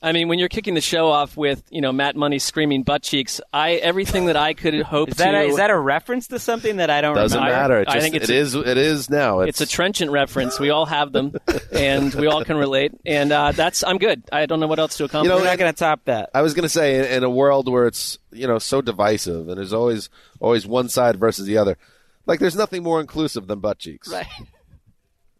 I 0.08 0.14
mean, 0.14 0.28
when 0.30 0.40
you're 0.40 0.50
kicking 0.50 0.74
the 0.74 0.82
show 0.82 1.08
off 1.10 1.36
with 1.38 1.62
you 1.70 1.82
know 1.82 1.92
Matt 1.92 2.16
Money 2.16 2.40
screaming 2.40 2.84
butt 2.84 3.04
cheeks, 3.04 3.40
I 3.54 3.74
everything 3.74 4.26
that 4.28 4.36
I 4.38 4.54
could 4.54 4.82
hope 4.82 5.10
Is 5.10 5.18
that, 5.18 5.32
to. 5.32 5.38
a, 5.38 5.44
is 5.44 5.58
that 5.58 5.70
a 5.70 5.78
reference 5.78 6.28
to 6.28 6.40
something 6.40 6.78
that 6.78 6.90
I 6.90 7.02
don't 7.02 7.16
Doesn't 7.16 7.38
remember? 7.38 7.60
matter. 7.62 7.82
It 7.82 7.90
I 7.90 8.00
think 8.00 8.16
it's 8.16 8.30
it 8.30 8.34
a- 8.34 8.38
is. 8.38 8.56
It 8.56 8.78
is 8.78 9.10
now. 9.10 9.42
it's 9.42 9.62
a 9.62 9.66
trenchant 9.68 10.10
reference. 10.12 10.60
We 10.60 10.70
all 10.70 10.86
have 10.86 11.12
them, 11.12 11.34
and 11.72 12.14
we 12.16 12.28
all 12.28 12.44
can 12.44 12.58
relate. 12.58 12.94
And 13.06 13.32
uh, 13.32 13.52
that's 13.52 13.84
I'm 13.84 13.98
good. 13.98 14.24
I 14.32 14.46
don't 14.46 14.60
know 14.60 14.68
what 14.68 14.80
else 14.80 14.98
to 14.98 15.04
accomplish. 15.04 15.30
know, 15.30 15.38
We're 15.38 15.44
not 15.46 15.58
going 15.60 15.72
to 15.74 15.78
top 15.78 16.06
that. 16.06 16.30
I 16.34 16.42
was 16.42 16.54
going 16.54 16.64
to 16.64 16.70
say, 16.70 16.98
in, 17.00 17.06
in 17.18 17.24
a 17.24 17.30
world 17.30 17.70
where 17.70 17.86
it's 17.88 18.18
you 18.32 18.48
know 18.48 18.60
so 18.60 18.82
divisive 18.82 19.50
and 19.50 19.58
there's 19.58 19.74
always 19.74 20.10
always 20.40 20.66
one 20.66 20.90
side 20.90 21.18
versus 21.18 21.46
the 21.46 21.58
other, 21.58 21.78
like 22.26 22.40
there's 22.40 22.56
nothing 22.56 22.82
more 22.84 23.02
inclusive 23.02 23.48
than 23.48 23.60
butt 23.60 23.80
cheeks. 23.80 24.08
Right. 24.10 24.26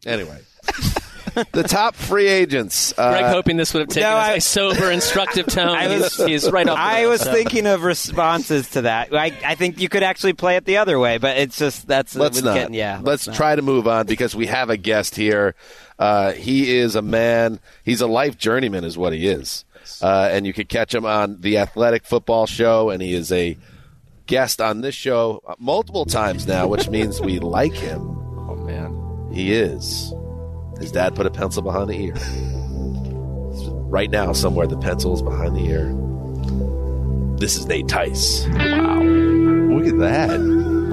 Anyway, 0.06 0.40
the 1.52 1.64
top 1.64 1.96
free 1.96 2.28
agents. 2.28 2.94
Uh, 2.98 3.12
Gregg 3.12 3.26
hoping 3.26 3.58
this 3.58 3.74
would 3.74 3.82
have 3.82 3.90
taken 3.90 4.10
no, 4.10 4.16
a- 4.16 4.20
I- 4.20 4.32
a 4.34 4.42
sober, 4.42 4.92
instructive 4.92 5.46
tone. 5.48 5.70
I 5.70 5.88
was- 5.88 6.16
he's, 6.18 6.26
he's 6.44 6.52
right 6.52 6.68
off. 6.68 6.78
I 6.78 7.08
was 7.08 7.22
so. 7.22 7.32
thinking 7.32 7.66
of 7.68 7.84
responses 7.84 8.70
to 8.72 8.84
that. 8.84 9.14
I, 9.14 9.34
I 9.46 9.56
think 9.56 9.80
you 9.80 9.90
could 9.90 10.04
actually 10.04 10.34
play 10.34 10.56
it 10.56 10.66
the 10.66 10.78
other 10.78 11.00
way, 11.00 11.18
but 11.18 11.38
it's 11.38 11.58
just 11.58 11.88
that's 11.88 12.16
let's 12.16 12.42
not. 12.42 12.54
getting- 12.56 12.74
yeah. 12.76 13.00
let's 13.04 13.28
not. 13.28 13.36
try 13.36 13.56
to 13.56 13.62
move 13.62 13.88
on 13.88 14.06
because 14.06 14.36
we 14.36 14.48
have 14.48 14.70
a 14.70 14.78
guest 14.78 15.16
here. 15.16 15.56
Uh, 16.00 16.32
he 16.34 16.78
is 16.78 16.96
a 16.96 17.02
man. 17.02 17.60
He's 17.84 18.02
a 18.02 18.08
life 18.08 18.38
journeyman, 18.38 18.84
is 18.84 18.98
what 18.98 19.14
he 19.14 19.28
is. 19.28 19.66
Uh, 20.02 20.30
and 20.32 20.46
you 20.46 20.54
can 20.54 20.66
catch 20.68 20.94
him 20.94 21.06
on 21.06 21.40
the 21.42 21.58
Athletic 21.58 22.06
Football 22.06 22.46
Show, 22.46 22.90
and 22.90 23.02
he 23.02 23.14
is 23.14 23.32
a 23.32 23.58
guest 24.28 24.60
on 24.62 24.82
this 24.82 24.94
show 24.94 25.42
multiple 25.58 26.06
times 26.06 26.46
now, 26.46 26.68
which 26.68 26.90
means 26.90 27.22
we 27.22 27.40
like 27.40 27.74
him. 27.74 28.02
Oh, 28.02 28.56
man. 28.58 29.30
He 29.34 29.54
is. 29.54 30.14
His 30.80 30.92
dad 30.92 31.16
put 31.16 31.26
a 31.26 31.32
pencil 31.32 31.62
behind 31.64 31.90
the 31.90 32.00
ear. 32.00 32.14
Right 33.90 34.10
now, 34.12 34.34
somewhere 34.34 34.68
the 34.68 34.78
pencil 34.78 35.14
is 35.16 35.22
behind 35.22 35.56
the 35.56 35.66
ear. 35.66 35.94
This 37.40 37.56
is 37.56 37.66
Nate 37.68 37.88
Tice. 37.88 38.46
Wow. 38.48 39.02
Look 39.02 39.88
at 39.88 40.00
that. 40.00 40.32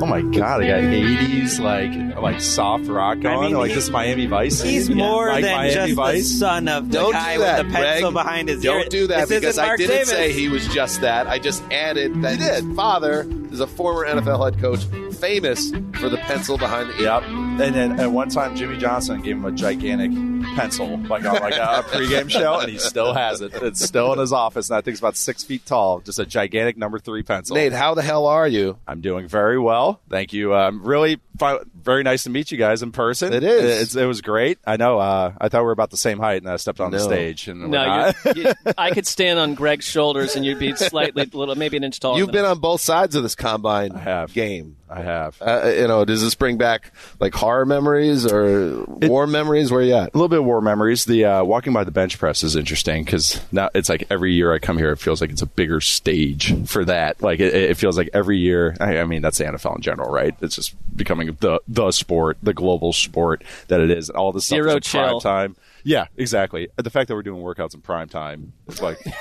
Oh 0.00 0.06
my 0.06 0.20
god, 0.22 0.62
I 0.62 0.66
got 0.66 0.80
80s 0.80 1.60
like 1.60 2.16
like 2.20 2.40
soft 2.40 2.86
rock 2.86 3.24
I 3.24 3.34
on. 3.34 3.44
mean, 3.46 3.54
like 3.54 3.70
he- 3.70 3.74
this 3.76 3.88
Miami 3.90 4.26
Vice. 4.26 4.60
He's 4.60 4.88
Yeah, 4.88 4.96
more 4.96 5.28
like 5.28 5.42
than 5.42 5.56
Miami 5.56 5.74
just 5.74 5.94
Vice. 5.94 6.28
the 6.28 6.34
son 6.38 6.68
of 6.68 6.90
the 6.90 6.98
Don't 6.98 7.12
guy 7.12 7.34
do 7.34 7.40
that, 7.40 7.64
with 7.64 7.72
the 7.72 7.78
pencil 7.78 8.10
Gregg. 8.12 8.24
behind 8.24 8.48
his 8.48 8.64
ear. 8.64 8.70
Don't 8.72 8.90
do 8.90 9.06
that 9.06 9.20
This 9.28 9.30
isn't 9.30 9.40
because 9.40 9.58
I 9.58 9.76
didn't 9.76 9.90
Davis. 9.90 10.08
say 10.08 10.32
he 10.32 10.48
was 10.48 10.66
just 10.68 11.00
that. 11.02 11.26
I 11.28 11.38
just 11.38 11.62
added 11.70 12.22
that 12.22 12.38
his 12.38 12.62
father 12.76 13.26
is 13.52 13.60
a 13.60 13.66
former 13.66 14.04
NFL 14.06 14.44
head 14.44 14.60
coach, 14.60 14.84
famous 15.16 15.70
for 15.94 16.08
the 16.08 16.18
pencil 16.18 16.58
behind 16.58 16.90
the 16.90 16.94
ear. 16.96 17.02
Yep. 17.02 17.22
And 17.56 17.72
then 17.74 18.00
at 18.00 18.10
one 18.10 18.28
time, 18.30 18.56
Jimmy 18.56 18.76
Johnson 18.76 19.22
gave 19.22 19.36
him 19.36 19.44
a 19.44 19.52
gigantic 19.52 20.10
pencil, 20.56 20.98
like 21.08 21.24
on 21.24 21.34
like 21.40 21.54
a 21.54 21.84
pregame 21.84 22.28
show, 22.28 22.58
and 22.58 22.68
he 22.68 22.78
still 22.78 23.14
has 23.14 23.40
it. 23.42 23.52
It's 23.54 23.80
still 23.80 24.12
in 24.12 24.18
his 24.18 24.32
office, 24.32 24.70
and 24.70 24.76
I 24.76 24.80
think 24.80 24.94
it's 24.94 25.00
about 25.00 25.16
six 25.16 25.44
feet 25.44 25.64
tall. 25.64 26.00
Just 26.00 26.18
a 26.18 26.26
gigantic 26.26 26.76
number 26.76 26.98
three 26.98 27.22
pencil. 27.22 27.54
Nate, 27.54 27.72
how 27.72 27.94
the 27.94 28.02
hell 28.02 28.26
are 28.26 28.48
you? 28.48 28.78
I'm 28.88 29.00
doing 29.00 29.28
very 29.28 29.58
well. 29.58 30.00
Thank 30.10 30.32
you. 30.32 30.52
I'm 30.52 30.82
really, 30.82 31.16
fi- 31.16 31.20
very 31.34 32.02
nice 32.02 32.24
to 32.24 32.30
meet 32.30 32.50
you 32.52 32.58
guys 32.58 32.82
in 32.82 32.92
person. 32.92 33.32
It 33.32 33.42
is. 33.42 33.82
It's, 33.82 33.96
it 33.96 34.06
was 34.06 34.20
great. 34.20 34.58
I 34.66 34.76
know. 34.76 34.98
Uh, 34.98 35.32
I 35.38 35.48
thought 35.48 35.60
we 35.60 35.66
were 35.66 35.72
about 35.72 35.90
the 35.90 35.96
same 35.96 36.18
height, 36.18 36.42
and 36.42 36.50
I 36.50 36.56
stepped 36.56 36.80
on 36.80 36.90
the 36.90 37.00
stage. 37.00 37.48
And 37.48 37.70
No, 37.70 38.12
you're, 38.34 38.54
I 38.78 38.90
could 38.92 39.06
stand 39.06 39.38
on 39.38 39.54
Gregg's 39.54 39.84
shoulders, 39.84 40.36
and 40.36 40.44
you'd 40.44 40.58
be 40.58 40.74
slightly, 40.76 41.24
little, 41.32 41.54
maybe 41.56 41.76
an 41.76 41.84
inch 41.84 42.00
taller. 42.00 42.18
You've 42.18 42.32
been 42.32 42.44
him. 42.44 42.52
on 42.52 42.58
both 42.60 42.80
sides 42.80 43.16
of 43.16 43.22
this 43.22 43.34
combine 43.34 43.92
I 43.92 43.98
have. 43.98 44.32
game. 44.32 44.76
I 44.88 45.02
have. 45.02 45.40
Uh, 45.40 45.72
you 45.74 45.88
know, 45.88 46.04
does 46.04 46.22
this 46.22 46.34
bring 46.36 46.56
back 46.56 46.92
like 47.18 47.34
horror 47.34 47.66
memories 47.66 48.30
or 48.30 48.84
war 48.86 49.26
memories? 49.26 49.72
Where 49.72 49.82
you 49.82 49.94
at? 49.94 50.14
a 50.14 50.16
little 50.16 50.28
bit 50.28 50.38
of 50.38 50.44
war 50.44 50.60
memories. 50.60 51.04
The 51.04 51.24
uh, 51.24 51.44
walking 51.44 51.72
by 51.72 51.82
the 51.82 51.90
bench 51.90 52.18
press 52.18 52.44
is 52.44 52.54
interesting 52.54 53.04
because 53.04 53.40
now 53.50 53.70
it's 53.74 53.88
like 53.88 54.06
every 54.10 54.34
year 54.34 54.52
I 54.52 54.60
come 54.60 54.78
here, 54.78 54.92
it 54.92 54.98
feels 54.98 55.20
like 55.20 55.30
it's 55.30 55.42
a 55.42 55.46
bigger 55.46 55.80
stage 55.80 56.68
for 56.68 56.84
that. 56.84 57.22
Like 57.22 57.40
it, 57.40 57.54
it 57.54 57.76
feels 57.76 57.96
like 57.96 58.10
every 58.12 58.38
year. 58.38 58.76
I, 58.78 58.98
I 58.98 59.04
mean, 59.04 59.22
that's 59.22 59.38
the 59.38 59.44
NFL 59.44 59.76
in 59.76 59.82
general, 59.82 60.12
right? 60.12 60.34
It's 60.40 60.54
just 60.54 60.74
becoming 60.96 61.36
the 61.40 61.60
the 61.68 61.90
sport, 61.92 62.38
the 62.42 62.54
global 62.54 62.92
sport 62.92 63.42
that 63.68 63.80
it 63.80 63.90
is. 63.90 64.10
All 64.10 64.32
the 64.32 64.40
stuff 64.40 64.56
Zero 64.56 64.78
chill. 64.80 65.20
prime 65.20 65.20
time. 65.20 65.56
Yeah, 65.82 66.06
exactly. 66.16 66.68
The 66.76 66.90
fact 66.90 67.08
that 67.08 67.14
we're 67.14 67.22
doing 67.22 67.42
workouts 67.42 67.74
in 67.74 67.80
prime 67.80 68.08
time, 68.08 68.52
it's 68.68 68.80
like. 68.82 68.98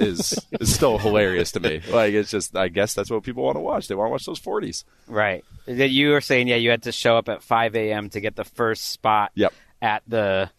is 0.00 0.38
is 0.60 0.72
still 0.72 0.96
hilarious 0.96 1.50
to 1.50 1.58
me. 1.58 1.80
Like 1.90 2.14
it's 2.14 2.30
just, 2.30 2.56
I 2.56 2.68
guess 2.68 2.94
that's 2.94 3.10
what 3.10 3.24
people 3.24 3.42
want 3.42 3.56
to 3.56 3.60
watch. 3.60 3.88
They 3.88 3.96
want 3.96 4.06
to 4.06 4.12
watch 4.12 4.26
those 4.26 4.38
forties. 4.38 4.84
Right. 5.08 5.44
That 5.66 5.90
You 5.90 6.10
were 6.10 6.20
saying, 6.20 6.46
yeah, 6.46 6.54
you 6.54 6.70
had 6.70 6.84
to 6.84 6.92
show 6.92 7.16
up 7.16 7.28
at 7.28 7.42
5 7.42 7.74
a.m. 7.74 8.08
to 8.10 8.20
get 8.20 8.36
the 8.36 8.44
first 8.44 8.90
spot 8.92 9.32
Yep. 9.34 9.52
at 9.82 10.04
the, 10.06 10.50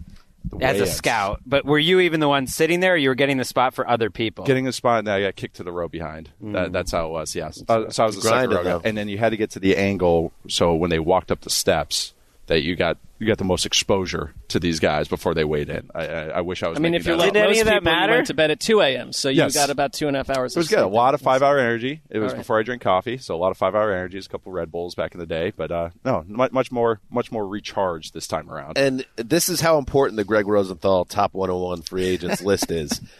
as 0.61 0.79
a 0.79 0.85
scout. 0.85 1.41
But 1.45 1.65
were 1.65 1.79
you 1.79 1.99
even 2.01 2.19
the 2.19 2.27
one 2.27 2.47
sitting 2.47 2.79
there, 2.79 2.93
or 2.93 2.97
you 2.97 3.09
were 3.09 3.15
getting 3.15 3.37
the 3.37 3.45
spot 3.45 3.73
for 3.73 3.87
other 3.87 4.09
people? 4.09 4.45
Getting 4.45 4.65
the 4.65 4.73
spot, 4.73 4.99
and 4.99 5.07
then 5.07 5.15
I 5.15 5.21
got 5.21 5.35
kicked 5.35 5.57
to 5.57 5.63
the 5.63 5.71
row 5.71 5.87
behind. 5.87 6.29
That, 6.41 6.71
that's 6.71 6.91
how 6.91 7.07
it 7.07 7.09
was. 7.09 7.35
Yes. 7.35 7.63
Uh, 7.67 7.89
so 7.89 8.03
I 8.03 8.05
was 8.05 8.15
the 8.15 8.21
second 8.21 8.49
Grinding, 8.49 8.57
row 8.57 8.63
guy, 8.63 8.69
though. 8.69 8.81
and 8.83 8.97
then 8.97 9.09
you 9.09 9.17
had 9.17 9.29
to 9.29 9.37
get 9.37 9.51
to 9.51 9.59
the 9.59 9.75
angle. 9.77 10.31
So 10.47 10.73
when 10.73 10.89
they 10.89 10.99
walked 10.99 11.31
up 11.31 11.41
the 11.41 11.49
steps 11.49 12.13
that 12.49 12.61
you 12.61 12.75
got 12.75 12.97
you 13.17 13.25
got 13.27 13.37
the 13.37 13.43
most 13.43 13.65
exposure 13.65 14.33
to 14.49 14.59
these 14.59 14.79
guys 14.79 15.07
before 15.07 15.33
they 15.33 15.43
weighed 15.43 15.69
in. 15.69 15.89
I, 15.93 16.07
I, 16.07 16.23
I 16.27 16.41
wish 16.41 16.61
I 16.63 16.67
was. 16.67 16.77
I 16.77 16.81
mean, 16.81 16.93
if 16.93 17.05
you're 17.05 17.15
that 17.17 17.23
like. 17.23 17.33
Did 17.33 17.39
any 17.39 17.49
most 17.51 17.59
of 17.61 17.65
that 17.65 17.73
people, 17.81 17.91
matter? 17.93 18.13
went 18.13 18.27
to 18.27 18.33
bed 18.33 18.51
at 18.51 18.59
2 18.59 18.81
a.m., 18.81 19.11
so 19.13 19.29
you 19.29 19.37
Yes. 19.37 19.53
got 19.55 19.69
about 19.69 19.93
two 19.93 20.07
and 20.07 20.15
a 20.15 20.19
half 20.19 20.29
hours. 20.29 20.55
It 20.55 20.59
was 20.59 20.67
of 20.67 20.77
good. 20.77 20.83
A 20.83 20.87
lot 20.87 21.13
of 21.13 21.21
five 21.21 21.41
hour 21.41 21.57
energy. 21.57 22.01
It 22.09 22.19
was 22.19 22.31
All 22.31 22.35
right. 22.35 22.41
before 22.41 22.59
I 22.59 22.63
drank 22.63 22.81
coffee, 22.81 23.17
so 23.17 23.35
a 23.35 23.37
lot 23.37 23.51
of 23.51 23.57
five 23.57 23.75
hour 23.75 23.91
energies, 23.91 24.25
a 24.25 24.29
couple 24.29 24.51
Red 24.51 24.71
Bulls 24.71 24.95
back 24.95 25.13
in 25.13 25.19
the 25.19 25.25
day. 25.25 25.51
But 25.55 25.71
uh, 25.71 25.89
no, 26.05 26.23
much, 26.27 26.51
much 26.51 26.71
more, 26.71 26.99
much 27.09 27.31
more 27.31 27.47
recharged 27.47 28.13
this 28.13 28.27
time 28.27 28.49
around. 28.49 28.77
And 28.77 29.05
this 29.17 29.49
is 29.49 29.61
how 29.61 29.77
important 29.77 30.17
the 30.17 30.23
Gregg 30.23 30.47
Rosenthal 30.47 31.05
top 31.05 31.33
101 31.33 31.81
free 31.83 32.05
agents 32.05 32.41
list 32.41 32.71
is. 32.71 32.99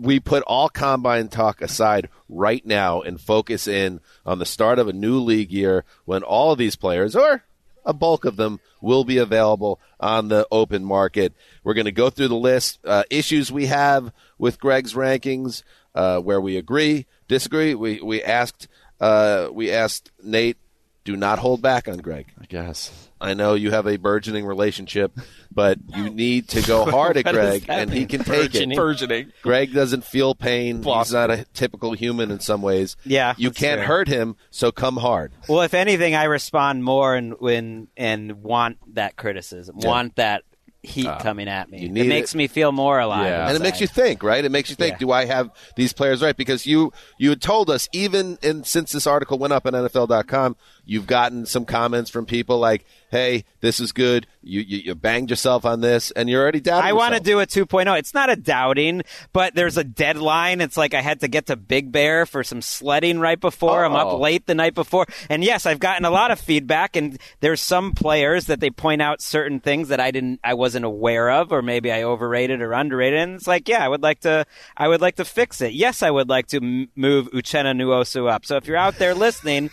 We 0.00 0.18
put 0.18 0.42
all 0.48 0.68
combine 0.68 1.28
talk 1.28 1.62
aside 1.62 2.08
right 2.28 2.66
now 2.66 3.02
and 3.02 3.20
focus 3.20 3.68
in 3.68 4.00
on 4.26 4.40
the 4.40 4.44
start 4.44 4.80
of 4.80 4.88
a 4.88 4.92
new 4.92 5.20
league 5.20 5.52
year 5.52 5.84
when 6.06 6.24
all 6.24 6.50
of 6.50 6.58
these 6.58 6.74
players, 6.74 7.14
or 7.14 7.44
a 7.84 7.92
bulk 7.92 8.24
of 8.24 8.36
them, 8.36 8.60
will 8.80 9.04
be 9.04 9.18
available 9.18 9.80
on 9.98 10.28
the 10.28 10.46
open 10.50 10.84
market. 10.84 11.32
We're 11.64 11.74
going 11.74 11.84
to 11.86 11.92
go 11.92 12.10
through 12.10 12.28
the 12.28 12.36
list, 12.36 12.78
uh, 12.84 13.04
issues 13.10 13.50
we 13.52 13.66
have 13.66 14.12
with 14.38 14.60
Gregg's 14.60 14.94
rankings, 14.94 15.62
uh, 15.94 16.20
where 16.20 16.40
we 16.40 16.56
agree, 16.56 17.06
disagree. 17.28 17.74
We 17.74 18.00
we 18.00 18.22
asked 18.22 18.68
uh, 19.00 19.48
we 19.52 19.70
asked 19.70 20.10
Nate, 20.22 20.58
do 21.04 21.16
not 21.16 21.38
hold 21.38 21.62
back 21.62 21.88
on 21.88 21.98
Gregg. 21.98 22.32
I 22.40 22.46
guess. 22.46 23.09
I 23.20 23.34
know 23.34 23.54
you 23.54 23.70
have 23.70 23.86
a 23.86 23.96
burgeoning 23.98 24.46
relationship, 24.46 25.12
but 25.52 25.78
you 25.94 26.08
need 26.10 26.48
to 26.48 26.62
go 26.62 26.84
hard 26.84 27.16
at 27.18 27.24
Gregg, 27.32 27.66
that 27.66 27.80
and 27.80 27.92
he 27.92 28.06
can 28.06 28.24
take 28.24 28.52
burgeoning? 28.52 28.72
it. 28.72 28.76
Burgeoning. 28.76 29.32
Gregg 29.42 29.74
doesn't 29.74 30.04
feel 30.04 30.34
pain. 30.34 30.82
He's 30.82 31.12
not 31.12 31.30
a 31.30 31.44
typical 31.52 31.92
human 31.92 32.30
in 32.30 32.40
some 32.40 32.62
ways. 32.62 32.96
Yeah, 33.04 33.34
you 33.36 33.50
can't 33.50 33.80
fair. 33.80 33.86
hurt 33.86 34.08
him, 34.08 34.36
so 34.50 34.72
come 34.72 34.96
hard. 34.96 35.32
Well, 35.48 35.60
if 35.62 35.74
anything, 35.74 36.14
I 36.14 36.24
respond 36.24 36.82
more 36.84 37.14
and 37.14 37.34
when 37.38 37.88
and 37.96 38.42
want 38.42 38.78
that 38.94 39.16
criticism, 39.16 39.76
want 39.78 40.16
that 40.16 40.44
heat 40.82 41.06
ah. 41.06 41.18
coming 41.18 41.46
at 41.46 41.70
me. 41.70 41.80
you 41.80 41.86
It 41.88 41.92
need 41.92 42.08
makes 42.08 42.34
it. 42.34 42.38
me 42.38 42.46
feel 42.46 42.72
more 42.72 42.98
alive. 42.98 43.26
Yeah. 43.26 43.46
and 43.48 43.54
it 43.54 43.60
makes 43.60 43.82
you 43.82 43.86
think, 43.86 44.22
right? 44.22 44.42
It 44.42 44.50
makes 44.50 44.70
you 44.70 44.76
think: 44.76 44.92
Yeah. 44.94 44.98
Do 44.98 45.10
I 45.12 45.26
have 45.26 45.50
these 45.76 45.92
players 45.92 46.22
right? 46.22 46.34
Because 46.36 46.64
you 46.66 46.90
you 47.18 47.28
had 47.28 47.42
told 47.42 47.68
us 47.68 47.86
even 47.92 48.38
in 48.42 48.64
since 48.64 48.92
this 48.92 49.06
article 49.06 49.38
went 49.38 49.52
up 49.52 49.66
on 49.66 49.74
NFL.com, 49.74 50.56
you've 50.90 51.06
gotten 51.06 51.46
some 51.46 51.64
comments 51.64 52.10
from 52.10 52.26
people 52.26 52.58
like, 52.58 52.84
"Hey, 53.12 53.44
this 53.60 53.78
is 53.78 53.92
good. 53.92 54.26
You 54.42 54.60
you, 54.60 54.78
you 54.78 54.94
banged 54.96 55.30
yourself 55.30 55.64
on 55.64 55.80
this, 55.82 56.10
and 56.10 56.28
you're 56.28 56.42
already 56.42 56.60
doubting." 56.60 56.88
I 56.90 56.92
want 56.94 57.14
to 57.14 57.20
do 57.20 57.38
a 57.38 57.46
2.0. 57.46 57.96
It's 57.98 58.12
not 58.12 58.28
a 58.28 58.34
doubting, 58.34 59.02
but 59.32 59.54
there's 59.54 59.76
a 59.76 59.84
deadline. 59.84 60.60
It's 60.60 60.76
like 60.76 60.92
I 60.92 61.00
had 61.00 61.20
to 61.20 61.28
get 61.28 61.46
to 61.46 61.54
Big 61.56 61.92
Bear 61.92 62.26
for 62.26 62.42
some 62.42 62.60
sledding 62.60 63.20
right 63.20 63.38
before. 63.38 63.84
I'm 63.84 63.94
Oh. 63.94 64.14
up 64.16 64.20
late 64.20 64.46
the 64.46 64.54
night 64.56 64.74
before. 64.74 65.06
And 65.28 65.44
yes, 65.44 65.64
I've 65.64 65.78
gotten 65.78 66.04
a 66.04 66.10
lot 66.10 66.32
of 66.32 66.40
feedback 66.40 66.96
and 66.96 67.18
there's 67.40 67.60
some 67.60 67.92
players 67.92 68.46
that 68.46 68.58
they 68.58 68.70
point 68.70 69.00
out 69.00 69.22
certain 69.22 69.60
things 69.60 69.88
that 69.88 70.00
I 70.00 70.10
didn't 70.10 70.40
I 70.42 70.54
wasn't 70.54 70.84
aware 70.84 71.30
of 71.30 71.52
or 71.52 71.62
maybe 71.62 71.92
I 71.92 72.02
overrated 72.02 72.60
or 72.62 72.72
underrated. 72.72 73.20
And 73.20 73.34
it's 73.36 73.46
like, 73.46 73.68
yeah, 73.68 73.84
I 73.84 73.88
would 73.88 74.02
like 74.02 74.20
to 74.20 74.44
I 74.76 74.88
would 74.88 75.00
like 75.00 75.16
to 75.16 75.24
fix 75.24 75.60
it. 75.60 75.72
Yes, 75.72 76.02
I 76.02 76.10
would 76.10 76.28
like 76.28 76.48
to 76.48 76.56
m- 76.56 76.88
move 76.96 77.30
Uchenna 77.30 77.74
Nwosu 77.76 78.28
up. 78.28 78.44
So 78.44 78.56
if 78.56 78.66
you're 78.66 78.76
out 78.76 78.96
there 78.98 79.14
listening, 79.14 79.70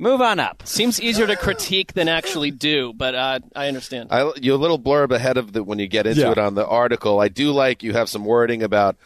move 0.00 0.20
on 0.20 0.40
up. 0.40 0.62
Seems 0.66 1.00
easier 1.00 1.26
to 1.26 1.36
critique 1.36 1.92
than 1.92 2.08
actually 2.08 2.50
do, 2.50 2.92
but 2.94 3.14
uh, 3.14 3.40
I 3.54 3.68
understand. 3.68 4.08
I, 4.10 4.32
you 4.40 4.54
a 4.54 4.56
little 4.56 4.78
blurb 4.78 5.10
ahead 5.12 5.36
of 5.36 5.52
the 5.52 5.62
when 5.62 5.78
you 5.78 5.86
get 5.86 6.06
into 6.06 6.22
Yeah. 6.22 6.32
it 6.32 6.38
on 6.38 6.54
the 6.54 6.66
article. 6.66 7.20
I 7.20 7.28
do 7.28 7.52
like 7.52 7.82
you 7.82 7.92
have 7.92 8.08
some 8.08 8.24
wording 8.24 8.62
about 8.62 8.96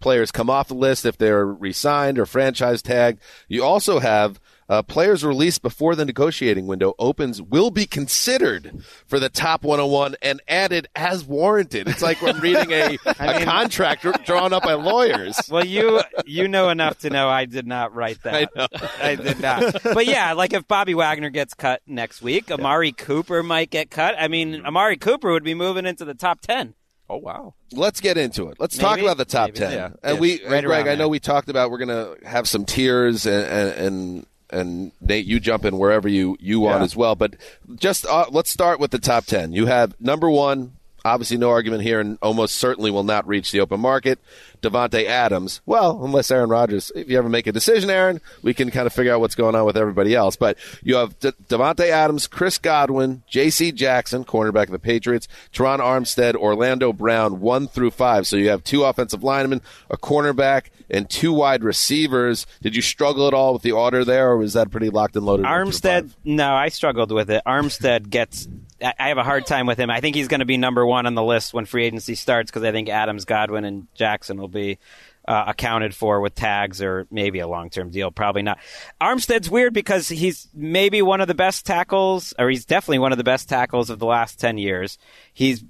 players 0.00 0.30
come 0.30 0.48
off 0.50 0.68
the 0.68 0.74
list 0.74 1.04
if 1.04 1.18
they're 1.18 1.44
re-signed 1.46 2.18
or 2.18 2.26
franchise 2.26 2.82
tagged. 2.82 3.20
You 3.48 3.64
also 3.64 3.98
have 3.98 4.38
uh, 4.68 4.82
players 4.82 5.24
released 5.24 5.62
before 5.62 5.94
the 5.94 6.04
negotiating 6.04 6.66
window 6.66 6.94
opens 6.98 7.40
will 7.42 7.70
be 7.70 7.86
considered 7.86 8.72
for 9.06 9.18
the 9.20 9.28
top 9.28 9.62
101 9.62 10.16
and 10.22 10.40
added 10.48 10.88
as 10.96 11.24
warranted. 11.24 11.88
It's 11.88 12.00
like 12.02 12.22
I'm 12.22 12.40
reading 12.40 12.70
a, 12.72 12.96
a 13.06 13.44
contract 13.44 14.06
drawn 14.24 14.52
up 14.52 14.62
by 14.62 14.74
lawyers. 14.74 15.36
Well, 15.50 15.64
you 15.66 16.00
you 16.26 16.48
know 16.48 16.70
enough 16.70 16.98
to 17.00 17.10
know 17.10 17.28
I 17.28 17.44
did 17.44 17.66
not 17.66 17.94
write 17.94 18.22
that. 18.22 18.34
I 18.34 18.46
know. 18.56 18.66
I 19.00 19.14
did 19.14 19.40
not. 19.40 19.82
But 19.82 20.06
yeah, 20.06 20.32
like 20.32 20.52
if 20.52 20.66
Bobby 20.66 20.94
Wagner 20.94 21.30
gets 21.30 21.54
cut 21.54 21.82
next 21.86 22.22
week, 22.22 22.50
Amari 22.50 22.92
Cooper 22.92 23.42
might 23.42 23.70
get 23.70 23.90
cut. 23.90 24.14
I 24.18 24.28
mean, 24.28 24.64
Amari 24.64 24.96
Cooper 24.96 25.30
would 25.32 25.44
be 25.44 25.54
moving 25.54 25.86
into 25.86 26.04
the 26.04 26.14
top 26.14 26.40
ten. 26.40 26.74
Oh 27.08 27.18
wow. 27.18 27.54
Let's 27.72 28.00
get 28.00 28.16
into 28.16 28.48
it. 28.48 28.56
Let's 28.58 28.78
talk 28.78 28.98
about 28.98 29.18
the 29.18 29.24
top 29.26 29.48
Maybe. 29.48 29.58
ten. 29.58 29.72
Yeah. 29.72 29.90
And 30.02 30.14
Yeah. 30.16 30.20
we, 30.20 30.44
Right 30.44 30.54
and 30.58 30.66
Gregg, 30.66 30.86
I 30.88 30.92
know 30.94 30.98
there. 31.00 31.08
we 31.08 31.20
talked 31.20 31.48
about 31.50 31.70
we're 31.70 31.84
going 31.84 32.16
to 32.18 32.26
have 32.26 32.48
some 32.48 32.64
tiers, 32.64 33.26
and, 33.26 33.44
and 33.72 34.26
and 34.54 34.92
Nate, 35.00 35.26
you 35.26 35.40
jump 35.40 35.64
in 35.64 35.76
wherever 35.78 36.08
you 36.08 36.36
you 36.40 36.60
want 36.60 36.80
Yeah. 36.80 36.84
as 36.84 36.96
well. 36.96 37.14
But 37.14 37.34
just 37.76 38.06
uh, 38.06 38.26
let's 38.30 38.50
start 38.50 38.80
with 38.80 38.90
the 38.90 38.98
top 38.98 39.26
ten. 39.26 39.52
You 39.52 39.66
have 39.66 39.94
number 40.00 40.30
one. 40.30 40.72
Obviously, 41.04 41.36
no 41.36 41.50
argument 41.50 41.82
here, 41.82 42.00
and 42.00 42.18
almost 42.22 42.56
certainly 42.56 42.90
will 42.90 43.04
not 43.04 43.26
reach 43.26 43.52
the 43.52 43.60
open 43.60 43.80
market. 43.80 44.18
Davante 44.62 45.04
Adams. 45.04 45.60
Well, 45.66 46.02
unless 46.02 46.30
Aaron 46.30 46.48
Rodgers. 46.48 46.90
If 46.94 47.10
you 47.10 47.18
ever 47.18 47.28
make 47.28 47.46
a 47.46 47.52
decision, 47.52 47.90
Aaron, 47.90 48.20
we 48.42 48.54
can 48.54 48.70
kind 48.70 48.86
of 48.86 48.92
figure 48.94 49.12
out 49.12 49.20
what's 49.20 49.34
going 49.34 49.54
on 49.54 49.66
with 49.66 49.76
everybody 49.76 50.14
else. 50.14 50.36
But 50.36 50.56
you 50.82 50.96
have 50.96 51.18
De- 51.18 51.32
Davante 51.32 51.90
Adams, 51.90 52.26
Chris 52.26 52.56
Godwin, 52.56 53.22
J.C. 53.26 53.72
Jackson, 53.72 54.24
cornerback 54.24 54.64
of 54.64 54.70
the 54.70 54.78
Patriots, 54.78 55.28
Terron 55.52 55.80
Armstead, 55.80 56.34
Orlando 56.34 56.92
Brown, 56.94 57.40
one 57.40 57.68
through 57.68 57.90
five. 57.90 58.26
So 58.26 58.36
you 58.36 58.48
have 58.48 58.64
two 58.64 58.84
offensive 58.84 59.22
linemen, 59.22 59.60
a 59.90 59.98
cornerback, 59.98 60.68
and 60.88 61.08
two 61.10 61.32
wide 61.34 61.62
receivers. 61.62 62.46
Did 62.62 62.74
you 62.74 62.82
struggle 62.82 63.28
at 63.28 63.34
all 63.34 63.52
with 63.52 63.62
the 63.62 63.72
order 63.72 64.04
there, 64.04 64.30
or 64.30 64.38
was 64.38 64.54
that 64.54 64.70
pretty 64.70 64.88
locked 64.88 65.16
and 65.16 65.26
loaded? 65.26 65.44
Armstead, 65.44 66.14
no, 66.24 66.54
I 66.54 66.68
struggled 66.68 67.12
with 67.12 67.30
it. 67.30 67.42
Armstead 67.46 68.08
gets. 68.08 68.48
I 68.84 69.08
have 69.08 69.18
a 69.18 69.24
hard 69.24 69.46
time 69.46 69.66
with 69.66 69.78
him. 69.78 69.90
I 69.90 70.00
think 70.00 70.14
he's 70.16 70.28
going 70.28 70.40
to 70.40 70.46
be 70.46 70.56
number 70.56 70.84
one 70.84 71.06
on 71.06 71.14
the 71.14 71.22
list 71.22 71.54
when 71.54 71.64
free 71.64 71.86
agency 71.86 72.14
starts 72.14 72.50
because 72.50 72.64
I 72.64 72.72
think 72.72 72.88
Adams, 72.88 73.24
Godwin, 73.24 73.64
and 73.64 73.86
Jackson 73.94 74.38
will 74.38 74.48
be 74.48 74.78
uh, 75.26 75.44
accounted 75.48 75.94
for 75.94 76.20
with 76.20 76.34
tags 76.34 76.82
or 76.82 77.06
maybe 77.10 77.38
a 77.38 77.48
long 77.48 77.70
term 77.70 77.90
deal. 77.90 78.10
Probably 78.10 78.42
not. 78.42 78.58
Armstead's 79.00 79.48
weird 79.48 79.72
because 79.72 80.08
he's 80.08 80.48
maybe 80.52 81.02
one 81.02 81.20
of 81.20 81.28
the 81.28 81.34
best 81.34 81.64
tackles, 81.64 82.34
or 82.38 82.50
he's 82.50 82.64
definitely 82.64 82.98
one 82.98 83.12
of 83.12 83.18
the 83.18 83.24
best 83.24 83.48
tackles 83.48 83.90
of 83.90 83.98
the 83.98 84.06
last 84.06 84.38
10 84.38 84.58
years. 84.58 84.98
He's 85.32 85.64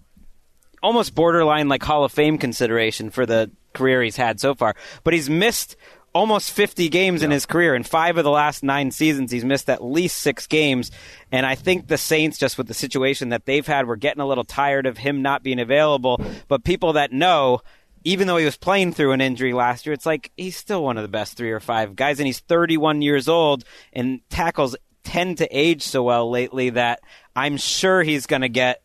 almost 0.83 1.15
borderline 1.15 1.69
like 1.69 1.83
Hall 1.83 2.05
of 2.05 2.13
Fame 2.13 2.37
consideration 2.37 3.11
for 3.11 3.27
the 3.27 3.51
career 3.73 4.03
he's 4.03 4.17
had 4.17 4.41
so 4.41 4.55
far. 4.55 4.75
But 5.03 5.15
he's 5.15 5.31
missed 5.31 5.77
almost 6.15 6.53
50 6.53 6.89
games 6.89 7.23
in 7.23 7.31
his 7.31 7.45
career. 7.45 7.75
In 7.75 7.83
five 7.83 8.17
of 8.17 8.25
the 8.25 8.31
last 8.31 8.63
nine 8.63 8.91
seasons, 8.91 9.33
he's 9.33 9.45
missed 9.45 9.69
at 9.69 9.85
least 9.85 10.19
six 10.19 10.47
games. 10.47 10.91
And 11.33 11.45
I 11.45 11.57
think 11.57 11.89
the 11.89 11.99
Saints, 11.99 12.39
just 12.39 12.57
with 12.57 12.69
the 12.69 12.75
situation 12.75 13.31
that 13.31 13.47
they've 13.47 13.67
had, 13.67 13.87
were 13.87 13.97
getting 13.97 14.21
a 14.21 14.27
little 14.27 14.45
tired 14.45 14.87
of 14.87 14.97
him 14.97 15.23
not 15.23 15.43
being 15.43 15.59
available. 15.59 16.21
But 16.47 16.65
people 16.65 16.95
that 16.95 17.13
know, 17.13 17.61
even 18.05 18.29
though 18.29 18.37
he 18.37 18.45
was 18.45 18.57
playing 18.57 18.93
through 18.93 19.13
an 19.13 19.21
injury 19.21 19.53
last 19.53 19.87
year, 19.87 19.93
it's 19.93 20.07
like 20.07 20.31
he's 20.37 20.57
still 20.57 20.85
one 20.85 20.97
of 20.97 21.03
the 21.03 21.09
best 21.09 21.37
three 21.37 21.51
or 21.51 21.61
five 21.61 21.97
guys. 21.97 22.21
And 22.21 22.27
he's 22.27 22.41
31 22.41 23.03
years 23.03 23.29
old 23.29 23.65
and 23.93 24.21
tackles 24.31 24.77
tend 25.03 25.39
to 25.39 25.49
age 25.49 25.83
so 25.83 26.03
well 26.03 26.31
lately 26.31 26.71
that 26.71 27.01
I'm 27.35 27.57
sure 27.57 28.03
he's 28.03 28.27
going 28.27 28.43
to 28.43 28.49
get 28.49 28.83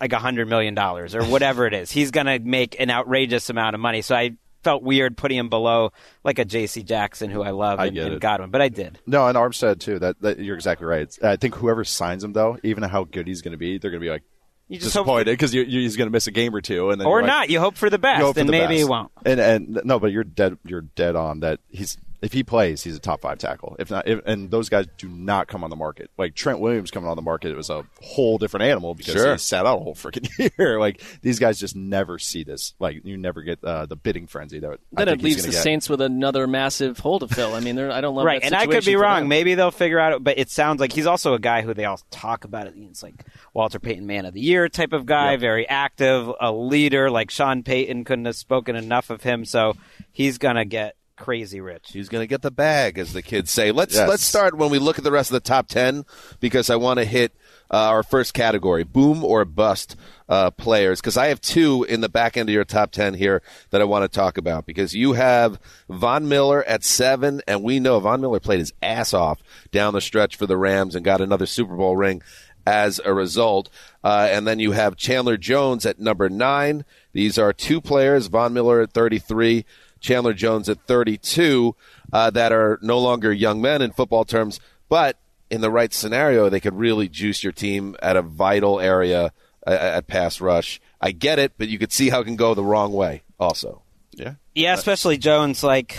like 0.00 0.12
a 0.12 0.18
hundred 0.18 0.48
million 0.48 0.74
dollars 0.74 1.14
or 1.14 1.24
whatever 1.24 1.66
it 1.66 1.74
is. 1.74 1.90
He's 1.90 2.10
going 2.10 2.26
to 2.26 2.38
make 2.38 2.80
an 2.80 2.90
outrageous 2.90 3.50
amount 3.50 3.74
of 3.74 3.80
money. 3.80 4.02
So 4.02 4.14
I 4.14 4.36
felt 4.62 4.82
weird 4.82 5.16
putting 5.16 5.38
him 5.38 5.48
below 5.48 5.92
like 6.24 6.38
a 6.38 6.44
J.C. 6.44 6.82
Jackson, 6.82 7.30
who 7.30 7.42
I 7.42 7.50
love, 7.50 7.78
I 7.80 7.86
and, 7.86 7.96
and. 7.98 8.20
Godwin, 8.20 8.50
but 8.50 8.60
I 8.60 8.68
did. 8.68 8.98
No, 9.06 9.26
and 9.26 9.36
Armstead 9.36 9.80
too. 9.80 9.98
That, 9.98 10.20
that 10.22 10.38
you're 10.38 10.56
exactly 10.56 10.86
right. 10.86 11.16
I 11.22 11.36
think 11.36 11.54
whoever 11.54 11.84
signs 11.84 12.24
him 12.24 12.32
though, 12.32 12.58
even 12.62 12.82
how 12.82 13.04
good 13.04 13.26
he's 13.26 13.42
going 13.42 13.52
to 13.52 13.58
be, 13.58 13.78
they're 13.78 13.90
going 13.90 14.00
to 14.00 14.04
be 14.06 14.10
like 14.10 14.22
You 14.68 14.78
just 14.78 14.92
disappointed 14.92 15.26
because 15.26 15.52
he's 15.52 15.96
going 15.96 16.06
to 16.08 16.12
miss 16.12 16.26
a 16.26 16.30
game 16.32 16.54
or 16.54 16.60
two, 16.60 16.90
and 16.90 17.00
then 17.00 17.06
or 17.08 17.22
like- 17.22 17.26
not. 17.26 17.50
You 17.50 17.60
hope 17.60 17.76
for 17.76 17.90
the 17.90 17.98
best, 17.98 18.22
hope 18.22 18.36
and 18.36 18.50
maybe 18.50 18.66
best. 18.66 18.78
he 18.78 18.84
won't. 18.84 19.10
And 19.24 19.40
and 19.40 19.80
no, 19.84 19.98
but 19.98 20.12
you're 20.12 20.24
dead. 20.24 20.58
You're 20.64 20.82
dead 20.82 21.16
on 21.16 21.40
that. 21.40 21.60
He's 21.68 21.96
if 22.22 22.32
he 22.32 22.42
plays, 22.42 22.82
he's 22.82 22.96
a 22.96 23.00
top 23.00 23.22
five 23.22 23.38
tackle. 23.38 23.76
If 23.78 23.90
not, 23.90 24.06
if, 24.06 24.20
and 24.26 24.50
those 24.50 24.68
guys 24.68 24.86
do 24.98 25.08
not 25.08 25.48
come 25.48 25.64
on 25.64 25.70
the 25.70 25.76
market. 25.76 26.10
Like 26.18 26.34
Trent 26.34 26.60
Williams 26.60 26.90
coming 26.90 27.08
on 27.08 27.16
the 27.16 27.22
market, 27.22 27.50
it 27.50 27.56
was 27.56 27.70
a 27.70 27.84
whole 28.02 28.36
different 28.38 28.64
animal 28.64 28.94
because 28.94 29.14
Sure. 29.14 29.32
he 29.32 29.38
sat 29.38 29.64
out 29.66 29.78
a 29.80 29.82
whole 29.82 29.94
freaking 29.94 30.28
year. 30.58 30.78
like 30.78 31.02
these 31.22 31.38
guys 31.38 31.58
just 31.58 31.74
never 31.74 32.18
see 32.18 32.44
this. 32.44 32.74
Like 32.78 33.04
you 33.04 33.16
never 33.16 33.42
get 33.42 33.62
uh, 33.64 33.86
the 33.86 33.96
bidding 33.96 34.26
frenzy 34.26 34.58
that 34.60 34.70
I 34.70 34.76
Then 34.92 35.06
think 35.06 35.20
it 35.20 35.24
leaves 35.24 35.44
the 35.44 35.50
get. 35.52 35.62
Saints 35.62 35.88
with 35.88 36.00
another 36.00 36.46
massive 36.46 36.98
hole 36.98 37.18
to 37.20 37.28
fill. 37.28 37.54
I 37.54 37.60
mean, 37.60 37.76
they're, 37.76 37.90
I 37.90 38.00
don't 38.00 38.14
love 38.14 38.26
right, 38.26 38.40
that 38.42 38.46
and 38.46 38.54
I 38.54 38.66
could 38.66 38.84
be 38.84 38.96
wrong. 38.96 39.20
them. 39.22 39.28
Maybe 39.28 39.54
they'll 39.54 39.70
figure 39.70 39.98
out. 39.98 40.22
But 40.22 40.38
it 40.38 40.50
sounds 40.50 40.80
like 40.80 40.92
he's 40.92 41.06
also 41.06 41.34
a 41.34 41.38
guy 41.38 41.62
who 41.62 41.72
they 41.74 41.84
all 41.86 42.00
talk 42.10 42.44
about. 42.44 42.66
It. 42.66 42.74
It's 42.76 43.02
like 43.02 43.24
Walter 43.54 43.78
Payton, 43.80 44.06
Man 44.06 44.26
of 44.26 44.34
the 44.34 44.40
Year 44.40 44.68
type 44.68 44.92
of 44.92 45.06
guy, 45.06 45.36
very 45.36 45.66
active, 45.68 46.30
a 46.40 46.52
leader. 46.52 47.10
Like 47.10 47.30
Sean 47.30 47.62
Payton 47.62 48.04
couldn't 48.04 48.26
have 48.26 48.36
spoken 48.36 48.76
enough 48.76 49.10
of 49.10 49.22
him, 49.22 49.44
so 49.44 49.74
he's 50.12 50.38
gonna 50.38 50.64
get 50.64 50.96
crazy 51.20 51.60
rich. 51.60 51.90
He's 51.92 52.08
going 52.08 52.22
to 52.22 52.26
get 52.26 52.42
the 52.42 52.50
bag, 52.50 52.98
as 52.98 53.12
the 53.12 53.22
kids 53.22 53.50
say. 53.50 53.70
Let's 53.70 53.94
Yes. 53.94 54.08
let's 54.08 54.24
start 54.24 54.56
when 54.56 54.70
we 54.70 54.78
look 54.80 54.98
at 54.98 55.04
the 55.04 55.12
rest 55.12 55.30
of 55.30 55.34
the 55.34 55.40
top 55.40 55.68
ten 55.68 56.04
because 56.40 56.70
I 56.70 56.76
want 56.76 56.98
to 56.98 57.04
hit 57.04 57.32
uh, 57.70 57.76
our 57.76 58.02
first 58.02 58.34
category: 58.34 58.82
boom 58.82 59.22
or 59.22 59.44
bust 59.44 59.94
uh, 60.28 60.50
players. 60.50 61.00
Because 61.00 61.16
I 61.16 61.26
have 61.28 61.40
two 61.40 61.84
in 61.84 62.00
the 62.00 62.08
back 62.08 62.36
end 62.36 62.48
of 62.48 62.54
your 62.54 62.64
top 62.64 62.90
ten 62.90 63.14
here 63.14 63.42
that 63.70 63.80
I 63.80 63.84
want 63.84 64.02
to 64.02 64.08
talk 64.08 64.38
about. 64.38 64.66
Because 64.66 64.94
you 64.94 65.12
have 65.12 65.60
Von 65.88 66.28
Miller 66.28 66.64
at 66.64 66.82
seven, 66.82 67.42
and 67.46 67.62
we 67.62 67.78
know 67.78 68.00
Von 68.00 68.20
Miller 68.20 68.40
played 68.40 68.58
his 68.60 68.72
ass 68.82 69.14
off 69.14 69.40
down 69.70 69.94
the 69.94 70.00
stretch 70.00 70.34
for 70.36 70.46
the 70.46 70.56
Rams 70.56 70.94
and 70.96 71.04
got 71.04 71.20
another 71.20 71.46
Super 71.46 71.76
Bowl 71.76 71.96
ring. 71.96 72.22
as 72.66 73.00
a 73.04 73.12
result. 73.12 73.70
Uh, 74.04 74.28
and 74.30 74.46
then 74.46 74.58
you 74.58 74.72
have 74.72 74.94
Chandler 74.94 75.36
Jones 75.38 75.86
at 75.86 75.98
number 75.98 76.28
nine. 76.28 76.84
These 77.14 77.38
are 77.38 77.52
two 77.54 77.80
players, 77.80 78.26
Von 78.26 78.52
Miller 78.52 78.82
at 78.82 78.92
33, 78.92 79.64
Chandler 80.00 80.32
Jones 80.32 80.68
at 80.68 80.80
32, 80.86 81.76
uh, 82.12 82.30
that 82.30 82.52
are 82.52 82.78
no 82.82 82.98
longer 82.98 83.32
young 83.32 83.60
men 83.60 83.82
in 83.82 83.92
football 83.92 84.24
terms, 84.24 84.60
but 84.88 85.18
in 85.50 85.60
the 85.60 85.70
right 85.70 85.92
scenario, 85.92 86.48
they 86.48 86.60
could 86.60 86.74
really 86.74 87.08
juice 87.08 87.42
your 87.42 87.52
team 87.52 87.96
at 88.00 88.16
a 88.16 88.22
vital 88.22 88.80
area 88.80 89.32
uh, 89.66 89.70
at 89.70 90.06
pass 90.06 90.40
rush. 90.40 90.80
I 91.00 91.12
get 91.12 91.38
it, 91.38 91.52
but 91.58 91.68
you 91.68 91.78
could 91.78 91.92
see 91.92 92.08
how 92.08 92.20
it 92.20 92.24
can 92.24 92.36
go 92.36 92.54
the 92.54 92.64
wrong 92.64 92.92
way 92.92 93.22
also. 93.38 93.82
Yeah. 94.12 94.34
Yeah, 94.54 94.74
especially 94.74 95.16
Jones. 95.18 95.62
Like 95.62 95.92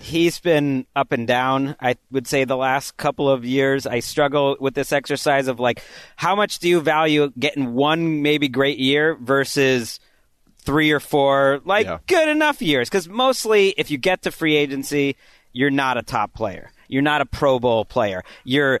he's 0.00 0.38
been 0.40 0.86
up 0.94 1.12
and 1.12 1.26
down. 1.26 1.76
I 1.80 1.96
would 2.10 2.26
say 2.26 2.44
the 2.44 2.56
last 2.56 2.96
couple 2.96 3.28
of 3.28 3.44
years, 3.44 3.86
I 3.86 4.00
struggle 4.00 4.56
with 4.60 4.74
this 4.74 4.92
exercise 4.92 5.48
of 5.48 5.60
like, 5.60 5.82
how 6.14 6.36
much 6.36 6.58
do 6.58 6.68
you 6.68 6.80
value 6.80 7.32
getting 7.38 7.74
one 7.74 8.22
maybe 8.22 8.48
great 8.48 8.78
year 8.78 9.16
versus 9.16 10.00
three 10.66 10.90
or 10.90 11.00
four 11.00 11.60
like 11.64 11.86
Yeah. 11.86 11.98
good 12.06 12.28
enough 12.28 12.60
years? 12.60 12.90
Because 12.90 13.08
mostly, 13.08 13.70
if 13.78 13.90
you 13.90 13.96
get 13.96 14.22
to 14.22 14.30
free 14.30 14.56
agency, 14.56 15.16
you're 15.52 15.70
not 15.70 15.96
a 15.96 16.02
top 16.02 16.34
player. 16.34 16.70
You're 16.88 17.02
not 17.02 17.22
a 17.22 17.26
Pro 17.26 17.58
Bowl 17.58 17.84
player. 17.86 18.22
You're 18.44 18.80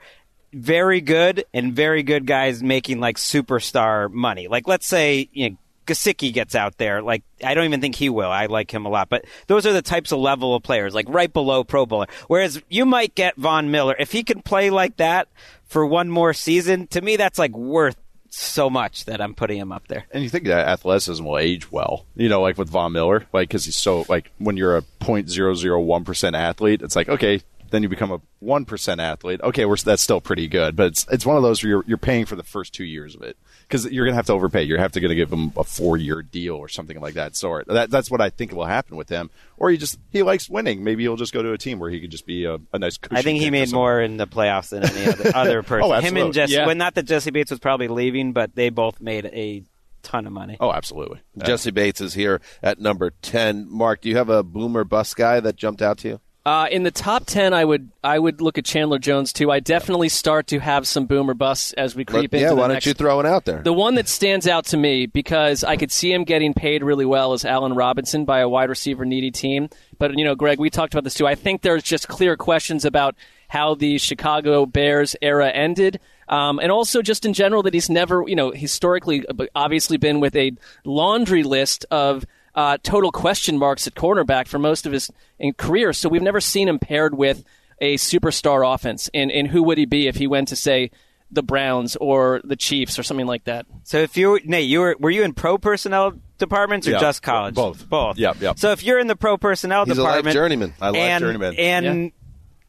very 0.52 1.00
good 1.00 1.44
and 1.54 1.74
very 1.74 2.02
good 2.02 2.26
guys 2.26 2.62
making 2.62 3.00
like 3.00 3.16
superstar 3.16 4.10
money. 4.12 4.48
Like 4.48 4.68
let's 4.68 4.86
say 4.86 5.28
you 5.32 5.50
know 5.50 5.56
Gesicki 5.86 6.32
gets 6.32 6.54
out 6.56 6.78
there. 6.78 7.00
Like 7.02 7.22
I 7.44 7.54
don't 7.54 7.64
even 7.64 7.80
think 7.80 7.94
he 7.94 8.08
will. 8.08 8.30
I 8.30 8.46
like 8.46 8.72
him 8.72 8.86
a 8.86 8.88
lot, 8.88 9.08
but 9.08 9.24
those 9.46 9.66
are 9.66 9.72
the 9.72 9.82
types 9.82 10.12
of 10.12 10.18
level 10.18 10.54
of 10.54 10.62
players, 10.62 10.94
like 10.94 11.06
right 11.08 11.32
below 11.32 11.62
Pro 11.62 11.86
Bowler. 11.86 12.06
Whereas 12.26 12.60
you 12.68 12.84
might 12.86 13.14
get 13.14 13.36
Von 13.36 13.70
Miller 13.70 13.94
if 13.98 14.10
he 14.12 14.22
can 14.24 14.42
play 14.42 14.70
like 14.70 14.96
that 14.96 15.28
for 15.64 15.86
one 15.86 16.10
more 16.10 16.32
season. 16.34 16.86
To 16.88 17.00
me, 17.00 17.16
that's 17.16 17.38
like 17.38 17.56
worth 17.56 17.96
so 18.36 18.68
much 18.68 19.04
that 19.06 19.20
I'm 19.20 19.34
putting 19.34 19.58
him 19.58 19.72
up 19.72 19.88
there. 19.88 20.06
And 20.10 20.22
you 20.22 20.28
think 20.28 20.44
that 20.44 20.68
athleticism 20.68 21.24
will 21.24 21.38
age 21.38 21.70
well, 21.70 22.06
you 22.14 22.28
know, 22.28 22.40
like 22.40 22.58
with 22.58 22.68
Von 22.68 22.92
Miller, 22.92 23.26
like 23.32 23.48
because 23.48 23.64
he's 23.64 23.76
so 23.76 24.04
like 24.08 24.30
when 24.38 24.56
you're 24.56 24.76
a 24.76 24.82
.001 25.00 26.04
percent 26.04 26.36
athlete, 26.36 26.82
it's 26.82 26.96
like 26.96 27.08
okay, 27.08 27.40
then 27.70 27.82
you 27.82 27.88
become 27.88 28.12
a 28.12 28.20
one 28.40 28.64
percent 28.64 29.00
athlete. 29.00 29.40
Okay, 29.42 29.64
we're, 29.64 29.76
that's 29.76 30.02
still 30.02 30.20
pretty 30.20 30.48
good, 30.48 30.76
but 30.76 30.86
it's 30.86 31.06
it's 31.10 31.26
one 31.26 31.36
of 31.36 31.42
those 31.42 31.62
where 31.62 31.70
you're 31.70 31.84
you're 31.86 31.98
paying 31.98 32.26
for 32.26 32.36
the 32.36 32.42
first 32.42 32.74
two 32.74 32.84
years 32.84 33.14
of 33.14 33.22
it 33.22 33.36
because 33.66 33.86
you're 33.86 34.04
gonna 34.04 34.16
have 34.16 34.26
to 34.26 34.32
overpay. 34.32 34.62
You're 34.62 34.78
have 34.78 34.92
to 34.92 35.00
gonna 35.00 35.14
give 35.14 35.32
him 35.32 35.52
a 35.56 35.64
four 35.64 35.96
year 35.96 36.22
deal 36.22 36.54
or 36.54 36.68
something 36.68 37.00
like 37.00 37.14
that 37.14 37.36
sort. 37.36 37.66
That, 37.66 37.90
that's 37.90 38.10
what 38.10 38.20
I 38.20 38.30
think 38.30 38.52
will 38.52 38.64
happen 38.64 38.96
with 38.96 39.08
him. 39.08 39.30
Or 39.56 39.70
he 39.70 39.76
just 39.76 39.98
he 40.10 40.22
likes 40.22 40.48
winning. 40.48 40.84
Maybe 40.84 41.02
he'll 41.02 41.16
just 41.16 41.32
go 41.32 41.42
to 41.42 41.52
a 41.52 41.58
team 41.58 41.78
where 41.78 41.90
he 41.90 42.00
could 42.00 42.10
just 42.10 42.26
be 42.26 42.44
a, 42.44 42.58
a 42.72 42.78
nice. 42.78 42.98
I 43.10 43.22
think 43.22 43.40
he 43.40 43.50
made 43.50 43.72
more 43.72 44.00
in 44.00 44.16
the 44.16 44.26
playoffs 44.26 44.70
than 44.70 44.84
any 44.84 45.06
other, 45.06 45.30
other 45.34 45.58
oh, 45.58 45.62
person. 45.62 45.90
Oh, 45.90 45.92
him 45.92 45.96
absolutely. 45.96 46.20
and 46.22 46.34
Jesse. 46.34 46.52
Yeah. 46.54 46.66
Well, 46.66 46.76
not 46.76 46.94
that 46.94 47.04
Jessie 47.04 47.30
Bates 47.30 47.50
was 47.50 47.60
probably 47.60 47.88
leaving, 47.88 48.32
but 48.32 48.54
they 48.54 48.70
both 48.70 49.00
made 49.00 49.26
a 49.26 49.64
ton 50.02 50.26
of 50.26 50.32
money. 50.32 50.56
Oh, 50.60 50.72
absolutely. 50.72 51.20
Jessie 51.38 51.72
Bates 51.72 52.00
is 52.00 52.14
here 52.14 52.40
at 52.62 52.78
number 52.78 53.10
10. 53.22 53.66
Marc, 53.68 54.02
do 54.02 54.08
you 54.08 54.16
have 54.16 54.28
a 54.28 54.42
boomer 54.42 54.84
bust 54.84 55.16
guy 55.16 55.40
that 55.40 55.56
jumped 55.56 55.82
out 55.82 55.98
to 55.98 56.08
you? 56.08 56.20
Uh, 56.46 56.68
in 56.70 56.84
the 56.84 56.92
top 56.92 57.26
ten, 57.26 57.52
I 57.52 57.64
would 57.64 57.90
I 58.04 58.16
would 58.16 58.40
look 58.40 58.56
at 58.56 58.64
Chandler 58.64 59.00
Jones 59.00 59.32
too. 59.32 59.50
I 59.50 59.58
definitely 59.58 60.08
start 60.08 60.46
to 60.48 60.60
have 60.60 60.86
some 60.86 61.06
boomer 61.06 61.34
busts 61.34 61.72
as 61.72 61.96
we 61.96 62.04
creep 62.04 62.32
Let- 62.32 62.40
into 62.40 62.54
yeah, 62.54 62.60
why 62.60 62.68
don't 62.68 62.86
you 62.86 62.94
throw 62.94 63.18
it 63.18 63.26
out 63.26 63.46
there? 63.46 63.62
The 63.62 63.72
one 63.72 63.96
that 63.96 64.06
stands 64.06 64.46
out 64.46 64.66
to 64.66 64.76
me 64.76 65.06
because 65.06 65.64
I 65.64 65.76
could 65.76 65.90
see 65.90 66.12
him 66.12 66.22
getting 66.22 66.54
paid 66.54 66.84
really 66.84 67.04
well 67.04 67.32
is 67.32 67.44
Allen 67.44 67.74
Robinson 67.74 68.24
by 68.24 68.38
a 68.38 68.48
wide 68.48 68.68
receiver 68.68 69.04
needy 69.04 69.32
team. 69.32 69.70
But 69.98 70.16
you 70.16 70.24
know, 70.24 70.36
Gregg, 70.36 70.60
we 70.60 70.70
talked 70.70 70.94
about 70.94 71.02
this 71.02 71.14
too. 71.14 71.26
I 71.26 71.34
think 71.34 71.62
there's 71.62 71.82
just 71.82 72.06
clear 72.06 72.36
questions 72.36 72.84
about 72.84 73.16
how 73.48 73.74
the 73.74 73.98
Chicago 73.98 74.66
Bears 74.66 75.16
era 75.20 75.50
ended. 75.50 75.98
Um, 76.28 76.60
and 76.60 76.70
also 76.70 77.02
just 77.02 77.24
in 77.24 77.32
general 77.32 77.64
that 77.64 77.74
he's 77.74 77.90
never, 77.90 78.22
you 78.24 78.36
know, 78.36 78.52
historically 78.52 79.26
uh, 79.26 79.46
obviously 79.56 79.96
been 79.96 80.20
with 80.20 80.36
a 80.36 80.52
laundry 80.84 81.42
list 81.42 81.86
of 81.90 82.24
uh, 82.56 82.78
total 82.82 83.12
question 83.12 83.58
marks 83.58 83.86
at 83.86 83.94
cornerback 83.94 84.48
for 84.48 84.58
most 84.58 84.86
of 84.86 84.92
his 84.92 85.10
in 85.38 85.52
career. 85.52 85.92
So 85.92 86.08
we've 86.08 86.22
never 86.22 86.40
seen 86.40 86.68
him 86.68 86.78
paired 86.78 87.14
with 87.16 87.44
a 87.80 87.96
superstar 87.96 88.74
offense. 88.74 89.10
And, 89.14 89.30
and 89.30 89.46
who 89.46 89.62
would 89.62 89.76
he 89.78 89.84
be 89.84 90.08
if 90.08 90.16
he 90.16 90.26
went 90.26 90.48
to 90.48 90.56
say 90.56 90.90
the 91.30 91.42
Browns 91.42 91.96
or 91.96 92.40
the 92.44 92.56
Chiefs 92.56 92.98
or 92.98 93.02
something 93.02 93.26
like 93.26 93.44
that? 93.44 93.66
So 93.84 93.98
if 93.98 94.16
you 94.16 94.40
Nate, 94.44 94.66
you 94.68 94.80
were 94.80 94.96
were 94.98 95.10
you 95.10 95.22
in 95.22 95.34
pro 95.34 95.58
personnel 95.58 96.14
departments 96.38 96.88
or 96.88 96.92
Yeah, 96.92 96.98
just 97.00 97.22
college? 97.22 97.54
both. 97.54 97.86
Both. 97.88 98.16
Yep, 98.18 98.40
yep. 98.40 98.58
So 98.58 98.70
if 98.72 98.82
you're 98.82 98.98
in 98.98 99.06
the 99.06 99.16
pro 99.16 99.36
personnel 99.36 99.84
He's 99.84 99.98
a 99.98 100.00
department, 100.00 100.34
journeyman. 100.34 100.74
I 100.80 100.88
like 100.90 101.00
and, 101.00 101.22
journeyman. 101.22 101.54
and 101.56 102.12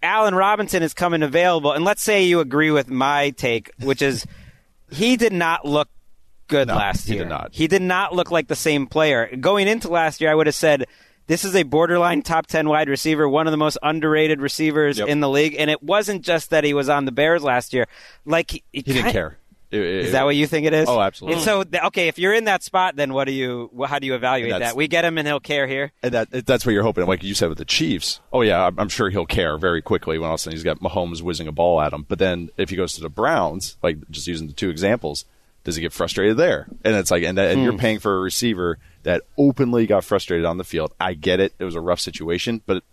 Allen 0.04 0.36
Robinson 0.36 0.84
is 0.84 0.94
coming 0.94 1.24
available, 1.24 1.72
and 1.72 1.84
let's 1.86 2.04
say 2.04 2.24
you 2.26 2.40
agree 2.40 2.72
with 2.72 2.90
my 2.90 3.30
take, 3.32 3.72
which 3.80 4.02
is 4.02 4.26
he 4.92 5.18
did 5.18 5.34
not 5.34 5.66
look 5.66 5.88
good 6.48 6.68
No, 6.68 6.76
last 6.76 7.08
he 7.08 7.14
year. 7.16 7.24
did 7.24 7.30
not. 7.30 7.50
He 7.54 7.68
did 7.68 7.82
not 7.82 8.14
look 8.16 8.32
like 8.32 8.48
the 8.48 8.56
same 8.56 8.88
player. 8.88 9.36
Going 9.36 9.68
into 9.68 9.88
last 9.90 10.22
year, 10.22 10.32
I 10.32 10.36
would 10.36 10.48
have 10.48 10.56
said 10.56 10.86
this 11.28 11.44
is 11.44 11.56
a 11.56 11.64
borderline 11.64 12.22
top 12.22 12.48
10 12.48 12.70
wide 12.70 12.88
receiver, 12.90 13.28
one 13.28 13.48
of 13.48 13.52
the 13.52 13.58
most 13.58 13.78
underrated 13.84 14.40
receivers 14.42 14.98
Yep. 15.00 15.08
in 15.10 15.20
the 15.20 15.30
league. 15.30 15.56
And 15.60 15.70
it 15.70 15.84
wasn't 15.84 16.22
just 16.24 16.50
that 16.52 16.64
he 16.64 16.74
was 16.74 16.88
on 16.90 17.06
the 17.06 17.12
Bears 17.12 17.44
last 17.44 17.74
year. 17.74 17.86
Like 18.26 18.52
he, 18.52 18.64
He 18.72 18.82
didn't 18.82 19.12
care. 19.12 19.38
It- 19.70 19.82
it- 19.82 20.06
Is 20.06 20.12
that 20.14 20.24
what 20.24 20.38
you 20.38 20.48
think 20.48 20.66
it 20.66 20.72
is? 20.74 20.88
Oh, 20.88 21.02
absolutely. 21.02 21.36
And 21.36 21.44
so, 21.44 21.66
okay, 21.88 22.08
if 22.08 22.18
you're 22.18 22.34
in 22.34 22.46
that 22.46 22.64
spot, 22.64 22.96
then 22.96 23.12
what 23.14 23.26
do 23.26 23.34
you? 23.34 23.70
How 23.86 24.00
do 24.00 24.08
you 24.08 24.16
evaluate 24.16 24.58
that? 24.62 24.78
We 24.78 24.88
get 24.88 25.04
him, 25.04 25.18
and 25.18 25.28
he'll 25.28 25.42
care 25.42 25.68
here. 25.68 25.92
And 26.02 26.14
that 26.14 26.46
that's 26.46 26.66
what 26.66 26.72
you're 26.72 26.84
hoping. 26.84 27.06
Like 27.06 27.22
you 27.22 27.34
said 27.36 27.50
with 27.50 27.58
the 27.58 27.66
Chiefs. 27.66 28.22
Oh 28.32 28.40
yeah, 28.44 28.66
I'm, 28.68 28.80
I'm 28.80 28.88
sure 28.88 29.10
he'll 29.10 29.26
care 29.26 29.58
very 29.58 29.82
quickly 29.82 30.18
when 30.18 30.30
all 30.30 30.36
of 30.36 30.40
a 30.40 30.42
sudden 30.44 30.56
he's 30.56 30.64
got 30.64 30.80
Mahomes 30.80 31.22
whizzing 31.22 31.50
a 31.50 31.52
ball 31.52 31.82
at 31.82 31.92
him. 31.92 32.06
But 32.08 32.18
then 32.18 32.50
if 32.56 32.70
he 32.70 32.78
goes 32.78 32.94
to 32.94 33.02
the 33.02 33.10
Browns, 33.10 33.76
like 33.84 33.98
just 34.10 34.26
using 34.26 34.48
the 34.48 34.54
two 34.54 34.70
examples, 34.70 35.26
does 35.68 35.76
he 35.76 35.82
get 35.82 35.92
frustrated 35.92 36.38
there? 36.38 36.66
And 36.86 36.96
it's 36.96 37.12
like, 37.12 37.24
and, 37.24 37.38
that, 37.38 37.52
and 37.52 37.62
you're 37.62 37.74
hmm. 37.74 37.78
paying 37.78 38.00
for 38.00 38.16
a 38.16 38.20
receiver 38.22 38.80
that 39.04 39.24
openly 39.38 39.86
got 39.86 40.06
frustrated 40.06 40.46
on 40.46 40.58
the 40.58 40.64
field. 40.64 40.94
I 40.98 41.14
get 41.14 41.42
it; 41.42 41.54
it 41.60 41.66
was 41.66 41.76
a 41.76 41.82
rough 41.82 42.00
situation, 42.00 42.62
but 42.66 42.86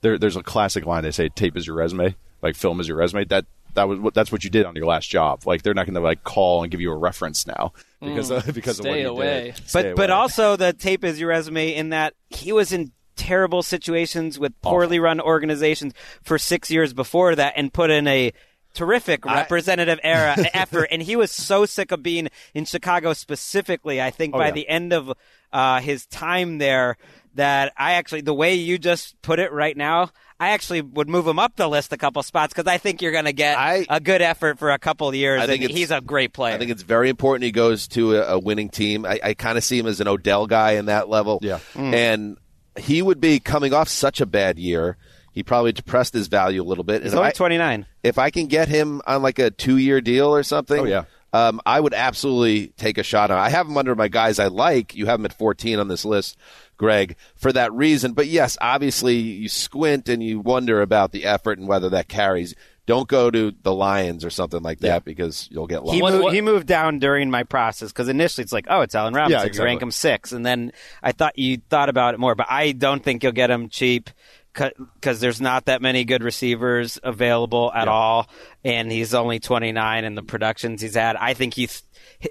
there, 0.00 0.16
there's 0.16 0.36
a 0.36 0.42
classic 0.44 0.86
line 0.86 1.02
they 1.02 1.10
say: 1.10 1.28
"Tape 1.28 1.56
is 1.56 1.66
your 1.66 1.74
resume, 1.74 2.14
like 2.40 2.54
film 2.54 2.78
is 2.78 2.86
your 2.86 2.98
resume." 2.98 3.24
That 3.24 3.46
that 3.74 3.88
was 3.88 3.98
what 3.98 4.14
that's 4.14 4.30
what 4.30 4.44
you 4.44 4.50
did 4.50 4.64
on 4.64 4.76
your 4.76 4.86
last 4.86 5.10
job. 5.10 5.44
Like 5.44 5.62
they're 5.62 5.74
not 5.74 5.86
going 5.86 5.96
to 5.96 6.00
like 6.00 6.22
call 6.22 6.62
and 6.62 6.70
give 6.70 6.80
you 6.80 6.92
a 6.92 6.96
reference 6.96 7.48
now 7.48 7.72
because 8.00 8.28
hmm. 8.28 8.34
of, 8.34 8.46
because 8.54 8.78
of 8.78 8.84
what 8.84 8.92
Stay 8.92 9.00
you 9.00 9.08
away. 9.08 9.44
did. 9.46 9.54
But 9.56 9.68
Stay 9.68 9.92
but 9.94 10.10
away. 10.10 10.20
also 10.20 10.54
the 10.54 10.72
tape 10.72 11.02
is 11.02 11.18
your 11.18 11.30
resume 11.30 11.74
in 11.74 11.88
that 11.88 12.14
he 12.28 12.52
was 12.52 12.72
in 12.72 12.92
terrible 13.16 13.64
situations 13.64 14.38
with 14.38 14.52
poorly 14.62 15.00
run 15.00 15.20
organizations 15.20 15.94
for 16.22 16.38
six 16.38 16.70
years 16.70 16.92
before 16.92 17.34
that, 17.34 17.54
and 17.56 17.72
put 17.72 17.90
in 17.90 18.06
a 18.06 18.32
terrific 18.74 19.24
representative 19.24 19.98
era 20.02 20.36
effort. 20.54 20.88
And 20.90 21.02
he 21.02 21.16
was 21.16 21.30
so 21.30 21.66
sick 21.66 21.92
of 21.92 22.02
being 22.02 22.28
in 22.54 22.64
Chicago 22.64 23.12
specifically. 23.12 24.00
I 24.00 24.10
think 24.10 24.34
Oh, 24.34 24.38
by 24.38 24.46
yeah. 24.46 24.52
the 24.52 24.68
end 24.68 24.92
of 24.92 25.12
uh, 25.52 25.80
his 25.80 26.06
time 26.06 26.58
there. 26.58 26.96
That 27.36 27.72
I 27.76 27.92
actually, 27.92 28.22
the 28.22 28.34
way 28.34 28.54
you 28.54 28.76
just 28.76 29.20
put 29.22 29.38
it 29.38 29.52
right 29.52 29.76
now, 29.76 30.10
I 30.40 30.48
actually 30.50 30.80
would 30.82 31.08
move 31.08 31.28
him 31.28 31.38
up 31.38 31.54
the 31.54 31.68
list 31.68 31.92
a 31.92 31.96
couple 31.96 32.20
spots 32.24 32.52
because 32.52 32.66
I 32.66 32.76
think 32.78 33.00
you're 33.00 33.12
going 33.12 33.26
to 33.26 33.32
get 33.32 33.56
I- 33.56 33.86
a 33.88 34.00
good 34.00 34.20
effort 34.20 34.58
for 34.58 34.72
a 34.72 34.80
couple 34.80 35.08
of 35.08 35.14
years. 35.14 35.40
I 35.40 35.46
think 35.46 35.62
and 35.62 35.70
he's 35.70 35.92
a 35.92 36.00
great 36.00 36.32
player. 36.32 36.56
I 36.56 36.58
think 36.58 36.72
it's 36.72 36.82
very 36.82 37.08
important 37.08 37.44
he 37.44 37.52
goes 37.52 37.86
to 37.88 38.16
a, 38.16 38.34
a 38.34 38.38
winning 38.40 38.68
team. 38.68 39.06
I, 39.06 39.20
I 39.22 39.34
kind 39.34 39.56
of 39.56 39.62
see 39.62 39.78
him 39.78 39.86
as 39.86 40.00
an 40.00 40.08
Odell 40.08 40.48
guy 40.48 40.72
in 40.72 40.86
that 40.86 41.08
level. 41.08 41.38
Yeah. 41.40 41.60
And 41.76 42.36
he 42.76 43.00
would 43.00 43.20
be 43.20 43.38
coming 43.38 43.72
off 43.72 43.88
such 43.88 44.20
a 44.20 44.26
bad 44.26 44.58
year. 44.58 44.96
He 45.40 45.42
probably 45.42 45.72
depressed 45.72 46.12
his 46.12 46.28
value 46.28 46.60
a 46.60 46.68
little 46.68 46.84
bit. 46.84 47.02
he's 47.02 47.12
And 47.12 47.14
if 47.14 47.18
only 47.18 47.28
I- 47.28 47.32
29. 47.32 47.86
if 48.02 48.18
I 48.18 48.28
can 48.28 48.46
get 48.46 48.68
him 48.68 49.00
on 49.06 49.22
like 49.22 49.38
a 49.38 49.50
two 49.50 49.78
year 49.78 50.02
deal 50.02 50.28
or 50.34 50.42
something, 50.42 50.80
Oh, 50.80 50.84
yeah. 50.84 51.04
um, 51.32 51.62
I 51.64 51.80
would 51.80 51.94
absolutely 51.94 52.74
take 52.76 52.98
a 52.98 53.02
shot 53.02 53.30
on. 53.30 53.38
I 53.38 53.48
have 53.48 53.66
him 53.66 53.78
under 53.78 53.94
my 53.94 54.08
guys 54.08 54.38
I 54.38 54.48
like. 54.48 54.94
You 54.94 55.06
have 55.06 55.18
him 55.18 55.24
at 55.24 55.32
14 55.32 55.78
on 55.78 55.88
this 55.88 56.04
list, 56.04 56.36
Gregg, 56.76 57.16
for 57.36 57.52
that 57.54 57.72
reason. 57.72 58.12
But 58.12 58.26
yes, 58.26 58.58
obviously 58.60 59.16
you 59.16 59.48
squint 59.48 60.10
and 60.10 60.22
you 60.22 60.40
wonder 60.40 60.82
about 60.82 61.12
the 61.12 61.24
effort 61.24 61.58
and 61.58 61.66
whether 61.66 61.88
that 61.88 62.08
carries. 62.08 62.54
Don't 62.86 63.06
go 63.08 63.30
to 63.30 63.54
the 63.62 63.72
Lions 63.72 64.24
or 64.24 64.30
something 64.30 64.62
like 64.62 64.80
that 64.80 65.04
because 65.04 65.48
you'll 65.52 65.68
get 65.68 65.84
lost. 65.84 65.94
He, 65.94 66.02
moved, 66.02 66.34
he 66.34 66.40
moved 66.40 66.66
down 66.66 66.98
during 66.98 67.30
my 67.30 67.44
process 67.44 67.90
because 67.92 68.08
initially 68.08 68.42
it's 68.42 68.52
like, 68.52 68.66
oh, 68.68 68.80
it's 68.80 68.94
Allen 68.96 69.14
Robinson. 69.14 69.48
Yeah, 69.48 69.54
You 69.58 69.64
rank 69.64 69.80
him 69.80 69.92
six, 69.92 70.32
and 70.32 70.44
then 70.44 70.72
I 71.02 71.12
thought 71.12 71.38
you 71.38 71.58
thought 71.70 71.88
about 71.88 72.14
it 72.14 72.20
more, 72.20 72.34
but 72.34 72.46
I 72.50 72.72
don't 72.72 73.00
think 73.02 73.22
you'll 73.22 73.30
get 73.32 73.48
him 73.48 73.68
cheap 73.68 74.10
because 74.52 75.20
there's 75.20 75.40
not 75.40 75.66
that 75.66 75.80
many 75.82 76.04
good 76.04 76.22
receivers 76.22 76.98
available 77.02 77.70
at 77.74 77.88
all, 77.88 78.28
and 78.64 78.90
he's 78.90 79.14
only 79.14 79.38
29 79.40 80.04
in 80.04 80.14
the 80.14 80.22
productions 80.22 80.82
he's 80.82 80.94
had. 80.94 81.16
I 81.16 81.34
think 81.34 81.54
he's 81.54 81.82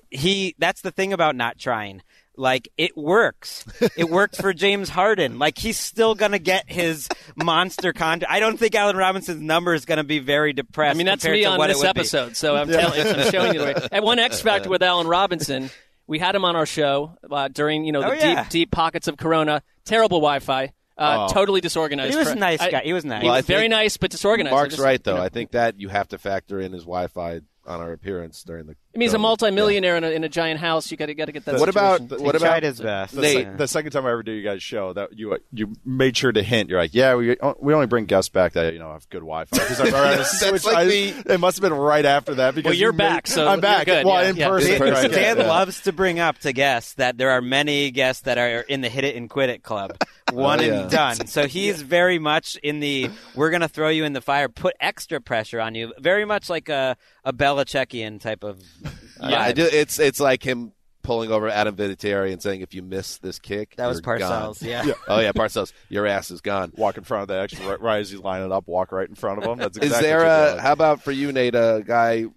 he. 0.10 0.56
That's 0.60 0.82
the 0.82 0.92
thing 0.92 1.14
about 1.14 1.36
not 1.36 1.58
trying. 1.58 2.02
Like 2.36 2.70
it 2.78 2.96
works. 2.96 3.66
It 3.98 4.10
worked 4.10 4.38
for 4.38 4.54
James 4.54 4.88
Harden. 4.88 5.40
Like 5.40 5.58
he's 5.58 5.78
still 5.78 6.16
gonna 6.16 6.40
get 6.40 6.72
his 6.72 7.10
monster 7.36 7.92
contract. 7.92 8.32
I 8.34 8.40
don't 8.40 8.58
think 8.58 8.76
Allen 8.76 8.96
Robinson's 8.96 9.42
number 9.42 9.74
is 9.74 9.84
gonna 9.86 10.06
be 10.06 10.20
very 10.20 10.54
depressed. 10.54 10.96
I 10.96 10.98
mean, 10.98 11.06
that's 11.06 11.26
me 11.26 11.44
on 11.44 11.58
what 11.58 11.68
this 11.68 11.78
would 11.80 11.84
be. 11.96 12.00
episode. 12.02 12.38
So 12.38 12.56
I'm 12.56 12.68
telling, 12.70 13.02
I'm 13.02 13.30
showing 13.32 13.54
you 13.54 13.60
the 13.60 13.66
way. 13.66 13.76
And 13.92 14.06
one 14.06 14.20
X 14.20 14.40
factor 14.42 14.70
with 14.70 14.82
Allen 14.84 15.06
Robinson, 15.08 15.70
we 16.08 16.18
had 16.18 16.34
him 16.34 16.46
on 16.46 16.56
our 16.56 16.66
show 16.66 17.18
uh, 17.30 17.50
during 17.50 17.84
you 17.84 17.92
know 17.92 18.02
the 18.02 18.08
Oh, 18.08 18.14
yeah. 18.14 18.44
deep 18.44 18.50
deep 18.52 18.72
pockets 18.72 19.10
of 19.10 19.18
Corona. 19.18 19.62
Terrible 19.84 20.20
Wi-Fi. 20.20 20.72
Uh, 21.00 21.28
Oh. 21.30 21.34
Totally 21.34 21.62
disorganized. 21.62 22.12
He 22.12 22.18
was 22.18 22.28
a 22.28 22.32
For- 22.34 22.38
nice 22.40 22.60
I- 22.62 22.72
guy. 22.72 22.82
He 22.84 22.94
was 22.94 23.06
nice. 23.06 23.22
He 23.22 23.28
Well, 23.28 23.38
was 23.38 23.46
very 23.46 23.68
nice, 23.70 23.98
but 23.98 24.12
disorganized. 24.12 24.54
Marc's 24.54 24.76
just- 24.76 24.84
right 24.84 25.04
though. 25.04 25.14
you 25.14 25.18
know. 25.20 25.24
I 25.24 25.30
think 25.30 25.52
that 25.52 25.80
you 25.80 25.88
have 25.90 26.08
to 26.10 26.18
factor 26.18 26.60
in 26.60 26.74
his 26.74 26.84
Wi-Fi 26.84 27.42
on 27.66 27.82
our 27.82 27.92
appearance 27.92 28.42
during 28.44 28.66
the. 28.66 28.72
I 28.96 28.98
mean, 28.98 29.06
he's 29.08 29.14
a 29.14 29.18
COVID. 29.18 29.22
multimillionaire 29.22 29.96
in, 29.98 30.04
a, 30.04 30.10
in 30.10 30.24
a 30.24 30.30
giant 30.30 30.60
house. 30.60 30.90
You 30.90 30.98
got 30.98 31.06
to 31.06 31.14
got 31.14 31.26
to 31.26 31.32
get 31.32 31.46
that. 31.46 31.60
What 31.60 31.70
about 31.70 32.00
situation. 32.02 32.26
what 32.26 32.34
he 32.34 32.38
about 32.42 32.48
tried 32.50 32.64
his 32.64 32.82
best. 32.82 33.14
The, 33.14 33.22
Nate. 33.22 33.58
the 33.58 33.68
second 33.68 33.92
time 33.92 34.08
I 34.08 34.12
ever 34.12 34.24
did 34.24 34.36
you 34.38 34.42
guys 34.44 34.64
show 34.64 34.92
that 34.94 35.16
you 35.16 35.38
you 35.54 35.74
made 35.86 36.18
sure 36.18 36.32
to 36.32 36.42
hint. 36.42 36.70
You're 36.72 36.80
like, 36.80 36.96
yeah, 36.96 37.14
we 37.14 37.38
we 37.60 37.74
only 37.76 37.86
bring 37.86 38.06
guests 38.06 38.30
back 38.30 38.54
that 38.54 38.74
you 38.74 38.80
know 38.80 38.92
have 38.92 39.08
good 39.10 39.20
Wi-Fi. 39.20 39.56
I've 39.62 39.94
already 39.94 40.16
That's 40.18 40.40
switched- 40.40 40.66
like 40.66 40.78
I- 40.78 40.86
me. 40.86 41.10
It 41.28 41.40
must 41.40 41.58
have 41.58 41.62
been 41.70 41.78
right 41.78 42.06
after 42.06 42.34
that 42.36 42.56
because 42.56 42.70
Well, 42.72 42.74
you're 42.80 42.92
you 42.92 42.98
made- 42.98 43.04
back, 43.08 43.28
so 43.28 43.48
I'm 43.48 43.60
back. 43.60 43.86
good, 43.86 44.04
Well, 44.06 44.24
yeah, 44.24 44.30
in 44.32 44.36
yeah. 44.38 44.48
person. 44.50 44.72
In 44.72 44.80
person. 44.80 45.12
right, 45.12 45.12
Dan 45.12 45.38
yeah. 45.38 45.48
loves 45.48 45.82
to 45.82 45.92
bring 45.94 46.20
up 46.20 46.40
to 46.40 46.52
guests 46.54 46.96
that 46.96 47.20
there 47.20 47.30
are 47.30 47.42
many 47.42 47.92
guests 47.92 48.24
that 48.24 48.40
are 48.40 48.62
in 48.62 48.82
the 48.82 48.90
hit 48.90 49.04
it 49.04 49.16
and 49.16 49.30
quit 49.30 49.50
it 49.50 49.62
club. 49.62 49.96
Oh, 50.32 50.36
one 50.36 50.60
Oh, 50.60 50.64
yeah. 50.64 50.82
and 50.82 50.92
done. 50.92 51.28
So 51.28 51.48
he's 51.48 51.82
very 51.82 52.20
much 52.20 52.56
in 52.64 52.80
the 52.80 53.10
we're 53.36 53.50
going 53.50 53.62
to 53.62 53.68
throw 53.68 53.90
you 53.90 54.04
in 54.06 54.14
the 54.14 54.22
fire, 54.22 54.50
put 54.50 54.76
extra 54.80 55.20
pressure 55.22 55.60
on 55.60 55.76
you. 55.76 55.94
Very 56.00 56.26
much 56.26 56.50
like 56.50 56.70
a, 56.70 56.98
a 57.24 57.34
Belichickian 57.34 58.20
type 58.20 58.44
of. 58.44 58.62
Yeah, 59.22 59.42
I 59.42 59.52
do, 59.52 59.66
it's 59.70 60.00
it's 60.00 60.22
like 60.22 60.42
him 60.48 60.72
pulling 61.04 61.30
over 61.30 61.50
Adam 61.50 61.76
Vinatieri 61.76 62.32
and 62.32 62.42
saying, 62.42 62.62
"If 62.62 62.74
you 62.74 62.82
miss 62.82 63.18
this 63.18 63.38
kick, 63.38 63.76
That 63.76 63.88
was 63.88 64.02
you're 64.06 64.18
gone." 64.18 64.54
Parcells, 64.54 64.62
yeah. 64.62 64.86
Oh 65.10 65.20
yeah, 65.20 65.34
Parcells, 65.34 65.74
your 65.90 66.08
ass 66.08 66.32
is 66.32 66.40
gone. 66.40 66.72
Walk 66.78 66.98
in 66.98 67.04
front 67.04 67.24
of 67.24 67.28
the 67.28 67.42
extra 67.42 67.68
right, 67.68 67.82
right 67.82 68.00
as 68.00 68.10
he's 68.12 68.22
lining 68.22 68.54
up. 68.54 68.66
Walk 68.70 68.94
right 68.94 69.10
in 69.10 69.16
front 69.16 69.44
of 69.44 69.50
him. 69.50 69.58
That's 69.58 69.78
Is 69.78 69.84
exactly 69.88 70.08
there 70.08 70.20
what 70.20 70.60
a 70.60 70.62
how 70.62 70.72
about 70.72 71.02
for 71.02 71.12
you, 71.12 71.34
Nate? 71.34 71.54
A 71.54 71.84
guy 71.86 72.28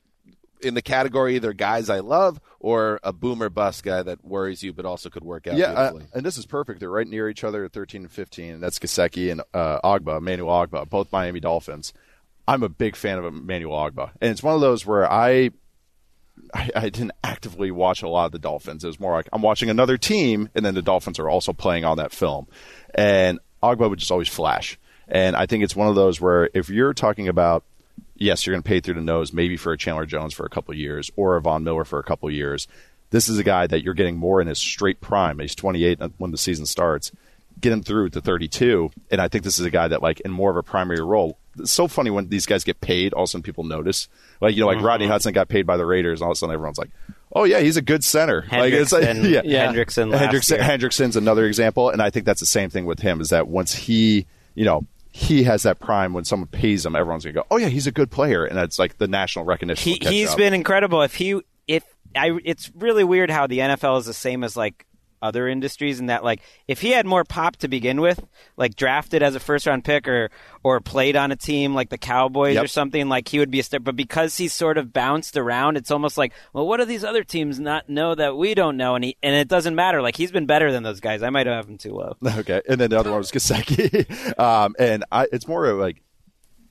in 0.63 0.75
the 0.75 0.83
category 0.83 1.37
either 1.37 1.53
guys 1.53 1.91
I 1.91 2.01
love 2.01 2.41
or 2.61 3.01
a 3.03 3.13
boomer 3.13 3.49
bust 3.49 3.83
guy 3.83 4.03
that 4.03 4.25
worries 4.25 4.63
you, 4.63 4.73
but 4.73 4.85
also 4.85 5.11
could 5.11 5.25
work 5.25 5.47
out 5.47 5.57
Yeah, 5.57 5.73
uh, 5.73 5.99
and 6.15 6.25
this 6.25 6.39
is 6.39 6.47
perfect. 6.47 6.81
They're 6.81 6.91
right 6.91 7.07
near 7.07 7.29
each 7.29 7.45
other 7.45 7.65
at 7.65 7.73
13 7.73 8.03
and 8.03 8.11
15. 8.11 8.55
And 8.55 8.63
that's 8.63 8.79
Gesicki 8.79 9.31
and 9.31 9.43
uh, 9.53 9.81
Ogbah, 9.81 10.19
Emmanuel 10.19 10.49
Ogbah, 10.49 10.89
both 10.89 11.13
Miami 11.13 11.41
Dolphins. 11.41 11.93
I'm 12.47 12.63
a 12.63 12.69
big 12.69 12.97
fan 12.97 13.19
of 13.19 13.25
Emmanuel 13.25 13.79
Ogbah, 13.79 14.11
and 14.21 14.31
it's 14.31 14.43
one 14.43 14.55
of 14.55 14.61
those 14.61 14.85
where 14.85 15.11
I, 15.11 15.51
I 16.53 16.71
I 16.75 16.89
didn't 16.89 17.13
actively 17.23 17.71
watch 17.71 18.03
a 18.03 18.09
lot 18.09 18.27
of 18.27 18.33
the 18.33 18.39
Dolphins. 18.39 18.83
It 18.83 18.89
was 18.89 18.99
more 18.99 19.13
like 19.13 19.29
I'm 19.33 19.43
watching 19.43 19.71
another 19.71 19.97
team, 19.97 20.49
and 20.55 20.65
then 20.65 20.75
the 20.75 20.83
Dolphins 20.83 21.19
are 21.19 21.29
also 21.29 21.53
playing 21.53 21.85
on 21.85 21.99
that 21.99 22.13
film, 22.13 22.49
and 22.95 23.39
Ogbah 23.63 23.89
would 23.91 24.01
just 24.01 24.11
always 24.11 24.29
flash. 24.29 24.79
And 25.09 25.37
I 25.37 25.47
think 25.47 25.63
it's 25.63 25.77
one 25.77 25.89
of 25.89 25.95
those 25.95 26.21
where 26.21 26.49
if 26.55 26.69
you're 26.69 26.95
talking 26.95 27.29
about 27.29 27.65
yes, 28.23 28.47
you're 28.47 28.55
going 28.55 28.63
to 28.63 28.69
pay 28.69 28.81
through 28.81 28.95
the 28.95 29.01
nose, 29.01 29.33
maybe 29.33 29.57
for 29.57 29.73
a 29.73 29.79
Chandler 29.79 30.07
Jones 30.07 30.33
for 30.33 30.47
a 30.47 30.49
couple 30.49 30.73
of 30.73 30.79
years 30.79 31.11
or 31.17 31.37
a 31.37 31.41
Von 31.41 31.65
Miller 31.65 31.85
for 31.85 31.99
a 31.99 32.05
couple 32.05 32.29
of 32.29 32.35
years. 32.35 32.69
This 33.11 33.29
is 33.29 33.39
a 33.39 33.45
guy 33.45 33.67
that 33.67 33.83
you're 33.83 33.95
getting 33.95 34.17
more 34.17 34.41
in 34.41 34.47
his 34.47 34.59
straight 34.59 35.01
prime. 35.01 35.39
He's 35.39 35.55
28 35.55 36.01
uh, 36.01 36.09
when 36.17 36.31
the 36.31 36.39
season 36.39 36.65
starts. 36.65 37.13
Get 37.61 37.73
him 37.73 37.83
through 37.83 38.11
to 38.11 38.21
32, 38.21 38.91
and 39.11 39.21
I 39.21 39.29
think 39.29 39.45
this 39.45 39.59
is 39.59 39.67
a 39.67 39.71
guy 39.71 39.87
that, 39.87 40.03
like, 40.03 40.21
in 40.21 40.31
more 40.31 40.51
of 40.51 40.57
a 40.57 40.63
primary 40.63 41.03
role. 41.03 41.37
It's 41.59 41.71
so 41.71 41.87
funny 41.87 42.11
when 42.11 42.29
these 42.29 42.47
guys 42.47 42.65
get 42.65 42.81
paid. 42.81 43.13
All 43.13 43.25
of 43.25 43.29
a 43.29 43.31
sudden, 43.31 43.43
people 43.43 43.65
notice. 43.65 44.09
Like, 44.41 44.55
you 44.55 44.61
know, 44.61 44.67
like 44.67 44.79
mm-hmm. 44.79 44.87
Rodney 44.87 45.07
Hudson 45.07 45.35
got 45.35 45.49
paid 45.49 45.67
by 45.67 45.77
the 45.77 45.85
Raiders, 45.85 46.21
and 46.21 46.25
all 46.25 46.31
of 46.31 46.37
a 46.37 46.39
sudden, 46.39 46.55
everyone's 46.55 46.79
like, 46.79 46.91
"Oh 47.31 47.45
yeah, 47.45 47.61
he's 47.61 47.77
a 47.77 47.83
good 47.83 48.03
center." 48.03 48.47
Like, 48.51 48.73
it's 48.73 48.91
like, 48.91 49.05
yeah, 49.05 49.43
Yeah. 49.45 49.71
Hendrickson 49.71 50.11
last 50.11 50.23
Hendrickson, 50.23 50.57
year. 50.57 50.63
Hendrickson's 50.63 51.17
another 51.17 51.45
example, 51.45 51.91
and 51.91 52.01
I 52.01 52.09
think 52.09 52.25
that's 52.25 52.41
the 52.41 52.47
same 52.47 52.71
thing 52.71 52.87
with 52.87 53.01
him. 53.01 53.21
Is 53.21 53.29
that 53.29 53.49
once 53.49 53.75
he, 53.75 54.27
you 54.55 54.65
know, 54.65 54.87
he 55.13 55.45
has 55.45 55.63
that 55.65 55.79
prime 55.79 56.15
when 56.15 56.25
someone 56.25 56.49
pays 56.49 56.85
him, 56.85 56.97
everyone's 56.97 57.25
gonna 57.25 57.35
go, 57.35 57.45
"Oh 57.51 57.59
yeah, 57.59 57.69
he's 57.69 57.87
a 57.87 57.93
good 57.93 58.11
player," 58.11 58.45
and 58.45 58.59
it's 58.59 58.79
like 58.79 58.99
the 58.99 59.07
national 59.07 59.45
recognition. 59.45 59.85
he 59.85 59.93
will 59.93 59.99
catch 59.99 60.13
he's 60.13 60.31
up. 60.31 60.37
been 60.39 60.55
incredible. 60.55 61.03
If 61.03 61.15
he 61.15 61.41
if 61.69 61.85
I 62.17 62.39
it's 62.45 62.71
really 62.75 63.05
weird 63.05 63.31
how 63.31 63.47
the 63.47 63.59
NFL 63.59 63.99
is 64.01 64.07
the 64.07 64.15
same 64.15 64.43
as 64.43 64.57
like 64.57 64.87
other 65.23 65.49
industries 65.49 66.01
in 66.01 66.07
that 66.07 66.25
like 66.25 66.41
if 66.69 66.81
he 66.81 66.91
had 66.91 67.07
more 67.07 67.25
pop 67.25 67.57
to 67.59 67.69
begin 67.69 68.01
with, 68.01 68.23
like 68.57 68.75
drafted 68.77 69.23
as 69.23 69.35
a 69.35 69.41
first 69.41 69.67
round 69.67 69.85
pick 69.85 70.07
or 70.09 70.31
or 70.65 70.81
played 70.81 71.17
on 71.17 71.33
a 71.33 71.37
team 71.37 71.75
like 71.75 71.89
the 71.89 71.97
Cowboys 71.99 72.57
Yep. 72.57 72.65
or 72.65 72.67
something, 72.67 73.09
like 73.09 73.29
he 73.29 73.39
would 73.39 73.51
be 73.51 73.61
a 73.61 73.63
star. 73.63 73.81
But 73.81 73.97
because 73.97 74.37
he's 74.37 74.53
sort 74.53 74.77
of 74.79 74.93
bounced 74.93 75.37
around, 75.37 75.77
it's 75.77 75.91
almost 75.91 76.19
like, 76.19 76.33
well, 76.53 76.67
what 76.67 76.79
do 76.79 76.85
these 76.85 77.05
other 77.05 77.25
teams 77.25 77.59
not 77.61 77.89
know 77.89 78.15
that 78.15 78.37
we 78.37 78.55
don't 78.55 78.77
know? 78.77 78.95
And 78.97 79.05
he 79.05 79.17
and 79.23 79.35
it 79.35 79.49
doesn't 79.49 79.75
matter. 79.75 80.03
Like 80.03 80.17
he's 80.17 80.33
been 80.33 80.47
better 80.47 80.73
than 80.73 80.83
those 80.83 81.01
guys. 81.01 81.23
I 81.23 81.31
might 81.31 81.47
have 81.47 81.69
him 81.69 81.79
too 81.79 81.93
low. 81.95 82.17
Okay, 82.43 82.61
and 82.69 82.81
then 82.81 82.91
the 82.91 82.99
other 82.99 83.11
one 83.11 83.19
was 83.19 83.31
Gesicki, 83.31 84.39
um, 84.41 84.75
and 84.79 85.05
I, 85.13 85.29
it's 85.33 85.47
more 85.47 85.67
of 85.67 85.79
like 85.79 86.03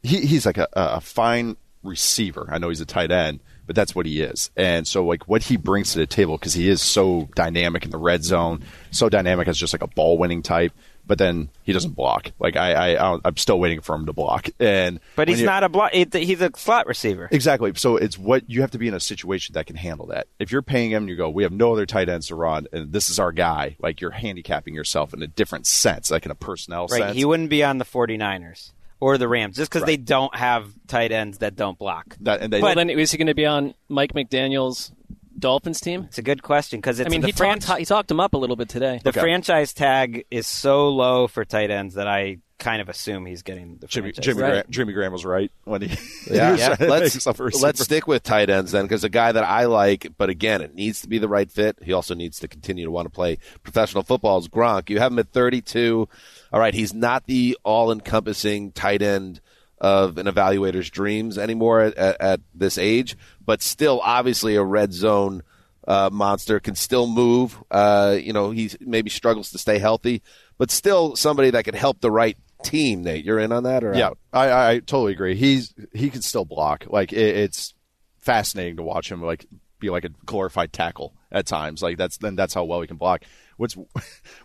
he, 0.04 0.26
he's 0.26 0.46
like 0.46 0.58
a, 0.58 0.68
a 0.74 1.00
fine 1.00 1.56
receiver. 1.84 2.48
I 2.52 2.58
know 2.58 2.70
he's 2.70 2.82
a 2.82 2.86
tight 2.86 3.12
end, 3.12 3.40
but 3.72 3.76
that's 3.78 3.96
what 3.96 4.06
he 4.06 4.20
is. 4.20 4.52
And 4.58 4.86
so, 4.86 5.06
like 5.06 5.30
what 5.30 5.44
he 5.44 5.56
brings 5.56 5.94
to 5.94 6.00
the 6.00 6.06
table, 6.06 6.38
because 6.38 6.54
he 6.54 6.68
is 6.68 6.82
so 6.82 7.30
dynamic 7.36 7.86
in 7.86 7.90
the 7.90 7.98
red 7.98 8.22
zone, 8.22 8.66
so 8.92 9.08
dynamic 9.08 9.48
as 9.48 9.58
just 9.58 9.74
like 9.74 9.82
a 9.82 9.88
ball 9.88 10.18
winning 10.18 10.42
type. 10.44 10.74
But 11.08 11.18
then 11.20 11.48
he 11.64 11.72
doesn't 11.72 11.92
block. 11.96 12.34
Like 12.38 12.58
I, 12.58 12.96
I, 12.96 13.20
I'm 13.24 13.38
still 13.38 13.62
waiting 13.62 13.80
for 13.80 13.96
him 13.96 14.08
to 14.08 14.14
block. 14.14 14.50
And 14.60 15.00
But 15.16 15.30
he's 15.30 15.42
not 15.42 15.64
a 15.64 15.70
block. 15.70 15.94
He's 15.94 16.42
a 16.42 16.52
slot 16.54 16.86
receiver. 16.86 17.30
Exactly. 17.32 17.72
So 17.76 17.96
it's 17.96 18.18
what 18.18 18.50
you 18.50 18.60
have 18.60 18.72
to 18.72 18.78
be 18.78 18.90
in 18.90 18.94
a 18.94 19.00
situation 19.00 19.54
that 19.54 19.68
can 19.68 19.78
handle 19.78 20.08
that. 20.08 20.28
If 20.38 20.52
you're 20.52 20.62
paying 20.62 20.92
him, 20.92 21.08
you 21.08 21.16
go, 21.16 21.30
we 21.30 21.44
have 21.44 21.54
no 21.54 21.72
other 21.72 21.86
tight 21.86 22.10
ends 22.10 22.28
to 22.28 22.36
run, 22.36 22.68
and 22.74 22.92
this 22.92 23.10
is 23.10 23.20
our 23.20 23.32
guy. 23.32 23.78
Like 23.80 24.02
you're 24.02 24.12
handicapping 24.12 24.74
yourself 24.76 25.14
in 25.14 25.24
a 25.24 25.28
different 25.28 25.66
sense, 25.66 26.12
like 26.12 26.26
in 26.26 26.32
a 26.32 26.36
personnel 26.36 26.88
Right. 26.88 27.00
sense. 27.00 27.16
He 27.16 27.24
wouldn't 27.24 27.50
be 27.50 27.64
on 27.64 27.78
the 27.78 27.86
49ers 27.86 28.72
or 29.02 29.18
the 29.18 29.28
Rams 29.28 29.58
just 29.58 29.70
because 29.70 29.86
they 29.86 29.98
don't 29.98 30.34
have 30.34 30.70
tight 30.88 31.12
ends 31.12 31.40
that 31.40 31.58
don't 31.58 31.78
block. 31.78 32.16
That, 32.22 32.40
and 32.42 32.54
they, 32.54 32.62
Well, 32.62 32.76
then 32.76 32.90
is 32.90 33.12
he 33.12 33.18
going 33.18 33.28
to 33.28 33.34
be 33.36 33.46
on 33.46 33.74
Mike 33.90 34.14
McDaniel's 34.14 34.94
Dolphins 35.38 35.82
team? 35.82 36.04
It's 36.06 36.18
a 36.20 36.22
good 36.22 36.44
question 36.44 36.80
because 36.80 37.00
it's 37.00 37.08
I 37.08 37.10
mean, 37.10 37.22
the 37.22 37.28
he 37.28 37.34
fran- 37.34 37.60
talked 37.60 37.80
he 37.80 37.86
talked 37.86 38.10
him 38.10 38.20
up 38.20 38.34
a 38.34 38.38
little 38.38 38.56
bit 38.56 38.70
today. 38.70 39.02
the 39.04 39.10
Okay. 39.10 39.20
franchise 39.20 39.74
tag 39.74 40.26
is 40.32 40.48
so 40.48 40.88
low 40.90 41.28
for 41.28 41.44
tight 41.44 41.72
ends 41.72 41.96
that 41.96 42.08
I 42.08 42.38
kind 42.60 42.80
of 42.80 42.90
assume 42.90 43.26
he's 43.26 43.42
getting 43.42 43.78
the 43.80 43.88
Jimmy, 43.88 44.10
franchise 44.12 44.26
Jimmy, 44.26 44.42
tag. 44.42 44.52
Graham, 44.52 44.64
Jimmy 44.70 44.94
Graham 44.94 45.12
was 45.14 45.26
right 45.26 45.52
when 45.64 45.82
he. 45.82 45.88
Yeah, 46.32 46.54
he 46.54 46.60
yeah. 46.60 46.66
trying 46.68 46.78
to 46.78 46.84
make 46.84 46.90
Let's 46.92 47.14
himself 47.14 47.40
a 47.40 47.44
receiver. 47.46 47.66
let's 47.66 47.82
stick 47.84 48.06
with 48.06 48.22
tight 48.22 48.52
ends 48.52 48.72
then, 48.72 48.86
because 48.86 49.04
a 49.04 49.10
guy 49.10 49.32
that 49.32 49.44
I 49.44 49.66
like, 49.66 50.10
but 50.20 50.30
again, 50.30 50.62
it 50.62 50.76
needs 50.76 51.02
to 51.02 51.10
be 51.10 51.18
the 51.18 51.28
right 51.28 51.50
fit. 51.52 51.80
He 51.82 51.92
also 51.92 52.14
needs 52.14 52.38
to 52.42 52.48
continue 52.48 52.86
to 52.86 52.92
want 52.92 53.08
to 53.08 53.10
play 53.10 53.40
professional 53.64 54.04
football. 54.04 54.38
Is 54.38 54.48
Gronk? 54.48 54.92
You 54.92 55.00
have 55.00 55.12
him 55.12 55.18
at 55.18 55.30
32. 55.32 56.08
All 56.52 56.60
right, 56.60 56.74
he's 56.74 56.94
not 56.94 57.26
the 57.26 57.58
all-encompassing 57.64 58.74
tight 58.74 59.02
end 59.02 59.40
of 59.80 60.18
an 60.18 60.28
evaluator's 60.28 60.90
dreams 60.90 61.38
anymore 61.38 61.82
at, 61.82 61.98
at, 61.98 62.22
at 62.22 62.42
this 62.54 62.78
age, 62.78 63.18
but 63.44 63.62
still, 63.62 64.00
obviously, 64.04 64.56
a 64.56 64.64
red 64.64 64.94
zone 64.94 65.44
uh, 65.88 66.10
monster 66.12 66.60
can 66.60 66.76
still 66.76 67.08
move. 67.08 67.58
Uh, 67.72 68.18
you 68.22 68.34
know, 68.34 68.52
he 68.52 68.70
maybe 68.80 69.10
struggles 69.10 69.52
to 69.52 69.58
stay 69.58 69.80
healthy, 69.80 70.22
but 70.58 70.70
still 70.70 71.16
somebody 71.16 71.50
that 71.52 71.66
can 71.66 71.74
help 71.74 72.00
the 72.02 72.12
right 72.12 72.38
team. 72.64 73.04
Nate, 73.04 73.26
you're 73.26 73.40
in 73.40 73.52
on 73.52 73.64
that, 73.64 73.84
or 73.84 73.96
Yeah. 73.96 74.12
I, 74.32 74.74
I 74.74 74.80
totally 74.80 75.14
agree. 75.14 75.36
He's 75.36 75.74
he 75.94 76.10
can 76.10 76.22
still 76.22 76.46
block. 76.46 76.86
Like 76.88 77.12
it, 77.12 77.38
it's 77.38 77.74
fascinating 78.20 78.78
to 78.78 78.84
watch 78.84 79.12
him 79.12 79.22
like 79.24 79.46
be 79.80 79.90
like 79.90 80.06
a 80.06 80.10
glorified 80.26 80.72
tackle 80.72 81.14
at 81.32 81.48
times. 81.48 81.82
Like 81.82 81.98
that's 81.98 82.18
then 82.18 82.36
that's 82.36 82.54
how 82.54 82.64
well 82.64 82.82
he 82.82 82.88
can 82.88 82.98
block. 82.98 83.24
What's 83.62 83.78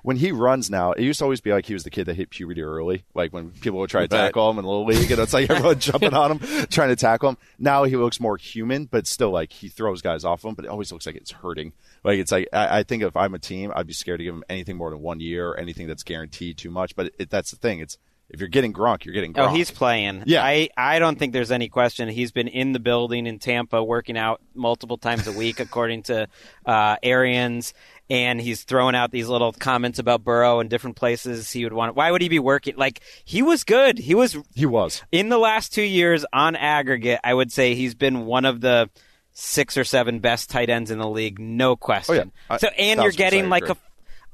when 0.03 0.17
he 0.17 0.31
runs 0.31 0.71
now? 0.71 0.93
It 0.93 1.03
used 1.03 1.21
to 1.21 1.25
always 1.25 1.41
be 1.41 1.51
like 1.51 1.65
he 1.65 1.73
was 1.73 1.85
the 1.85 1.91
kid 1.91 2.05
that 2.05 2.17
hit 2.17 2.29
puberty 2.29 2.61
early. 2.61 3.05
Like 3.15 3.33
when 3.33 3.51
people 3.51 3.79
would 3.79 3.89
try 3.89 4.07
to 4.07 4.15
Right. 4.15 4.27
tackle 4.27 4.51
him 4.51 4.59
in 4.59 4.67
little 4.67 4.85
league, 4.85 5.11
and 5.11 5.19
it's 5.21 5.33
like 5.33 5.49
everyone 5.51 5.79
jumping 5.79 6.13
on 6.13 6.33
him 6.39 6.67
trying 6.67 6.91
to 6.91 6.97
tackle 6.97 7.31
him. 7.31 7.39
Now 7.59 7.85
he 7.85 7.97
looks 7.97 8.21
more 8.21 8.37
human, 8.37 8.85
but 8.85 9.07
still 9.07 9.31
like 9.31 9.53
he 9.53 9.69
throws 9.69 10.03
guys 10.03 10.23
off 10.25 10.45
him. 10.45 10.55
But 10.55 10.67
it 10.67 10.69
always 10.69 10.93
looks 10.93 11.07
like 11.07 11.17
it's 11.17 11.31
hurting. 11.31 11.73
Like 12.05 12.19
it's 12.19 12.31
like 12.31 12.49
I, 12.53 12.81
I 12.81 12.83
think 12.83 13.03
if 13.03 13.17
I'm 13.17 13.35
a 13.35 13.39
team, 13.39 13.73
I'd 13.75 13.87
be 13.87 13.95
scared 13.95 14.19
to 14.19 14.25
give 14.25 14.35
him 14.35 14.45
anything 14.51 14.77
more 14.77 14.91
than 14.91 15.01
one 15.01 15.21
year 15.21 15.49
or 15.49 15.57
anything 15.59 15.87
that's 15.87 16.03
guaranteed 16.03 16.59
too 16.59 16.71
much. 16.71 16.95
But 16.95 17.13
it, 17.19 17.31
that's 17.31 17.51
the 17.51 17.57
thing. 17.57 17.81
It's 17.81 17.97
if 18.29 18.41
you're 18.41 18.49
getting 18.49 18.73
Gronk, 18.73 19.05
you're 19.05 19.15
getting 19.15 19.33
Gronk. 19.33 19.51
Oh, 19.51 19.55
he's 19.55 19.71
playing. 19.71 20.25
Yeah. 20.27 20.45
I, 20.45 20.69
I 20.77 20.99
don't 20.99 21.19
think 21.19 21.33
there's 21.33 21.53
any 21.53 21.69
question. 21.69 22.09
He's 22.09 22.33
been 22.33 22.49
in 22.49 22.73
the 22.73 22.81
building 22.81 23.27
in 23.27 23.39
Tampa 23.39 23.83
working 23.83 24.19
out 24.19 24.41
multiple 24.55 24.99
times 24.99 25.27
a 25.27 25.33
week, 25.33 25.61
according 25.61 26.05
to 26.05 26.29
uh, 26.65 26.97
Arians. 27.03 27.73
And 28.09 28.41
he's 28.41 28.63
throwing 28.65 28.95
out 28.95 29.11
these 29.11 29.29
little 29.29 29.53
comments 29.53 29.99
about 29.99 30.23
Burrow 30.23 30.61
and 30.61 30.71
different 30.71 30.97
places 30.97 31.51
he 31.51 31.65
would 31.65 31.73
want. 31.73 31.97
Why 31.97 32.11
would 32.11 32.23
he 32.23 32.29
be 32.29 32.39
working? 32.39 32.77
Like, 32.77 33.01
he 33.25 33.43
was 33.43 33.65
good. 33.65 33.99
He 33.99 34.15
was, 34.15 34.37
he 34.55 34.65
was. 34.67 35.03
in 35.11 35.29
the 35.29 35.39
last 35.39 35.73
two 35.73 35.83
years, 35.83 36.25
on 36.33 36.55
aggregate, 36.55 37.19
I 37.25 37.35
would 37.35 37.51
say 37.51 37.75
he's 37.75 37.95
been 37.97 38.25
one 38.27 38.45
of 38.45 38.61
the 38.61 38.91
six 39.33 39.77
or 39.77 39.85
seven 39.85 40.19
best 40.21 40.49
tight 40.51 40.71
ends 40.71 40.91
in 40.91 40.99
the 40.99 41.09
league, 41.09 41.39
no 41.39 41.77
question. 41.77 42.33
Oh, 42.49 42.55
I- 42.55 42.59
so, 42.59 42.69
and 42.69 43.03
you're 43.03 43.11
getting 43.13 43.49
like 43.51 43.69
a 43.69 43.77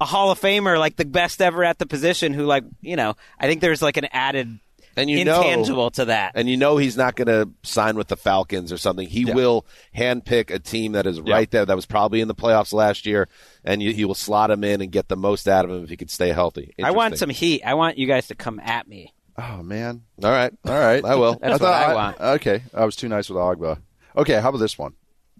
a 0.03 0.05
Hall 0.05 0.31
of 0.31 0.39
Famer, 0.39 0.77
like 0.77 0.95
the 0.97 1.05
best 1.05 1.41
ever 1.41 1.63
at 1.63 1.79
the 1.79 1.85
position, 1.85 2.33
who 2.33 2.45
like 2.45 2.63
you 2.81 2.95
know, 2.95 3.15
I 3.39 3.47
think 3.47 3.61
there's 3.61 3.81
like 3.81 3.97
an 3.97 4.07
added 4.11 4.59
And 4.97 5.09
you 5.09 5.23
know- 5.25 5.41
intangible 5.41 5.89
to 5.91 6.05
that. 6.05 6.33
and 6.35 6.47
you 6.49 6.57
know 6.57 6.77
he's 6.77 6.97
not 6.97 7.15
going 7.15 7.27
to 7.27 7.49
sign 7.63 7.95
with 7.95 8.09
the 8.09 8.17
Falcons 8.17 8.71
or 8.71 8.77
something. 8.77 9.07
He 9.07 9.21
Yeah. 9.21 9.33
will 9.33 9.65
handpick 9.97 10.51
a 10.53 10.59
team 10.59 10.91
that 10.91 11.07
is 11.07 11.19
Yeah. 11.23 11.33
right 11.33 11.49
there, 11.49 11.65
that 11.65 11.75
was 11.75 11.85
probably 11.85 12.21
in 12.21 12.27
the 12.27 12.35
playoffs 12.35 12.73
last 12.73 13.05
year, 13.05 13.27
and 13.63 13.81
you, 13.81 13.93
he 13.93 14.05
will 14.05 14.13
slot 14.13 14.51
him 14.51 14.63
in 14.63 14.81
and 14.81 14.91
get 14.91 15.07
the 15.07 15.15
most 15.15 15.47
out 15.47 15.65
of 15.65 15.71
him 15.71 15.83
if 15.83 15.89
he 15.89 15.97
could 15.97 16.11
stay 16.11 16.29
healthy. 16.29 16.73
I 16.83 16.91
want 16.91 17.17
some 17.17 17.29
heat. 17.29 17.63
I 17.65 17.73
want 17.73 17.97
you 17.97 18.05
guys 18.05 18.27
to 18.27 18.35
come 18.35 18.59
at 18.59 18.87
me. 18.87 19.13
Oh 19.37 19.63
man. 19.63 20.03
All 20.23 20.29
right, 20.29 20.53
All 20.65 20.77
right. 20.77 21.03
I 21.03 21.15
will. 21.15 21.39
That's 21.41 21.59
what 21.59 21.71
I 21.73 21.93
want. 21.95 22.19
Okay. 22.19 22.61
I 22.73 22.85
was 22.85 22.95
too 22.95 23.07
nice 23.09 23.29
with 23.29 23.37
Ogbah. 23.39 23.79
Okay, 24.15 24.39
how 24.39 24.49
about 24.49 24.59
this 24.59 24.77
one? 24.77 24.93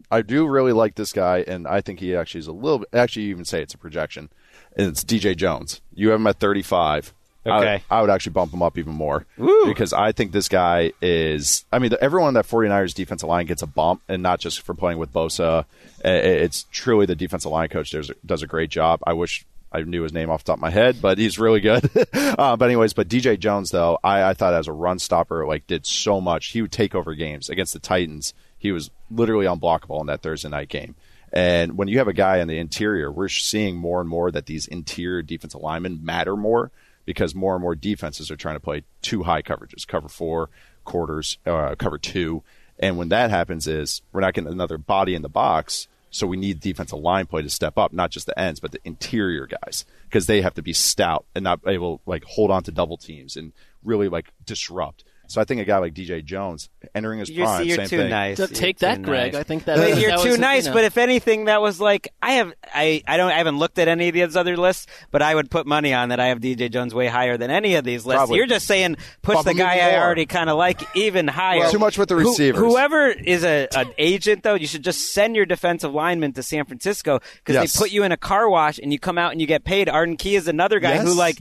I 0.09 0.21
do 0.23 0.47
really 0.47 0.73
like 0.73 0.95
this 0.95 1.13
guy, 1.13 1.43
and 1.47 1.67
I 1.67 1.81
think 1.81 1.99
he 1.99 2.15
actually 2.15 2.39
is 2.39 2.47
a 2.47 2.51
little 2.51 2.79
bit. 2.79 2.89
Actually, 2.93 3.23
you 3.23 3.29
even 3.31 3.45
say 3.45 3.61
it's 3.61 3.73
a 3.75 3.77
projection. 3.77 4.29
And 4.75 4.87
it's 4.87 5.03
DJ 5.03 5.35
Jones. 5.35 5.81
You 5.93 6.09
have 6.09 6.19
him 6.19 6.27
at 6.27 6.39
35. 6.39 7.13
I- 7.45 7.49
Okay. 7.49 7.83
I, 7.91 7.99
would 7.99 8.09
actually 8.09 8.31
bump 8.31 8.53
him 8.53 8.61
up 8.61 8.77
even 8.77 8.93
more 8.93 9.25
because 9.65 9.91
I 9.91 10.13
think 10.13 10.31
this 10.31 10.47
guy 10.47 10.93
is. 11.01 11.65
I 11.73 11.79
mean, 11.79 11.91
the, 11.91 12.01
everyone 12.01 12.29
on 12.29 12.33
that 12.35 12.47
49ers 12.47 12.93
defensive 12.93 13.27
line 13.27 13.47
gets 13.47 13.61
a 13.61 13.67
bump, 13.67 14.01
and 14.07 14.23
not 14.23 14.39
just 14.39 14.61
for 14.61 14.73
playing 14.73 14.97
with 14.97 15.11
Bosa. 15.11 15.65
It's 16.05 16.65
truly 16.71 17.05
the 17.05 17.15
defensive 17.15 17.51
line 17.51 17.67
coach 17.67 17.91
does, 17.91 18.11
does 18.25 18.43
a 18.43 18.47
great 18.47 18.69
job. 18.69 19.01
I 19.05 19.11
wish 19.11 19.45
I 19.73 19.81
knew 19.81 20.03
his 20.03 20.13
name 20.13 20.29
off 20.29 20.43
the 20.45 20.51
top 20.51 20.57
of 20.57 20.61
my 20.61 20.69
head, 20.69 21.01
but 21.01 21.17
he's 21.17 21.37
really 21.37 21.59
good. 21.59 21.89
uh, 22.13 22.55
but 22.55 22.65
anyways, 22.65 22.93
but 22.93 23.09
DJ 23.09 23.37
Jones 23.37 23.71
though, 23.71 23.99
I, 24.03 24.23
I 24.23 24.33
thought 24.35 24.53
as 24.53 24.67
a 24.69 24.71
run 24.73 24.99
stopper, 24.99 25.45
like 25.45 25.67
did 25.67 25.85
so 25.85 26.21
much. 26.21 26.47
He 26.51 26.61
would 26.61 26.71
take 26.71 26.95
over 26.95 27.13
games 27.13 27.49
against 27.49 27.73
the 27.73 27.79
Titans. 27.79 28.33
He 28.57 28.71
was 28.71 28.89
literally 29.11 29.45
unblockable 29.47 29.99
in 29.99 30.07
that 30.07 30.21
Thursday 30.21 30.47
night 30.47 30.69
game. 30.69 30.95
And 31.33 31.77
when 31.77 31.87
you 31.87 31.97
have 31.97 32.07
a 32.07 32.13
guy 32.13 32.37
in 32.37 32.47
the 32.47 32.59
interior, 32.59 33.11
we're 33.11 33.27
seeing 33.27 33.75
more 33.75 33.99
and 33.99 34.09
more 34.09 34.29
that 34.31 34.45
these 34.45 34.67
interior 34.67 35.23
defensive 35.23 35.61
linemen 35.61 36.05
matter 36.05 36.37
more 36.37 36.71
because 37.05 37.33
more 37.33 37.55
and 37.55 37.61
more 37.61 37.75
defenses 37.75 38.29
are 38.29 38.35
trying 38.35 38.55
to 38.55 38.59
play 38.59 38.83
two 39.01 39.23
high 39.23 39.41
coverages, 39.41 39.87
cover 39.87 40.07
four, 40.07 40.49
quarters, 40.85 41.39
uh, 41.47 41.73
cover 41.75 41.97
two. 41.97 42.43
And 42.79 42.97
when 42.97 43.09
that 43.09 43.31
happens 43.31 43.67
is 43.67 44.03
we're 44.11 44.21
not 44.21 44.35
getting 44.35 44.51
another 44.51 44.77
body 44.77 45.15
in 45.15 45.23
the 45.23 45.29
box. 45.29 45.87
So 46.11 46.27
we 46.27 46.37
need 46.37 46.59
defensive 46.59 46.99
line 46.99 47.25
play 47.25 47.41
to 47.41 47.49
step 47.49 47.79
up, 47.79 47.91
not 47.91 48.11
just 48.11 48.27
the 48.27 48.37
ends, 48.39 48.59
but 48.59 48.71
the 48.71 48.79
interior 48.83 49.47
guys, 49.47 49.85
because 50.03 50.27
they 50.27 50.41
have 50.41 50.53
to 50.53 50.61
be 50.61 50.73
stout 50.73 51.25
and 51.33 51.43
not 51.43 51.61
able 51.65 52.01
like 52.05 52.23
hold 52.25 52.51
on 52.51 52.61
to 52.63 52.71
double 52.71 52.97
teams 52.97 53.35
and 53.35 53.51
really 53.83 54.07
like 54.07 54.31
disrupt. 54.45 55.03
So 55.33 55.41
I 55.41 55.45
think 55.45 55.59
a 55.61 55.65
guy 55.65 55.79
like 55.79 55.95
DJ 55.95 56.23
Jones 56.23 56.69
entering 56.93 57.17
his 57.17 57.27
You're, 57.31 57.47
prime, 57.47 57.65
you're 57.65 57.77
same 57.77 57.87
too 57.87 57.97
thing. 57.97 58.09
nice. 58.11 58.37
So 58.37 58.43
You're 58.43 58.49
take 58.49 58.77
too 58.77 58.85
that, 58.85 59.01
Gregg. 59.01 59.33
nice. 59.33 59.39
I 59.39 59.43
think 59.43 59.65
that- 59.65 59.77
But 59.77 59.97
you're 59.99 60.11
that 60.11 60.19
too 60.19 60.29
was, 60.29 60.37
nice. 60.39 60.65
you 60.65 60.69
know. 60.69 60.75
But 60.75 60.83
if 60.83 60.97
anything, 60.99 61.45
that 61.45 61.59
was 61.59 61.81
like 61.81 62.13
I 62.21 62.33
have. 62.33 62.53
I 62.71 63.01
I 63.07 63.17
don't. 63.17 63.31
I 63.31 63.37
haven't 63.39 63.57
looked 63.57 63.79
at 63.79 63.87
any 63.87 64.09
of 64.09 64.13
these 64.13 64.35
other 64.35 64.55
lists, 64.57 64.85
but 65.09 65.23
I 65.23 65.33
would 65.33 65.49
put 65.49 65.65
money 65.65 65.91
on 65.91 66.09
that. 66.09 66.19
I 66.19 66.27
have 66.27 66.39
DJ 66.39 66.69
Jones 66.71 66.93
way 66.93 67.07
higher 67.07 67.35
than 67.35 67.49
any 67.49 67.73
of 67.75 67.83
these 67.83 68.05
lists. 68.05 68.17
Probably. 68.19 68.37
You're 68.37 68.45
just 68.45 68.67
saying 68.67 68.97
push 69.23 69.33
Bump 69.33 69.47
the 69.47 69.55
guy 69.55 69.77
even 69.77 69.87
I 69.95 69.97
already 70.03 70.27
kind 70.27 70.51
of 70.51 70.57
like 70.57 70.83
even 70.95 71.27
higher. 71.27 71.67
Too 71.71 71.79
much 71.79 71.97
with 71.97 72.09
the 72.09 72.15
Who- 72.15 72.29
receivers. 72.29 72.59
whoever 72.59 73.07
is 73.07 73.43
a 73.43 73.67
an 73.75 73.89
agent 73.97 74.43
though, 74.43 74.53
you 74.53 74.67
should 74.67 74.83
just 74.83 75.13
send 75.13 75.35
your 75.35 75.47
defensive 75.47 75.91
lineman 75.95 76.33
to 76.33 76.43
San 76.43 76.65
Francisco 76.65 77.21
because 77.37 77.55
Yes. 77.55 77.73
they 77.73 77.79
put 77.79 77.91
you 77.91 78.03
in 78.03 78.11
a 78.11 78.17
car 78.17 78.47
wash 78.47 78.77
and 78.77 78.93
you 78.93 78.99
come 78.99 79.17
out 79.17 79.31
and 79.31 79.41
you 79.41 79.47
get 79.47 79.63
paid. 79.63 79.89
Arden 79.89 80.15
Key 80.15 80.35
is 80.35 80.47
another 80.47 80.79
guy 80.79 80.99
who 80.99 81.11
like 81.15 81.39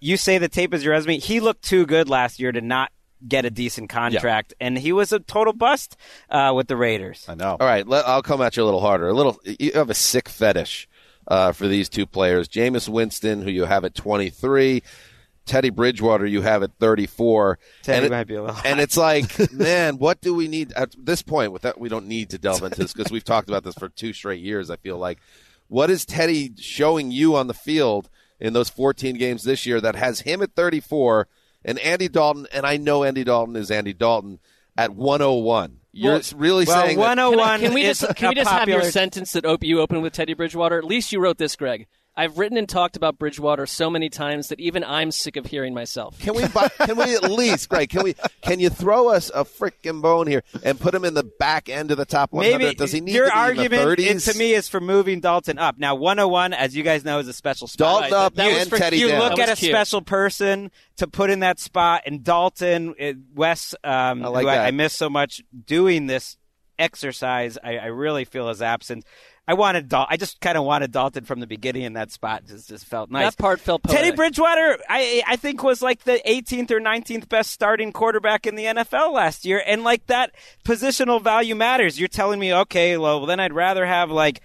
you 0.00 0.16
say 0.16 0.38
the 0.38 0.48
tape 0.48 0.72
is 0.72 0.82
your 0.82 0.92
resume. 0.92 1.18
He 1.18 1.40
looked 1.40 1.62
too 1.62 1.84
good 1.84 2.08
last 2.08 2.40
year 2.40 2.50
to 2.50 2.62
not 2.62 2.90
get 3.26 3.44
a 3.44 3.50
decent 3.50 3.88
contract, 3.88 4.54
and 4.60 4.78
he 4.78 4.92
was 4.92 5.12
a 5.12 5.20
total 5.20 5.52
bust 5.52 5.96
uh, 6.30 6.52
with 6.54 6.68
the 6.68 6.76
Raiders. 6.76 7.24
I 7.28 7.34
know. 7.34 7.56
All 7.58 7.66
right, 7.66 7.86
let, 7.86 8.06
I'll 8.06 8.22
come 8.22 8.40
at 8.42 8.56
you 8.56 8.62
a 8.62 8.66
little 8.66 8.80
harder. 8.80 9.08
A 9.08 9.14
little, 9.14 9.38
you 9.44 9.72
have 9.72 9.90
a 9.90 9.94
sick 9.94 10.28
fetish 10.28 10.88
uh, 11.28 11.52
for 11.52 11.68
these 11.68 11.88
two 11.88 12.06
players: 12.06 12.48
Jameis 12.48 12.88
Winston, 12.88 13.42
who 13.42 13.50
you 13.50 13.64
have 13.64 13.84
at 13.84 13.94
23, 13.94 14.82
Teddy 15.46 15.70
Bridgewater, 15.70 16.26
you 16.26 16.42
have 16.42 16.62
at 16.62 16.70
34. 16.80 17.58
Teddy 17.82 17.96
and 17.96 18.06
it- 18.06 18.10
might 18.10 18.26
be 18.26 18.34
a 18.34 18.42
little 18.42 18.56
And 18.64 18.80
it's 18.80 18.96
like, 18.96 19.52
man, 19.52 19.98
what 19.98 20.20
do 20.20 20.34
we 20.34 20.48
need 20.48 20.72
at 20.72 20.94
this 20.98 21.22
point? 21.22 21.52
With 21.52 21.62
that, 21.62 21.78
we 21.78 21.88
don't 21.88 22.06
need 22.06 22.30
to 22.30 22.38
delve 22.38 22.62
into 22.62 22.80
this 22.80 22.92
because 22.92 23.12
we've 23.12 23.24
talked 23.24 23.48
about 23.48 23.64
this 23.64 23.74
for 23.74 23.88
two 23.88 24.12
straight 24.12 24.40
years. 24.40 24.70
I 24.70 24.76
feel 24.76 24.96
like, 24.98 25.18
what 25.68 25.90
is 25.90 26.04
Teddy 26.04 26.52
showing 26.58 27.10
you 27.10 27.36
on 27.36 27.46
the 27.46 27.54
field 27.54 28.08
in 28.40 28.52
those 28.52 28.68
14 28.70 29.16
games 29.16 29.44
this 29.44 29.66
year 29.66 29.80
that 29.80 29.96
has 29.96 30.20
him 30.20 30.42
at 30.42 30.54
34 30.54 31.28
and 31.64 31.78
Andy 31.78 32.08
Dalton? 32.08 32.46
And 32.52 32.66
I 32.66 32.76
know 32.76 33.04
Andy 33.04 33.24
Dalton 33.24 33.56
is 33.56 33.70
Andy 33.70 33.92
Dalton 33.92 34.38
at 34.76 34.94
101. 34.94 35.78
You're 35.92 36.14
Well- 36.14 36.22
really 36.36 36.64
well, 36.64 36.82
saying 36.82 36.96
that- 36.96 37.02
101 37.02 37.38
Can, 37.38 37.48
I- 37.48 37.58
can 37.58 37.74
we 37.74 37.82
just 37.82 38.16
can 38.16 38.28
we 38.30 38.34
just 38.34 38.50
have 38.50 38.68
your 38.68 38.82
sentence 38.82 39.32
that 39.32 39.44
op- 39.44 39.62
you 39.62 39.80
open 39.80 40.02
with 40.02 40.12
Teddy 40.12 40.34
Bridgewater? 40.34 40.78
At 40.78 40.84
least 40.84 41.12
you 41.12 41.20
wrote 41.20 41.38
this, 41.38 41.54
Gregg. 41.56 41.86
I've 42.16 42.38
written 42.38 42.56
and 42.56 42.68
talked 42.68 42.96
about 42.96 43.18
Bridgewater 43.18 43.66
so 43.66 43.90
many 43.90 44.08
times 44.08 44.48
that 44.48 44.60
even 44.60 44.84
I'm 44.84 45.10
sick 45.10 45.36
of 45.36 45.46
hearing 45.46 45.74
myself. 45.74 46.16
Can 46.20 46.34
we 46.34 46.46
buy, 46.46 46.68
can 46.68 46.96
we 46.96 47.16
at 47.16 47.24
least 47.24 47.68
Gregg? 47.68 47.88
Can 47.90 48.04
we 48.04 48.14
can 48.40 48.60
you 48.60 48.70
throw 48.70 49.08
us 49.08 49.30
a 49.34 49.44
freaking 49.44 50.00
bone 50.00 50.28
here 50.28 50.44
and 50.62 50.78
put 50.78 50.94
him 50.94 51.04
in 51.04 51.14
the 51.14 51.24
back 51.24 51.68
end 51.68 51.90
of 51.90 51.96
the 51.96 52.04
top 52.04 52.32
100? 52.32 52.58
Maybe 52.58 52.74
Does 52.76 52.92
he 52.92 53.00
need 53.00 53.14
your 53.16 53.26
to 53.26 53.32
be 53.32 53.36
argument 53.36 53.98
in 53.98 54.06
the 54.06 54.10
it- 54.16 54.20
to 54.32 54.38
me 54.38 54.54
is 54.54 54.68
for 54.68 54.80
moving 54.80 55.18
Dalton 55.20 55.58
up. 55.58 55.76
Now, 55.78 55.96
101, 55.96 56.52
as 56.52 56.76
you 56.76 56.84
guys 56.84 57.04
know, 57.04 57.18
is 57.18 57.26
a 57.26 57.32
special 57.32 57.66
spot. 57.66 58.10
Dalton 58.10 58.14
up 58.14 58.34
that 58.36 58.46
was 58.52 58.60
and 58.62 58.70
for- 58.70 58.78
Teddy 58.78 58.98
you 58.98 59.08
down. 59.08 59.18
look 59.18 59.38
at 59.40 59.48
a 59.48 59.56
cute. 59.56 59.72
special 59.72 60.00
person 60.00 60.70
to 60.98 61.08
put 61.08 61.30
in 61.30 61.40
that 61.40 61.58
spot, 61.58 62.02
and 62.06 62.22
Dalton, 62.22 62.94
uh, 63.00 63.12
Wes, 63.34 63.74
um, 63.82 64.24
I 64.24 64.28
like 64.28 64.44
who 64.44 64.48
I. 64.50 64.66
I 64.66 64.70
miss 64.70 64.92
so 64.92 65.10
much 65.10 65.42
doing 65.66 66.06
this 66.06 66.36
exercise, 66.78 67.58
I, 67.62 67.76
I 67.78 67.86
really 67.86 68.24
feel 68.24 68.48
is 68.48 68.62
absent. 68.62 69.04
I 69.46 69.54
wanted, 69.54 69.88
Dal- 69.88 70.06
I 70.08 70.16
just 70.16 70.40
kind 70.40 70.56
of 70.56 70.64
wanted 70.64 70.90
Dalton 70.92 71.24
from 71.24 71.40
the 71.40 71.46
beginning 71.46 71.82
in 71.82 71.92
that 71.94 72.10
spot. 72.10 72.44
Just, 72.46 72.68
just 72.68 72.86
felt 72.86 73.10
nice. 73.10 73.34
That 73.34 73.38
part 73.42 73.60
felt 73.60 73.82
Teddy. 73.82 74.10
Bridgewater, 74.10 74.78
I 74.88 75.22
I 75.26 75.36
think 75.36 75.62
was 75.62 75.82
like 75.82 76.04
the 76.04 76.20
18th 76.26 76.70
or 76.70 76.80
19th 76.80 77.28
best 77.28 77.50
starting 77.50 77.92
quarterback 77.92 78.46
in 78.46 78.54
the 78.54 78.64
NFL 78.64 79.12
last 79.12 79.44
year, 79.44 79.62
and 79.66 79.84
like 79.84 80.06
that 80.06 80.32
positional 80.64 81.20
value 81.22 81.54
matters. 81.54 81.98
You're 81.98 82.08
telling 82.08 82.40
me, 82.40 82.54
okay, 82.54 82.96
well 82.96 83.26
then 83.26 83.38
I'd 83.40 83.52
rather 83.52 83.84
have 83.86 84.10
like. 84.10 84.40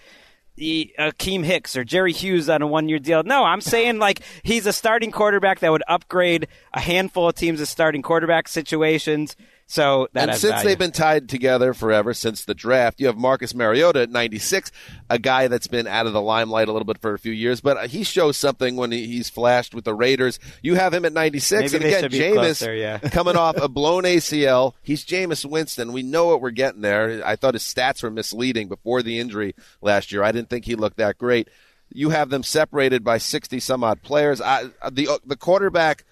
the 0.56 0.94
Akiem 1.00 1.46
Hicks 1.46 1.78
or 1.78 1.86
Jerry 1.86 2.12
Hughes 2.12 2.50
on 2.50 2.62
a 2.62 2.68
one-year 2.68 3.00
deal. 3.00 3.24
No, 3.24 3.46
I'm 3.46 3.62
saying 3.62 3.98
like 4.08 4.20
he's 4.44 4.66
a 4.66 4.74
starting 4.74 5.10
quarterback 5.10 5.60
that 5.60 5.72
would 5.72 5.84
upgrade 5.88 6.50
a 6.74 6.82
handful 6.82 7.30
of 7.30 7.36
teams' 7.36 7.70
starting 7.70 8.02
quarterback 8.02 8.50
situations. 8.50 9.38
So 9.70 10.08
that 10.14 10.30
and 10.30 10.38
since 10.38 10.52
value. 10.52 10.68
they've 10.68 10.80
been 10.80 10.92
tied 10.92 11.30
together 11.30 11.76
forever 11.76 12.16
since 12.16 12.44
the 12.44 12.56
draft, 12.56 13.00
you 13.00 13.06
have 13.06 13.18
Marcus 13.18 13.54
Mariota 13.54 14.02
at 14.02 14.10
96, 14.10 14.72
a 15.12 15.20
guy 15.20 15.48
that's 15.48 15.68
been 15.68 15.86
out 15.86 16.08
of 16.08 16.14
the 16.14 16.22
limelight 16.24 16.68
a 16.68 16.72
little 16.72 16.88
bit 16.88 16.98
for 16.98 17.14
a 17.14 17.20
few 17.20 17.32
years, 17.32 17.62
but 17.62 17.92
he 17.92 18.04
shows 18.04 18.36
something 18.36 18.78
when 18.78 18.92
he's 18.92 19.30
flashed 19.30 19.76
with 19.76 19.86
the 19.86 19.94
Raiders. 19.94 20.40
You 20.64 20.74
have 20.74 20.92
him 20.92 21.06
at 21.06 21.14
96, 21.14 21.72
Maybe 21.72 21.94
and 21.94 22.06
again, 22.06 22.34
Jameis 22.34 22.80
yeah. 22.80 22.98
coming 23.12 23.36
off 23.36 23.58
a 23.58 23.68
blown 23.68 24.06
ACL. 24.06 24.74
He's 24.82 25.06
Jameis 25.06 25.46
Winston. 25.46 25.94
We 25.94 26.02
know 26.02 26.26
what 26.26 26.42
we're 26.42 26.50
getting 26.50 26.82
there. 26.82 27.22
I 27.24 27.36
thought 27.36 27.54
his 27.54 27.62
stats 27.62 28.02
were 28.02 28.10
misleading 28.10 28.70
before 28.70 29.04
the 29.04 29.20
injury 29.20 29.54
last 29.84 30.12
year. 30.12 30.24
I 30.24 30.32
didn't 30.32 30.50
think 30.50 30.66
he 30.66 30.74
looked 30.74 30.98
that 30.98 31.20
great. 31.20 31.48
You 31.94 32.10
have 32.10 32.32
them 32.32 32.42
separated 32.42 33.04
by 33.04 33.20
60 33.20 33.60
some 33.60 33.84
odd 33.84 34.02
players. 34.02 34.42
I, 34.42 34.72
the 34.90 35.20
the 35.26 35.38
quarterback 35.38 36.06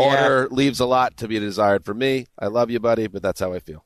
order 0.00 0.48
leaves 0.50 0.80
a 0.80 0.86
lot 0.86 1.16
to 1.18 1.28
be 1.28 1.38
desired 1.38 1.84
for 1.84 1.94
me. 1.94 2.26
I 2.38 2.46
love 2.46 2.70
you, 2.70 2.80
buddy, 2.80 3.06
but 3.06 3.22
that's 3.22 3.40
how 3.40 3.52
I 3.52 3.60
feel. 3.60 3.84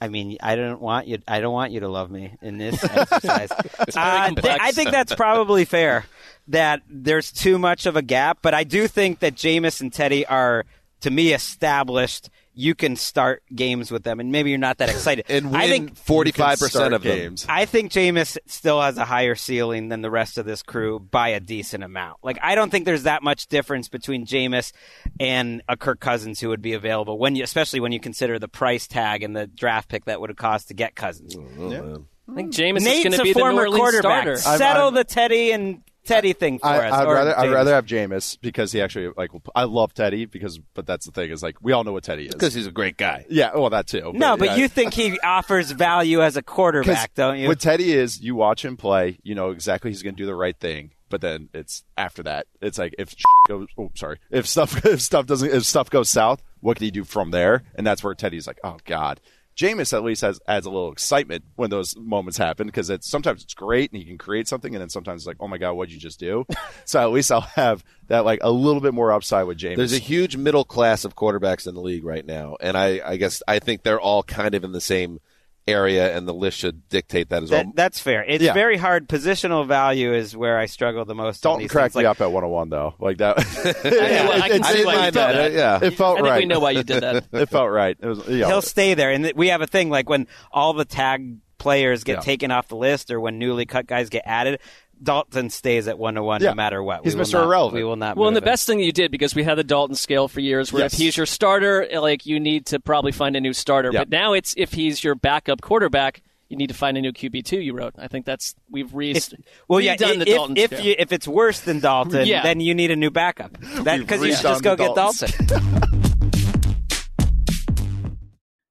I 0.00 0.08
mean, 0.08 0.36
I 0.42 0.56
don't 0.56 0.80
want 0.80 1.06
you. 1.06 1.18
I 1.28 1.40
don't 1.40 1.52
want 1.52 1.70
you 1.70 1.78
to 1.80 1.88
love 1.88 2.10
me 2.10 2.34
in 2.42 2.58
this 2.58 2.82
exercise. 2.84 3.52
Uh, 3.52 4.30
th- 4.30 4.58
I 4.60 4.72
think 4.72 4.90
that's 4.90 5.14
probably 5.14 5.64
fair. 5.64 6.06
That 6.48 6.82
there's 6.88 7.30
too 7.30 7.56
much 7.56 7.86
of 7.86 7.94
a 7.94 8.02
gap, 8.02 8.38
but 8.42 8.52
I 8.52 8.64
do 8.64 8.88
think 8.88 9.20
that 9.20 9.36
Jameis 9.36 9.80
and 9.80 9.92
Teddy 9.92 10.26
are, 10.26 10.64
to 11.02 11.10
me, 11.10 11.32
established. 11.32 12.30
You 12.54 12.74
can 12.74 12.96
start 12.96 13.42
games 13.54 13.90
with 13.90 14.02
them, 14.04 14.20
and 14.20 14.30
maybe 14.30 14.50
you're 14.50 14.58
not 14.58 14.78
that 14.78 14.90
excited. 14.90 15.24
and 15.30 15.50
win 15.52 15.60
I 15.60 15.68
think 15.68 15.94
45% 15.94 16.56
start 16.70 16.92
of 16.92 17.02
them. 17.02 17.16
games. 17.16 17.46
I 17.48 17.64
think 17.64 17.90
Jameis 17.92 18.36
still 18.46 18.80
has 18.80 18.98
a 18.98 19.04
higher 19.04 19.34
ceiling 19.34 19.88
than 19.88 20.02
the 20.02 20.10
rest 20.10 20.36
of 20.38 20.44
this 20.44 20.62
crew 20.62 20.98
by 20.98 21.28
a 21.28 21.40
decent 21.40 21.82
amount. 21.82 22.18
Like 22.22 22.38
I 22.42 22.54
don't 22.54 22.70
think 22.70 22.84
there's 22.84 23.04
that 23.04 23.22
much 23.22 23.46
difference 23.46 23.88
between 23.88 24.26
Jameis 24.26 24.72
and 25.18 25.62
a 25.68 25.76
Kirk 25.76 26.00
Cousins 26.00 26.40
who 26.40 26.48
would 26.50 26.62
be 26.62 26.74
available 26.74 27.18
when 27.18 27.36
you, 27.36 27.42
especially 27.44 27.80
when 27.80 27.92
you 27.92 28.00
consider 28.00 28.38
the 28.38 28.48
price 28.48 28.86
tag 28.86 29.22
and 29.22 29.34
the 29.34 29.46
draft 29.46 29.88
pick 29.88 30.04
that 30.04 30.20
would 30.20 30.28
have 30.30 30.36
cost 30.36 30.68
to 30.68 30.74
get 30.74 30.94
Cousins. 30.94 31.34
I 31.36 32.34
think 32.34 32.52
Jameis 32.54 32.78
is 32.78 32.84
going 33.04 33.12
to 33.12 33.20
a 33.20 33.24
be 33.24 33.32
the 33.32 33.38
New 33.38 33.44
former 33.44 33.62
Orleans 33.62 33.80
quarterback. 33.80 34.22
starter. 34.22 34.36
Settle 34.36 34.84
I'm- 34.84 34.94
the 34.94 35.04
Teddy 35.04 35.52
and 35.52 35.82
Teddy 36.04 36.32
thing 36.32 36.58
for 36.58 36.66
I, 36.66 36.88
us. 36.88 36.92
I'd 36.94 37.06
or 37.06 37.14
rather 37.14 37.38
I'd 37.38 37.50
rather 37.50 37.74
have 37.74 37.86
Jameis 37.86 38.38
because 38.40 38.72
he 38.72 38.80
actually 38.80 39.12
like 39.16 39.30
I 39.54 39.64
love 39.64 39.94
Teddy 39.94 40.26
because 40.26 40.58
but 40.74 40.86
that's 40.86 41.06
the 41.06 41.12
thing 41.12 41.30
is 41.30 41.42
like 41.42 41.56
we 41.60 41.72
all 41.72 41.84
know 41.84 41.92
what 41.92 42.04
Teddy 42.04 42.26
is 42.26 42.34
Because 42.34 42.54
he's 42.54 42.66
a 42.66 42.72
great 42.72 42.96
guy. 42.96 43.24
yeah 43.28 43.52
well 43.54 43.70
that 43.70 43.86
too 43.86 44.12
no, 44.14 44.36
but 44.36 44.46
yeah. 44.46 44.56
you 44.56 44.68
think 44.68 44.94
he 44.94 45.18
offers 45.20 45.70
value 45.70 46.22
as 46.22 46.36
a 46.36 46.42
quarterback, 46.42 47.14
don't 47.14 47.38
you? 47.38 47.48
What 47.48 47.60
Teddy 47.60 47.92
is, 47.92 48.20
you 48.20 48.34
watch 48.34 48.64
him 48.64 48.76
play, 48.76 49.18
you 49.22 49.34
know 49.34 49.50
exactly 49.50 49.90
he's 49.90 50.02
going 50.02 50.14
to 50.14 50.22
do 50.22 50.26
the 50.26 50.34
right 50.34 50.58
thing. 50.58 50.92
But 51.08 51.20
then 51.20 51.50
it's 51.52 51.84
after 51.96 52.22
that, 52.22 52.46
it's 52.62 52.78
like 52.78 52.94
if 52.98 53.14
goes, 53.46 53.68
oh 53.78 53.90
sorry, 53.94 54.18
if 54.30 54.46
stuff 54.46 54.84
if 54.86 55.02
stuff 55.02 55.26
doesn't 55.26 55.50
if 55.50 55.64
stuff 55.64 55.90
goes 55.90 56.08
south, 56.08 56.42
what 56.60 56.78
can 56.78 56.84
he 56.84 56.90
do 56.90 57.04
from 57.04 57.30
there? 57.30 57.62
And 57.74 57.86
that's 57.86 58.02
where 58.02 58.14
Teddy's 58.14 58.46
like, 58.46 58.60
oh 58.64 58.78
god. 58.86 59.20
Jameis 59.56 59.92
at 59.92 60.02
least 60.02 60.22
has 60.22 60.40
adds 60.48 60.66
a 60.66 60.70
little 60.70 60.92
excitement 60.92 61.44
when 61.56 61.70
those 61.70 61.96
moments 61.96 62.38
happen 62.38 62.66
because 62.66 62.90
it's 62.90 63.08
sometimes 63.08 63.42
it's 63.42 63.54
great 63.54 63.92
and 63.92 63.98
he 64.00 64.06
can 64.06 64.18
create 64.18 64.48
something, 64.48 64.74
and 64.74 64.80
then 64.80 64.88
sometimes 64.88 65.22
it's 65.22 65.26
like, 65.26 65.36
oh 65.40 65.48
my 65.48 65.58
god, 65.58 65.72
what'd 65.72 65.92
you 65.92 66.00
just 66.00 66.18
do? 66.18 66.44
so 66.84 67.00
at 67.00 67.12
least 67.12 67.30
I'll 67.30 67.40
have 67.42 67.84
that 68.08 68.24
like 68.24 68.40
a 68.42 68.50
little 68.50 68.80
bit 68.80 68.94
more 68.94 69.12
upside 69.12 69.46
with 69.46 69.58
Jameis. 69.58 69.76
There's 69.76 69.92
a 69.92 69.98
huge 69.98 70.36
middle 70.36 70.64
class 70.64 71.04
of 71.04 71.16
quarterbacks 71.16 71.66
in 71.66 71.74
the 71.74 71.80
league 71.80 72.04
right 72.04 72.24
now, 72.24 72.56
and 72.60 72.76
I, 72.76 73.00
I 73.04 73.16
guess 73.16 73.42
I 73.46 73.58
think 73.58 73.82
they're 73.82 74.00
all 74.00 74.22
kind 74.22 74.54
of 74.54 74.64
in 74.64 74.72
the 74.72 74.80
same 74.80 75.20
area, 75.68 76.16
and 76.16 76.26
the 76.26 76.34
list 76.34 76.58
should 76.58 76.88
dictate 76.88 77.28
that 77.28 77.42
as 77.44 77.50
That- 77.50 77.66
well. 77.66 77.72
that's 77.76 78.00
fair. 78.00 78.24
It's 78.26 78.42
Yeah. 78.42 78.52
very 78.52 78.76
hard. 78.76 79.08
Positional 79.08 79.66
value 79.66 80.12
is 80.12 80.36
where 80.36 80.58
I 80.58 80.66
struggle 80.66 81.04
the 81.04 81.14
most. 81.14 81.44
on 81.46 81.50
Dalton 81.50 81.62
these 81.64 81.70
cracked 81.70 81.94
things. 81.94 82.02
me 82.02 82.06
Like, 82.08 82.16
up 82.16 82.20
at 82.20 82.32
101 82.32 82.68
though, 82.70 82.94
like 82.98 83.18
that. 83.18 83.38
Yeah, 83.84 84.28
well, 84.28 84.42
I 84.42 84.48
can 84.48 84.60
it, 84.60 84.64
see 84.66 84.80
it, 84.80 84.86
why 84.86 84.94
you 84.96 85.00
did 85.02 85.14
felt, 85.14 85.32
that. 85.34 85.52
yeah. 85.52 85.78
it 85.82 85.90
felt 85.94 86.12
I 86.14 86.20
think 86.20 86.28
right. 86.28 86.38
we 86.40 86.44
know 86.46 86.60
why 86.60 86.70
you 86.72 86.82
did 86.82 87.02
that. 87.02 87.24
it 87.32 87.48
felt 87.48 87.70
right. 87.70 87.96
It 88.00 88.06
was, 88.06 88.26
yeah. 88.28 88.46
he'll 88.48 88.62
stay 88.62 88.94
there. 88.94 89.10
And 89.12 89.24
th- 89.24 89.36
we 89.36 89.48
have 89.48 89.60
a 89.62 89.66
thing 89.66 89.88
like 89.90 90.08
when 90.08 90.26
all 90.50 90.72
the 90.72 90.84
tag 90.84 91.36
players 91.58 92.02
get 92.02 92.16
Yeah. 92.16 92.20
taken 92.22 92.50
off 92.50 92.66
the 92.66 92.76
list 92.76 93.10
or 93.12 93.20
when 93.20 93.38
newly 93.38 93.64
cut 93.66 93.86
guys 93.86 94.08
get 94.08 94.22
added. 94.26 94.58
Dalton 95.02 95.50
stays 95.50 95.88
at 95.88 95.98
one 95.98 96.14
to 96.14 96.22
one 96.22 96.40
Yeah. 96.42 96.50
no 96.50 96.54
matter 96.54 96.82
what. 96.82 97.02
He's 97.04 97.14
We 97.14 97.18
will 97.20 97.26
Mr. 97.26 97.32
not- 97.34 97.44
Irrelevant. 97.44 97.74
We 97.74 97.84
will 97.84 97.96
not. 97.96 98.16
Well, 98.16 98.28
and 98.28 98.36
the 98.36 98.40
him. 98.40 98.44
best 98.44 98.66
thing 98.66 98.80
you 98.80 98.92
did 98.92 99.10
because 99.10 99.34
we 99.34 99.42
had 99.42 99.56
the 99.56 99.64
Dalton 99.64 99.96
scale 99.96 100.28
for 100.28 100.40
years, 100.40 100.72
where 100.72 100.82
Yes. 100.82 100.94
if 100.94 100.98
he's 101.00 101.16
your 101.16 101.26
starter, 101.26 101.88
like 101.94 102.24
you 102.26 102.38
need 102.40 102.66
to 102.66 102.78
probably 102.80 103.12
find 103.12 103.34
a 103.36 103.40
new 103.40 103.52
starter. 103.52 103.90
Yeah. 103.92 104.00
But 104.00 104.10
now 104.10 104.32
it's 104.32 104.54
if 104.56 104.72
he's 104.72 105.02
your 105.02 105.14
backup 105.14 105.60
quarterback, 105.60 106.22
you 106.48 106.56
need 106.56 106.68
to 106.68 106.74
find 106.74 106.96
a 106.98 107.00
new 107.00 107.12
QB 107.12 107.42
two. 107.44 107.60
You 107.60 107.72
wrote. 107.72 107.94
I 107.98 108.08
think 108.08 108.26
that's 108.26 108.54
we've 108.70 108.92
re- 108.94 109.12
If- 109.12 109.32
well, 109.68 109.80
yeah. 109.80 109.96
redone 109.96 110.12
If, 110.12 110.18
the 110.18 110.24
Dalton 110.26 110.56
if, 110.56 110.70
scale. 110.70 110.80
you, 110.84 110.94
if 110.98 111.12
it's 111.12 111.26
worse 111.26 111.60
than 111.60 111.80
Dalton, 111.80 112.26
Yeah. 112.26 112.42
then 112.42 112.60
you 112.60 112.74
need 112.74 112.90
a 112.90 112.96
new 112.96 113.10
backup. 113.10 113.52
Because 113.84 114.22
you 114.22 114.32
should 114.34 114.42
just 114.42 114.62
go 114.62 114.76
the 114.76 114.86
get 114.88 114.94
Dalton. 114.94 115.30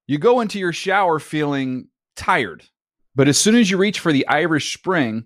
You 0.08 0.18
go 0.18 0.42
into 0.42 0.60
your 0.60 0.74
shower 0.74 1.20
feeling 1.20 1.88
tired, 2.18 2.66
but 3.16 3.28
as 3.30 3.38
soon 3.38 3.56
as 3.56 3.72
you 3.72 3.78
reach 3.78 4.00
for 4.00 4.12
the 4.12 4.28
Irish 4.28 4.74
Spring, 4.78 5.26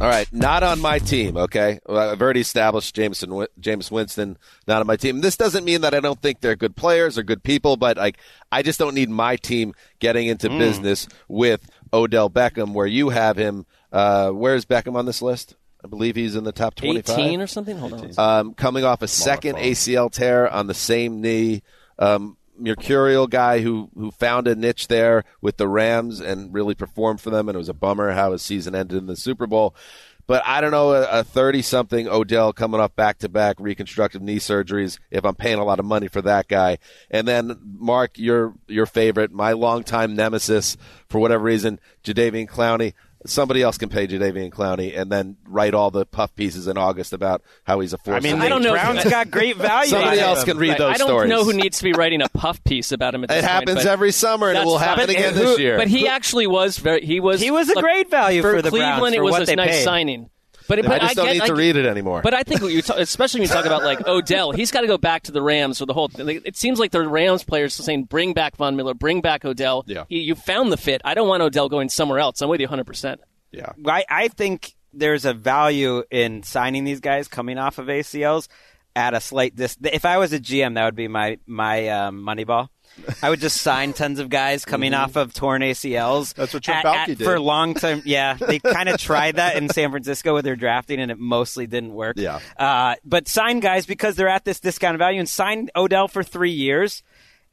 All 0.00 0.06
right, 0.06 0.32
not 0.32 0.62
on 0.62 0.80
my 0.80 1.00
team. 1.00 1.36
Okay, 1.36 1.80
well, 1.86 2.10
I've 2.10 2.22
already 2.22 2.40
established 2.40 2.94
Jameson, 2.94 3.30
Jameis 3.60 3.90
Winston 3.90 4.38
not 4.68 4.80
on 4.80 4.86
my 4.86 4.94
team. 4.94 5.20
This 5.22 5.36
doesn't 5.36 5.64
mean 5.64 5.80
that 5.80 5.92
I 5.92 5.98
don't 5.98 6.22
think 6.22 6.40
they're 6.40 6.54
good 6.54 6.76
players 6.76 7.18
or 7.18 7.24
good 7.24 7.42
people, 7.42 7.76
but 7.76 7.96
like 7.96 8.16
I 8.52 8.62
just 8.62 8.78
don't 8.78 8.94
need 8.94 9.10
my 9.10 9.34
team 9.34 9.74
getting 9.98 10.28
into 10.28 10.50
business 10.50 11.08
with 11.26 11.68
Odell 11.92 12.30
Beckham, 12.30 12.74
where 12.74 12.86
you 12.86 13.08
have 13.08 13.36
him. 13.36 13.66
Uh, 13.92 14.30
where's 14.30 14.64
Beckham 14.64 14.94
on 14.94 15.04
this 15.04 15.20
list? 15.20 15.56
I 15.84 15.88
believe 15.88 16.14
he's 16.14 16.36
in 16.36 16.44
the 16.44 16.52
top 16.52 16.76
twenty-five. 16.76 17.18
eighteen 17.18 17.40
or 17.40 17.48
something. 17.48 17.76
Hold 17.76 17.94
on. 17.94 18.12
um, 18.18 18.54
coming 18.54 18.84
off 18.84 19.02
a 19.02 19.08
second 19.08 19.56
ACL 19.56 20.12
tear 20.12 20.48
on 20.48 20.68
the 20.68 20.74
same 20.74 21.20
knee. 21.20 21.62
Um, 21.98 22.36
mercurial 22.58 23.26
guy 23.26 23.60
who 23.60 23.90
who 23.94 24.10
found 24.10 24.48
a 24.48 24.54
niche 24.54 24.88
there 24.88 25.24
with 25.40 25.56
the 25.56 25.68
Rams 25.68 26.20
and 26.20 26.52
really 26.52 26.74
performed 26.74 27.20
for 27.20 27.30
them, 27.30 27.48
and 27.48 27.56
it 27.56 27.58
was 27.58 27.68
a 27.68 27.74
bummer 27.74 28.12
how 28.12 28.32
his 28.32 28.42
season 28.42 28.74
ended 28.74 28.98
in 28.98 29.06
the 29.06 29.16
Super 29.16 29.46
Bowl. 29.46 29.74
But 30.26 30.42
I 30.44 30.60
don't 30.60 30.72
know 30.72 30.92
a 30.92 31.24
thirty 31.24 31.62
something 31.62 32.06
Odell 32.06 32.52
coming 32.52 32.80
off 32.80 32.94
back 32.94 33.18
to 33.20 33.30
back 33.30 33.56
reconstructive 33.58 34.20
knee 34.20 34.38
surgeries. 34.38 34.98
If 35.10 35.24
I'm 35.24 35.34
paying 35.34 35.58
a 35.58 35.64
lot 35.64 35.78
of 35.78 35.86
money 35.86 36.08
for 36.08 36.20
that 36.20 36.48
guy, 36.48 36.78
and 37.10 37.26
then 37.26 37.58
Marc, 37.64 38.18
your 38.18 38.52
your 38.66 38.84
favorite, 38.84 39.32
my 39.32 39.52
longtime 39.52 40.14
nemesis 40.14 40.76
for 41.08 41.18
whatever 41.18 41.44
reason, 41.44 41.80
Jadeveon 42.04 42.46
Clowney. 42.46 42.92
Somebody 43.26 43.62
else 43.62 43.78
can 43.78 43.88
pay 43.88 44.06
Jadeveon 44.06 44.50
Clowney 44.50 44.96
and 44.96 45.10
then 45.10 45.36
write 45.44 45.74
all 45.74 45.90
the 45.90 46.06
puff 46.06 46.34
pieces 46.36 46.68
in 46.68 46.78
August 46.78 47.12
about 47.12 47.42
how 47.64 47.80
he's 47.80 47.92
a 47.92 47.98
force. 47.98 48.16
I 48.16 48.20
mean, 48.20 48.40
I 48.40 48.48
don't 48.48 48.62
know 48.62 48.74
if- 48.76 48.80
Browns 48.80 49.04
got 49.04 49.30
great 49.30 49.56
value. 49.58 49.90
Somebody 49.90 50.20
else 50.20 50.44
can 50.44 50.56
read 50.56 50.70
Right, 50.70 50.78
those 50.78 50.94
I 50.94 50.98
don't 50.98 51.08
stories. 51.08 51.28
know 51.28 51.42
who 51.44 51.52
needs 51.52 51.78
to 51.78 51.84
be 51.84 51.92
writing 51.92 52.22
a 52.22 52.28
puff 52.28 52.62
piece 52.62 52.92
about 52.92 53.14
him 53.16 53.24
at 53.24 53.28
this 53.30 53.38
It 53.38 53.40
point, 53.42 53.50
happens 53.52 53.74
but 53.82 53.86
every 53.86 54.12
summer, 54.12 54.48
and 54.50 54.58
it 54.58 54.64
will 54.64 54.78
happen 54.78 55.10
again 55.10 55.34
who- 55.34 55.40
this 55.40 55.58
year. 55.58 55.76
But 55.76 55.88
he 55.88 56.06
actually 56.06 56.46
was 56.46 56.78
very. 56.78 57.04
He 57.04 57.18
was. 57.18 57.40
He 57.40 57.50
was 57.50 57.68
a 57.68 57.74
look, 57.74 57.82
great 57.82 58.08
value 58.08 58.40
for 58.40 58.62
the 58.62 58.70
Cleveland. 58.70 59.00
Browns 59.00 59.14
it 59.14 59.22
was 59.22 59.32
what 59.32 59.48
a 59.48 59.56
nice 59.56 59.70
paid. 59.70 59.84
signing. 59.84 60.30
But, 60.68 60.78
I 60.80 60.82
but 60.82 61.00
just 61.00 61.16
don't 61.16 61.26
get- 61.26 61.32
need 61.34 61.46
to 61.46 61.52
I- 61.52 61.56
read 61.56 61.76
it 61.76 61.86
anymore. 61.86 62.20
But 62.22 62.34
I 62.34 62.42
think 62.44 62.60
what 62.62 62.72
you 62.72 62.82
ta- 62.82 62.94
especially 62.98 63.40
when 63.40 63.48
you 63.48 63.54
talk 63.54 63.64
about 63.64 63.82
like 63.82 64.06
Odell, 64.06 64.52
he's 64.52 64.70
got 64.70 64.82
to 64.82 64.86
go 64.86 64.98
back 64.98 65.22
to 65.24 65.32
the 65.32 65.42
Rams 65.42 65.78
for 65.78 65.86
the 65.86 65.94
whole. 65.94 66.10
Like, 66.16 66.42
it 66.44 66.56
seems 66.56 66.78
like 66.78 66.90
the 66.92 67.08
Rams 67.08 67.42
players 67.42 67.78
are 67.80 67.82
saying, 67.82 68.04
"Bring 68.04 68.34
back 68.34 68.56
Von 68.56 68.76
Miller, 68.76 68.94
bring 68.94 69.20
back 69.20 69.44
Odell." 69.44 69.84
Yeah. 69.86 70.04
He, 70.08 70.20
you 70.20 70.34
found 70.34 70.70
the 70.70 70.76
fit. 70.76 71.00
I 71.04 71.14
don't 71.14 71.26
want 71.28 71.42
Odell 71.42 71.68
going 71.68 71.88
somewhere 71.88 72.18
else. 72.18 72.40
I'm 72.42 72.48
with 72.48 72.60
you 72.60 72.66
100. 72.66 72.84
percent 72.84 73.20
Yeah. 73.50 73.72
I, 73.86 74.04
I 74.08 74.28
think 74.28 74.74
there's 74.92 75.24
a 75.24 75.32
value 75.34 76.02
in 76.10 76.42
signing 76.42 76.84
these 76.84 77.00
guys 77.00 77.28
coming 77.28 77.58
off 77.58 77.78
of 77.78 77.86
ACLs 77.86 78.48
at 78.96 79.14
a 79.14 79.20
slight 79.20 79.54
dis. 79.56 79.76
If 79.82 80.04
I 80.04 80.18
was 80.18 80.32
a 80.32 80.40
GM, 80.40 80.74
that 80.74 80.84
would 80.84 80.96
be 80.96 81.08
my 81.08 81.38
my 81.46 81.88
um, 81.88 82.22
money 82.22 82.44
ball. 82.44 82.70
I 83.22 83.30
would 83.30 83.40
just 83.40 83.60
sign 83.60 83.92
tons 83.92 84.18
of 84.18 84.28
guys 84.28 84.64
coming 84.64 84.94
off 84.94 85.16
of 85.16 85.32
torn 85.34 85.62
ACLs. 85.62 86.34
That's 86.34 86.54
what 86.54 86.62
Trent 86.62 86.84
at- 86.84 87.06
did. 87.06 87.18
for 87.18 87.38
long 87.40 87.74
time. 87.74 88.02
Yeah, 88.04 88.34
they 88.34 88.58
kind 88.58 88.88
of 88.88 88.98
tried 88.98 89.36
that 89.36 89.56
in 89.56 89.68
San 89.68 89.90
Francisco 89.90 90.34
with 90.34 90.44
their 90.44 90.56
drafting, 90.56 91.00
and 91.00 91.10
it 91.10 91.18
mostly 91.18 91.66
didn't 91.66 91.92
work. 91.94 92.16
Yeah. 92.18 92.40
Uh, 92.56 92.96
but 93.04 93.28
sign 93.28 93.60
guys 93.60 93.86
because 93.86 94.16
they're 94.16 94.28
at 94.28 94.44
this 94.44 94.60
discounted 94.60 94.98
value, 94.98 95.18
and 95.18 95.28
sign 95.28 95.70
Odell 95.76 96.08
for 96.08 96.22
three 96.22 96.50
years. 96.52 97.02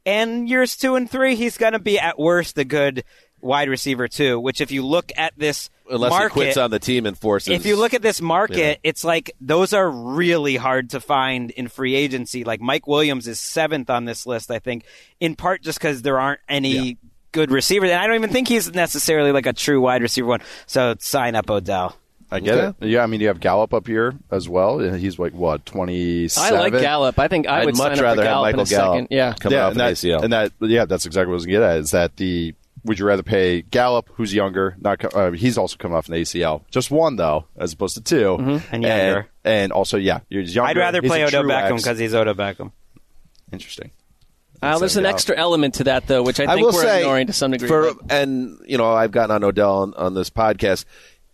And 0.04 0.48
years 0.48 0.76
two 0.76 0.94
and 0.94 1.10
three, 1.10 1.34
he's 1.34 1.58
going 1.58 1.72
to 1.72 1.80
be 1.80 1.98
at 1.98 2.16
worst 2.16 2.56
a 2.58 2.64
good 2.64 3.02
wide 3.46 3.68
receiver 3.68 4.08
too. 4.08 4.38
Which, 4.38 4.60
if 4.60 4.70
you 4.70 4.84
look 4.84 5.10
at 5.16 5.32
this 5.38 5.70
Unless 5.90 6.10
market, 6.10 6.28
he 6.34 6.40
quits 6.40 6.56
on 6.56 6.70
the 6.70 6.78
team 6.78 7.06
and 7.06 7.16
forces. 7.16 7.54
if 7.54 7.64
you 7.64 7.76
look 7.76 7.94
at 7.94 8.02
this 8.02 8.20
market, 8.20 8.58
Yeah. 8.58 8.74
it's 8.82 9.04
like 9.04 9.30
those 9.40 9.72
are 9.72 9.88
really 9.88 10.56
hard 10.56 10.90
to 10.90 11.00
find 11.00 11.50
in 11.52 11.68
free 11.68 11.94
agency. 11.94 12.44
Like 12.44 12.60
Mike 12.60 12.86
Williams 12.86 13.26
is 13.28 13.38
seventh 13.40 13.88
on 13.88 14.04
this 14.04 14.26
list, 14.26 14.50
I 14.50 14.58
think, 14.58 14.84
in 15.20 15.36
part 15.36 15.62
just 15.62 15.78
because 15.78 16.02
there 16.02 16.18
aren't 16.20 16.40
any 16.48 16.98
good 17.32 17.50
receivers. 17.50 17.90
And 17.90 18.00
I 18.00 18.06
don't 18.06 18.16
even 18.16 18.30
think 18.30 18.48
he's 18.48 18.72
necessarily 18.74 19.30
like 19.32 19.46
a 19.46 19.52
true 19.52 19.80
wide 19.80 20.02
receiver 20.02 20.26
one. 20.26 20.40
So 20.66 20.94
sign 20.98 21.34
up 21.36 21.48
Odell. 21.50 21.96
I 22.28 22.40
get 22.40 22.58
Okay. 22.58 22.76
it. 22.80 22.88
Yeah, 22.88 23.04
I 23.04 23.06
mean, 23.06 23.20
you 23.20 23.28
have 23.28 23.38
Gallup 23.38 23.72
up 23.72 23.86
here 23.86 24.12
as 24.32 24.48
well. 24.48 24.80
and 24.80 24.98
He's 24.98 25.16
like 25.16 25.32
what 25.32 25.64
twenty 25.64 26.28
I 26.36 26.50
like 26.50 26.72
Gallup. 26.72 27.20
I 27.20 27.28
think 27.28 27.46
I 27.46 27.60
I'd 27.60 27.66
would 27.66 27.76
much 27.76 27.86
sign 27.90 27.98
up 27.98 28.02
rather 28.02 28.22
for 28.22 28.26
have 28.26 28.32
Gallup 28.32 28.46
Michael 28.46 28.60
in 28.60 28.66
second. 28.66 28.84
Gallup. 28.92 29.06
Yeah. 29.10 29.34
coming 29.38 29.58
yeah, 29.58 29.64
off 29.66 29.70
and 29.70 29.80
that, 29.80 29.92
ACL. 29.92 30.22
and 30.24 30.32
that, 30.32 30.52
yeah, 30.60 30.84
that's 30.86 31.06
exactly 31.06 31.28
what 31.28 31.34
I 31.34 31.36
was 31.36 31.46
going 31.46 31.60
to 31.60 31.66
get 31.66 31.70
at. 31.70 31.78
Is 31.78 31.90
that 31.92 32.16
the 32.16 32.54
would 32.86 32.98
you 32.98 33.04
rather 33.06 33.22
pay 33.22 33.62
Gallup, 33.62 34.08
who's 34.14 34.32
younger? 34.34 34.76
Not 34.80 35.14
uh, 35.14 35.30
he's 35.32 35.58
also 35.58 35.76
coming 35.76 35.96
off 35.96 36.08
an 36.08 36.14
ACL. 36.14 36.62
Just 36.70 36.90
one 36.90 37.16
though, 37.16 37.44
as 37.56 37.72
opposed 37.74 37.96
to 37.96 38.02
2 38.02 38.16
Mm-hmm. 38.16 38.74
And 38.74 38.82
younger. 38.82 39.28
and, 39.44 39.72
also 39.72 39.96
yeah, 39.98 40.20
he's 40.28 40.54
younger. 40.54 40.70
I'd 40.70 40.76
rather 40.76 41.00
He's 41.02 41.10
play 41.10 41.22
a 41.22 41.26
Odo 41.26 41.42
true 41.42 41.50
Beckham 41.50 41.76
because 41.76 41.98
he's 41.98 42.14
Odo 42.14 42.34
Beckham. 42.34 42.72
interesting. 43.52 43.90
Uh, 44.62 44.78
there's 44.78 44.96
an 44.96 45.04
Yeah. 45.04 45.10
extra 45.10 45.36
element 45.36 45.74
to 45.74 45.84
that, 45.84 46.06
though, 46.06 46.22
which 46.22 46.40
I 46.40 46.44
I 46.44 46.54
think 46.54 46.66
will 46.66 46.72
we're 46.72 46.82
say, 46.82 47.00
ignoring 47.00 47.26
to 47.26 47.32
some 47.34 47.50
degree. 47.50 47.68
For, 47.68 47.92
and 48.08 48.58
you 48.66 48.78
know, 48.78 48.90
I've 48.90 49.10
gotten 49.10 49.30
on 49.30 49.44
Odell 49.44 49.82
on, 49.82 49.94
on 49.94 50.14
this 50.14 50.30
podcast. 50.30 50.86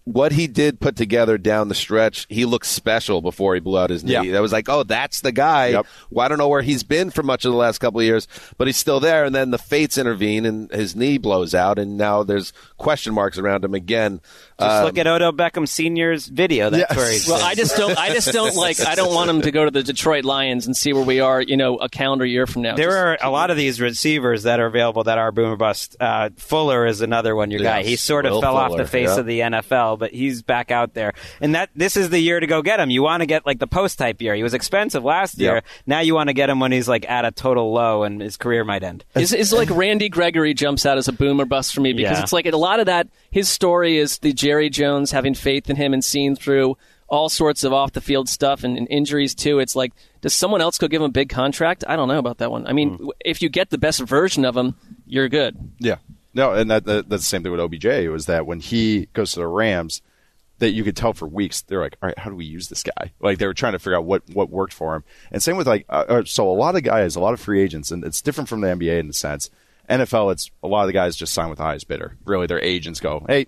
What 0.05 0.33
he 0.33 0.49
did 0.49 0.81
put 0.81 0.97
together 0.97 1.39
down 1.39 1.69
the 1.69 1.77
stretch, 1.77 2.27
he 2.29 2.45
looked 2.45 2.67
special 2.67 3.21
before 3.21 3.55
he 3.55 3.61
blew 3.61 3.79
out 3.79 3.91
his 3.91 4.03
knee. 4.03 4.15
Yeah. 4.15 4.33
That 4.33 4.43
was 4.43 4.51
like, 4.51 4.69
oh, 4.69 4.83
that's 4.83 5.21
the 5.21 5.31
guy. 5.31 5.69
Yep. 5.69 5.87
Well, 6.11 6.25
I 6.25 6.29
don't 6.29 6.39
know 6.39 6.49
where 6.49 6.63
he's 6.63 6.83
been 6.83 7.11
for 7.11 7.23
much 7.23 7.45
of 7.45 7.53
the 7.53 7.59
last 7.59 7.79
couple 7.79 8.01
of 8.01 8.07
years, 8.07 8.27
but 8.59 8.67
he's 8.67 8.77
still 8.77 8.99
there. 8.99 9.25
And 9.25 9.33
then 9.33 9.53
the 9.53 9.59
fates 9.59 9.97
intervene, 9.97 10.45
and 10.45 10.69
his 10.73 10.97
knee 10.97 11.19
blows 11.19 11.55
out, 11.55 11.79
and 11.79 11.97
now 11.97 12.25
there's 12.25 12.53
question 12.79 13.15
marks 13.15 13.39
around 13.39 13.65
him 13.65 13.75
again. 13.75 14.21
Just 14.63 14.77
Um, 14.79 14.85
look 14.85 14.99
at 14.99 15.07
Odell 15.07 15.33
Beckham 15.33 15.69
Senior's 15.69 16.27
video. 16.27 16.71
That's 16.71 16.87
Yes. 16.91 16.97
where 16.97 17.11
he's. 17.13 17.29
well, 17.29 17.43
I 17.45 17.55
just 17.55 17.77
don't. 17.77 17.99
I 17.99 18.13
just 18.13 18.33
don't 18.33 18.55
like. 18.67 18.81
I 18.81 18.95
don't 18.95 19.15
want 19.15 19.31
him 19.31 19.43
to 19.43 19.51
go 19.51 19.65
to 19.65 19.71
the 19.71 19.83
Detroit 19.83 20.25
Lions 20.25 20.67
and 20.67 20.77
see 20.77 20.93
where 20.93 21.05
we 21.05 21.21
are. 21.21 21.41
You 21.41 21.57
know, 21.57 21.77
a 21.77 21.89
calendar 21.89 22.25
year 22.27 22.47
from 22.47 22.63
now. 22.63 22.77
There 22.77 22.89
Just 22.89 22.97
are 23.25 23.29
a 23.29 23.31
lot 23.31 23.51
of 23.51 23.57
these 23.57 23.81
receivers 23.81 24.45
that 24.45 24.61
are 24.61 24.67
available 24.67 25.05
that 25.05 25.19
are 25.19 25.33
boomer 25.33 25.57
bust. 25.57 25.97
Uh, 26.01 26.31
Fuller 26.37 26.87
is 26.87 27.01
another 27.01 27.35
one. 27.37 27.51
Your 27.51 27.61
guy. 27.61 27.83
He 27.83 27.97
sort 27.97 28.27
of 28.27 28.33
Will 28.33 28.41
fell 28.41 28.57
off 28.57 28.77
the 28.77 28.87
face 28.87 29.09
yeah. 29.09 29.19
of 29.21 29.27
the 29.27 29.41
NFL, 29.41 29.99
but 29.99 30.13
he's 30.13 30.43
back 30.43 30.71
out 30.71 30.95
there. 30.95 31.13
And 31.41 31.55
that 31.55 31.71
this 31.75 31.97
is 31.97 32.11
the 32.11 32.19
year 32.21 32.41
to 32.41 32.47
go 32.47 32.63
get 32.63 32.81
him. 32.81 32.91
You 32.91 33.03
want 33.03 33.21
to 33.23 33.27
get 33.27 33.45
like 33.47 33.59
the 33.59 33.67
post 33.67 33.99
type 33.99 34.21
year. 34.23 34.35
He 34.35 34.43
was 34.43 34.55
expensive 34.55 35.05
last 35.05 35.39
year. 35.39 35.55
Yep. 35.57 35.65
Now 35.87 36.01
you 36.01 36.15
want 36.15 36.29
to 36.29 36.35
get 36.35 36.49
him 36.51 36.61
when 36.61 36.73
he's 36.73 36.89
like 36.89 37.09
at 37.09 37.25
a 37.25 37.31
total 37.31 37.73
low 37.73 38.03
and 38.05 38.21
his 38.21 38.37
career 38.37 38.65
might 38.65 38.83
end. 38.83 39.05
Is 39.15 39.33
is 39.33 39.53
like 39.53 39.71
Randy 39.71 40.09
Gregory 40.09 40.55
jumps 40.55 40.87
out 40.87 40.99
as 40.99 41.09
a 41.09 41.13
boomer 41.13 41.45
bust 41.45 41.75
for 41.75 41.81
me 41.81 41.93
because 41.93 42.19
Yeah. 42.19 42.23
it's 42.23 42.33
like 42.33 42.47
a 42.47 42.57
lot 42.57 42.81
of 42.81 42.87
that. 42.87 43.09
His 43.31 43.49
story 43.49 43.97
is 43.99 44.19
the 44.19 44.33
Jerry 44.33 44.52
Jones 44.71 45.11
having 45.11 45.35
faith 45.35 45.69
in 45.71 45.77
him 45.77 45.93
and 45.93 46.05
seeing 46.05 46.37
through 46.37 46.77
all 47.09 47.29
sorts 47.29 47.63
of 47.63 47.73
off 47.73 47.93
the 47.93 48.01
field 48.01 48.29
stuff 48.29 48.65
and, 48.65 48.77
and 48.79 48.89
injuries 48.91 49.35
too. 49.35 49.59
It's 49.59 49.77
like, 49.77 49.93
does 50.23 50.33
someone 50.33 50.63
else 50.63 50.79
go 50.79 50.89
give 50.89 51.03
him 51.03 51.11
a 51.11 51.13
big 51.13 51.29
contract? 51.29 51.85
I 51.87 51.95
don't 51.97 52.09
know 52.09 52.19
about 52.19 52.39
that 52.39 52.51
one. 52.51 52.67
I 52.67 52.73
mean, 52.73 53.11
if 53.25 53.43
you 53.43 53.51
get 53.51 53.71
the 53.71 53.79
best 53.79 54.01
version 54.01 54.45
of 54.45 54.57
him, 54.57 54.75
you're 55.07 55.29
good. 55.29 55.57
Yeah. 55.79 55.97
No, 56.35 56.53
and 56.53 56.71
that, 56.71 56.85
that 56.85 57.09
that's 57.11 57.23
the 57.23 57.27
same 57.27 57.43
thing 57.43 57.53
with 57.53 57.61
OBJ 57.61 58.09
was 58.09 58.27
that 58.27 58.47
when 58.47 58.61
he 58.61 59.09
goes 59.13 59.33
to 59.33 59.41
the 59.41 59.47
Rams, 59.47 60.01
that 60.59 60.71
you 60.71 60.85
could 60.85 60.97
tell 60.97 61.13
for 61.13 61.27
weeks 61.27 61.63
they're 61.63 61.81
like, 61.81 61.97
all 62.01 62.07
right, 62.07 62.19
how 62.19 62.31
do 62.31 62.37
we 62.37 62.45
use 62.45 62.69
this 62.69 62.83
guy? 62.83 63.13
Like 63.21 63.39
they 63.39 63.47
were 63.47 63.53
trying 63.53 63.73
to 63.73 63.79
figure 63.79 63.97
out 63.97 64.05
what 64.05 64.23
what 64.33 64.49
worked 64.49 64.73
for 64.73 64.95
him. 64.95 65.05
And 65.31 65.43
same 65.43 65.57
with 65.57 65.67
like, 65.67 65.85
uh, 65.89 66.05
uh, 66.09 66.25
so 66.25 66.49
a 66.49 66.55
lot 66.55 66.77
of 66.77 66.83
guys, 66.83 67.17
a 67.17 67.21
lot 67.21 67.35
of 67.35 67.41
free 67.41 67.61
agents, 67.61 67.91
and 67.91 68.05
it's 68.05 68.23
different 68.23 68.49
from 68.49 68.61
the 68.61 68.69
NBA 68.69 69.01
in 69.01 69.09
the 69.09 69.13
sense. 69.13 69.51
NFL, 69.91 70.33
it's 70.33 70.51
a 70.63 70.69
lot 70.69 70.83
of 70.83 70.87
the 70.87 70.93
guys 70.93 71.17
just 71.17 71.35
sign 71.35 71.49
with 71.49 71.59
the 71.59 71.65
highest 71.65 71.89
bidder. 71.89 72.17
Really, 72.25 72.47
their 72.47 72.61
agents 72.61 73.01
go, 73.01 73.25
hey. 73.29 73.47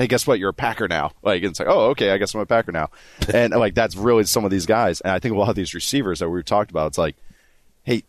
Hey, 0.00 0.06
guess 0.06 0.26
what? 0.26 0.38
You're 0.38 0.48
a 0.48 0.54
Packer 0.54 0.88
now. 0.88 1.12
Like 1.22 1.42
it's 1.42 1.60
like, 1.60 1.68
oh, 1.68 1.90
okay, 1.90 2.10
I 2.10 2.16
guess 2.16 2.34
I'm 2.34 2.40
a 2.40 2.46
Packer 2.46 2.72
now, 2.72 2.88
and 3.34 3.52
like 3.52 3.74
that's 3.74 3.96
really 3.96 4.24
some 4.24 4.46
of 4.46 4.50
these 4.50 4.64
guys. 4.64 5.02
And 5.02 5.12
I 5.12 5.18
think 5.18 5.34
a 5.34 5.38
lot 5.38 5.50
of 5.50 5.56
these 5.56 5.74
receivers 5.74 6.20
that 6.20 6.30
we've 6.30 6.42
talked 6.42 6.70
about, 6.70 6.86
it's 6.86 6.96
like, 6.96 7.16
hey, 7.82 8.04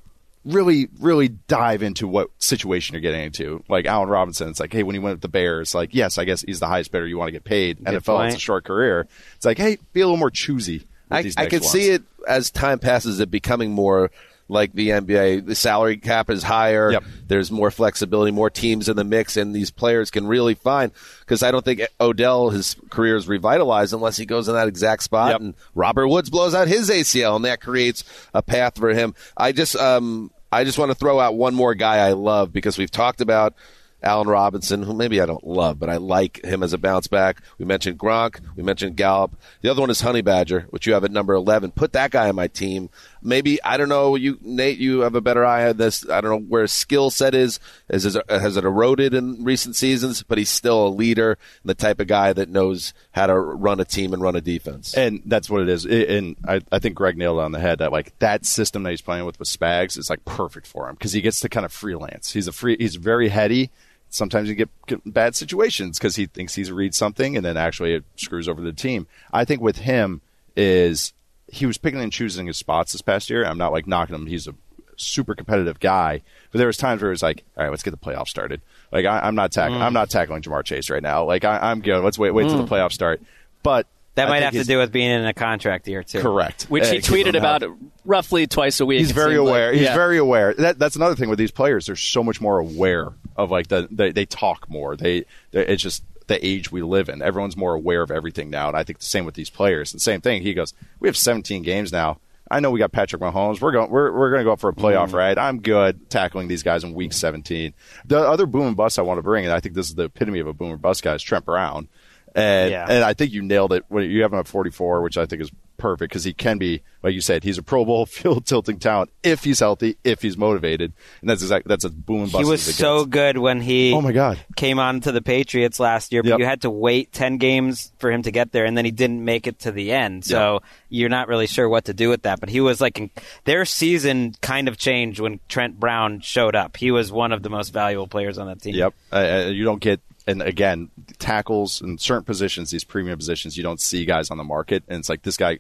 really, 0.46 0.88
really 1.02 1.28
dive 1.28 1.84
into 1.84 2.08
what 2.08 2.30
situation 2.38 2.94
you're 2.94 3.02
getting 3.02 3.26
into. 3.26 3.62
Like 3.68 3.86
Allen 3.88 4.08
Robinson, 4.08 4.48
it's 4.48 4.62
like, 4.62 4.72
hey, 4.72 4.84
when 4.84 4.96
he 4.96 5.00
went 5.00 5.16
with 5.16 5.22
the 5.22 5.28
Bears, 5.28 5.76
like, 5.76 5.94
yes, 5.94 6.18
I 6.18 6.24
guess 6.24 6.44
he's 6.44 6.62
the 6.62 6.68
highest 6.68 6.94
bidder 6.94 7.06
you 7.06 7.18
want 7.18 7.28
to 7.28 7.34
get 7.34 7.44
paid. 7.44 7.80
NFL, 7.80 8.06
point. 8.06 8.28
it's 8.28 8.38
a 8.38 8.40
short 8.40 8.64
career. 8.64 9.06
It's 9.36 9.46
like, 9.46 9.58
hey, 9.58 9.78
be 9.92 10.00
a 10.00 10.06
little 10.06 10.16
more 10.16 10.32
choosy. 10.32 10.88
With 11.10 11.38
I, 11.38 11.44
I 11.44 11.46
can 11.48 11.60
ones. 11.60 11.74
see 11.74 11.90
it 11.90 12.04
as 12.26 12.52
time 12.52 12.80
passes, 12.80 13.20
it 13.20 13.30
becoming 13.30 13.72
more 13.72 14.12
like 14.52 14.74
the 14.74 14.90
NBA. 14.90 15.46
The 15.46 15.56
salary 15.56 15.98
cap 15.98 16.30
is 16.30 16.44
higher. 16.44 16.92
Yep. 16.92 17.04
There's 17.28 17.50
more 17.50 17.72
flexibility, 17.72 18.32
more 18.32 18.50
teams 18.50 18.90
in 18.90 18.98
the 18.98 19.04
mix, 19.04 19.38
and 19.38 19.56
these 19.56 19.72
players 19.72 20.12
can 20.12 20.28
really 20.28 20.54
find. 20.54 20.92
Because 21.22 21.42
I 21.42 21.52
don't 21.52 21.64
think 21.64 21.82
Odell 22.00 22.50
his 22.50 22.76
career 22.90 23.16
is 23.16 23.28
revitalized 23.28 23.94
unless 23.94 24.18
he 24.18 24.26
goes 24.26 24.48
in 24.48 24.54
that 24.56 24.68
exact 24.68 25.04
spot. 25.04 25.32
Yep. 25.32 25.42
And 25.42 25.56
Robert 25.74 26.10
Woods 26.10 26.30
blows 26.30 26.54
out 26.54 26.68
his 26.68 26.90
ACL, 26.90 27.38
and 27.38 27.46
that 27.46 27.62
creates 27.62 28.04
a 28.34 28.44
path 28.44 28.78
for 28.78 28.90
him. 28.90 29.16
I 29.38 29.54
just 29.54 29.76
um 29.78 30.32
I 30.52 30.66
just 30.66 30.78
want 30.78 30.92
to 30.92 30.96
throw 30.96 31.20
out 31.20 31.36
one 31.36 31.56
more 31.56 31.74
guy 31.74 32.06
I 32.06 32.12
love 32.12 32.52
because 32.52 32.78
we've 32.78 32.92
talked 32.92 33.22
about. 33.22 33.56
Allen 34.04 34.28
Robinson, 34.28 34.84
who 34.84 34.94
maybe 34.94 35.22
I 35.22 35.26
don't 35.26 35.46
love, 35.46 35.80
but 35.80 35.90
I 35.90 35.98
like 35.98 36.44
him 36.44 36.64
as 36.64 36.74
a 36.74 36.78
bounce 36.78 37.08
back. 37.08 37.42
We 37.58 37.66
mentioned 37.66 38.00
Gronk. 38.00 38.40
We 38.56 38.64
mentioned 38.64 38.96
Gallup. 38.96 39.36
The 39.62 39.70
other 39.70 39.82
one 39.82 39.90
is 39.90 40.02
Honey 40.02 40.22
Badger, 40.22 40.68
which 40.70 40.88
you 40.88 40.94
have 40.94 41.04
at 41.04 41.12
number 41.12 41.34
11. 41.34 41.72
Put 41.72 41.94
that 41.94 42.12
guy 42.12 42.30
on 42.30 42.36
my 42.36 42.48
team. 42.48 42.90
Maybe, 43.22 43.62
I 43.64 43.78
don't 43.78 43.90
know, 43.90 44.16
you, 44.16 44.40
Nate, 44.42 44.80
you 44.80 45.02
have 45.02 45.14
a 45.14 45.22
better 45.22 45.46
eye 45.46 45.70
on 45.70 45.78
this. 45.78 46.10
I 46.10 46.22
don't 46.22 46.32
know 46.32 46.48
where 46.48 46.64
his 46.64 46.72
skill 46.72 47.12
set 47.12 47.36
is. 47.36 47.60
is, 47.90 48.18
has 48.28 48.58
it 48.58 48.64
eroded 48.64 49.14
in 49.14 49.44
recent 49.44 49.76
seasons? 49.76 50.24
But 50.24 50.40
he's 50.40 50.50
still 50.50 50.88
a 50.88 50.90
leader 50.90 51.38
and 51.62 51.70
the 51.70 51.76
type 51.76 52.00
of 52.00 52.08
guy 52.08 52.34
that 52.34 52.50
knows 52.50 52.94
how 53.12 53.28
to 53.28 53.38
run 53.38 53.80
a 53.80 53.86
team 53.86 54.14
and 54.14 54.24
run 54.24 54.36
a 54.36 54.42
defense. 54.42 54.96
And 54.96 55.22
that's 55.26 55.50
what 55.50 55.62
it 55.62 55.70
is. 55.70 55.86
And 55.86 56.36
I, 56.48 56.62
I 56.72 56.80
think 56.80 56.96
Gregg 56.96 57.18
nailed 57.18 57.38
it 57.38 57.44
on 57.44 57.52
the 57.52 57.60
head 57.60 57.80
that 57.80 57.92
like 57.92 58.18
that 58.20 58.46
system 58.46 58.84
that 58.84 58.90
he's 58.90 59.02
playing 59.02 59.26
with 59.26 59.38
with 59.38 59.48
Spags 59.48 59.98
is 59.98 60.10
like 60.10 60.26
perfect 60.26 60.68
for 60.68 60.90
him 60.90 60.96
because 60.96 61.14
he 61.14 61.22
gets 61.22 61.40
to 61.42 61.50
kind 61.50 61.66
of 61.66 61.72
freelance. 61.72 62.32
He's 62.34 62.48
a 62.48 62.52
free. 62.52 62.78
He's 62.80 62.96
very 62.96 63.30
heady. 63.30 63.72
Sometimes 64.12 64.50
you 64.50 64.56
get, 64.56 64.70
get 64.88 65.00
bad 65.12 65.36
situations 65.36 65.98
because 65.98 66.18
he 66.18 66.26
thinks 66.26 66.54
he's 66.54 66.72
read 66.72 66.94
something 66.94 67.36
and 67.38 67.46
then 67.46 67.56
actually 67.58 67.94
it 67.94 68.04
screws 68.18 68.48
over 68.48 68.62
the 68.62 68.74
team. 68.74 69.08
I 69.32 69.46
think 69.46 69.62
with 69.62 69.78
him 69.78 70.22
is 70.56 71.14
he 71.48 71.66
was 71.66 71.78
picking 71.78 72.02
and 72.02 72.12
choosing 72.12 72.46
his 72.46 72.58
spots 72.58 72.92
this 72.92 73.02
past 73.02 73.30
year. 73.30 73.46
I'm 73.46 73.58
not 73.58 73.72
like 73.72 73.88
knocking 73.88 74.16
him. 74.16 74.26
He's 74.28 74.48
a 74.48 74.56
super 74.98 75.34
competitive 75.34 75.80
guy, 75.80 76.22
but 76.52 76.58
there 76.58 76.68
was 76.68 76.76
times 76.78 77.02
where 77.02 77.10
it 77.10 77.14
was 77.14 77.24
like, 77.24 77.44
all 77.58 77.64
right, 77.64 77.70
let's 77.70 77.84
get 77.84 77.92
the 77.92 77.98
playoffs 77.98 78.28
started. 78.28 78.62
Like 78.92 79.06
I, 79.06 79.22
I'm 79.22 79.36
not 79.36 79.54
tackling. 79.54 79.80
Mm. 79.80 79.84
I'm 79.84 79.94
not 79.94 80.10
tackling 80.10 80.42
Ja'Marr 80.42 80.66
Chase 80.66 80.90
right 80.90 81.02
now. 81.02 81.24
Like 81.24 81.46
I, 81.46 81.72
I'm 81.72 81.82
good. 81.82 82.04
Let's 82.04 82.20
wait. 82.20 82.32
Wait 82.32 82.50
till 82.50 82.58
the 82.58 82.64
mm. 82.64 82.70
playoffs 82.70 82.94
start. 82.94 83.22
But 83.64 83.88
That 84.16 84.28
might 84.28 84.44
have 84.44 84.54
to 84.54 84.64
do 84.66 84.78
with 84.80 84.92
being 84.92 85.10
in 85.10 85.26
a 85.26 85.34
contract 85.34 85.88
year 85.88 86.04
too. 86.04 86.20
Correct. 86.22 86.64
Which 86.64 86.90
he 86.90 86.98
Uh, 86.98 87.02
tweeted 87.02 87.38
about 87.38 87.64
roughly 88.04 88.46
twice 88.48 88.80
a 88.82 88.86
week. 88.86 89.00
He's 89.00 89.12
very 89.12 89.36
seemed 89.36 89.46
like. 89.46 89.50
aware. 89.50 89.72
He's 89.74 89.82
Yeah. 89.84 89.96
very 89.96 90.18
aware. 90.18 90.54
That, 90.54 90.78
that's 90.80 90.96
another 90.98 91.16
thing 91.16 91.30
with 91.30 91.40
these 91.40 91.52
players. 91.52 91.86
They're 91.86 91.96
so 91.96 92.24
much 92.24 92.42
more 92.42 92.60
aware 92.60 93.08
of 93.38 93.52
like 93.52 93.68
the 93.68 93.88
they, 93.90 94.12
they 94.12 94.26
talk 94.26 94.70
more. 94.70 94.96
They, 94.98 95.24
they 95.52 95.66
it's 95.66 95.82
just 95.82 96.04
the 96.28 96.46
age 96.46 96.72
we 96.72 96.82
live 96.82 97.08
in. 97.10 97.22
Everyone's 97.22 97.56
more 97.56 97.74
aware 97.74 98.02
of 98.02 98.12
everything 98.12 98.50
now, 98.50 98.68
and 98.68 98.76
I 98.78 98.84
think 98.84 99.00
the 99.00 99.06
same 99.06 99.24
with 99.26 99.36
these 99.36 99.50
players. 99.50 99.94
And 99.94 100.02
same 100.02 100.20
thing. 100.22 100.42
He 100.42 100.54
goes, 100.54 100.74
we 101.00 101.08
have 101.08 101.16
17 101.18 101.64
games 101.64 101.92
now. 101.92 102.20
I 102.50 102.60
know 102.60 102.70
we 102.70 102.80
got 102.80 102.92
Patrick 102.92 103.22
Mahomes. 103.22 103.62
We're 103.62 103.72
going. 103.72 103.90
We're, 103.90 104.12
we're 104.12 104.30
going 104.30 104.42
to 104.42 104.44
go 104.44 104.58
for 104.58 104.70
a 104.70 104.74
playoff, 104.74 105.12
Mm. 105.12 105.14
right? 105.14 105.38
I'm 105.38 105.62
good 105.62 106.10
tackling 106.10 106.50
these 106.50 106.64
guys 106.64 106.84
in 106.84 106.94
Week 106.94 107.14
17. 107.14 107.74
The 108.06 108.20
other 108.20 108.46
boom 108.46 108.68
and 108.68 108.76
bust 108.76 109.00
I 109.00 109.04
want 109.04 109.20
to 109.20 109.24
bring, 109.24 109.46
and 109.46 109.54
I 109.54 109.62
think 109.62 109.74
this 109.74 109.88
is 109.88 109.96
the 109.96 110.04
epitome 110.04 110.40
of 110.42 110.48
a 110.48 110.54
boom 110.54 110.74
or 110.74 110.78
bust 110.78 111.02
guy, 111.02 111.16
is 111.16 111.24
Trent 111.24 111.46
Brown. 111.46 111.88
And 112.36 112.72
Yeah. 112.72 112.86
and 112.90 113.04
I 113.04 113.14
think 113.14 113.32
you 113.32 113.42
nailed 113.42 113.74
it. 113.74 113.84
When 113.90 114.10
you 114.10 114.22
have 114.24 114.34
him 114.34 114.40
at 114.40 114.48
44, 114.48 115.02
which 115.02 115.18
I 115.18 115.26
think 115.26 115.42
is 115.42 115.52
perfect 115.78 116.12
because 116.12 116.24
he 116.24 116.32
can 116.32 116.60
be, 116.60 116.80
like 117.02 117.12
you 117.12 117.22
said, 117.22 117.44
he's 117.44 117.58
a 117.58 117.64
Pro 117.64 117.84
Bowl 117.84 118.06
field 118.06 118.46
tilting 118.46 118.78
talent 118.78 119.10
if 119.24 119.44
he's 119.44 119.60
healthy, 119.60 119.98
if 120.04 120.22
he's 120.22 120.38
motivated, 120.38 120.94
and 121.22 121.30
that's 121.30 121.42
exactly 121.42 121.68
that's 121.70 121.84
a 121.84 121.90
boom 121.90 122.22
and 122.24 122.32
bust. 122.32 122.44
He 122.46 122.50
was 122.50 122.62
so 122.62 123.04
good 123.04 123.40
when 123.40 123.62
he 123.62 123.92
Oh 123.92 124.00
my 124.02 124.12
God. 124.12 124.40
came 124.56 124.78
on 124.78 125.02
to 125.02 125.12
the 125.12 125.24
Patriots 125.24 125.80
last 125.80 126.14
year, 126.14 126.22
but 126.22 126.30
Yep. 126.30 126.40
you 126.40 126.46
had 126.46 126.62
to 126.62 126.70
wait 126.70 127.12
10 127.12 127.38
games 127.38 127.92
for 127.98 128.12
him 128.12 128.22
to 128.22 128.32
get 128.32 128.52
there, 128.52 128.66
and 128.66 128.78
then 128.78 128.86
he 128.86 128.92
didn't 128.92 129.26
make 129.26 129.48
it 129.48 129.58
to 129.62 129.72
the 129.72 129.92
end. 129.92 130.24
So 130.24 130.62
you're 130.88 131.10
not 131.10 131.28
really 131.28 131.48
sure 131.48 131.68
what 131.68 131.86
to 131.86 131.94
do 131.96 132.10
with 132.10 132.22
that. 132.24 132.40
But 132.40 132.50
he 132.50 132.62
was 132.62 132.80
like, 132.80 133.00
in, 133.00 133.10
their 133.46 133.66
season 133.66 134.36
kind 134.42 134.68
of 134.68 134.78
changed 134.78 135.20
when 135.20 135.40
Trent 135.50 135.80
Brown 135.80 136.20
showed 136.22 136.56
up. 136.56 136.78
He 136.78 136.92
was 136.92 137.12
one 137.12 137.32
of 137.32 137.42
the 137.42 137.50
most 137.50 137.70
valuable 137.74 138.08
players 138.08 138.38
on 138.38 138.46
that 138.48 138.62
team. 138.62 138.76
Yep. 138.76 138.94
Uh, 139.12 139.50
you 139.52 139.64
don't 139.64 139.82
get, 139.82 140.00
and 140.32 140.42
again, 140.42 140.90
tackles 141.20 141.82
in 141.82 141.98
certain 141.98 142.24
positions, 142.24 142.72
these 142.72 142.84
premium 142.84 143.18
positions, 143.18 143.58
you 143.58 143.64
don't 143.64 143.80
see 143.80 144.06
guys 144.06 144.32
on 144.32 144.38
the 144.38 144.44
market. 144.44 144.84
And 144.88 145.00
it's 145.00 145.10
like 145.10 145.22
this 145.22 145.38
guy, 145.38 145.60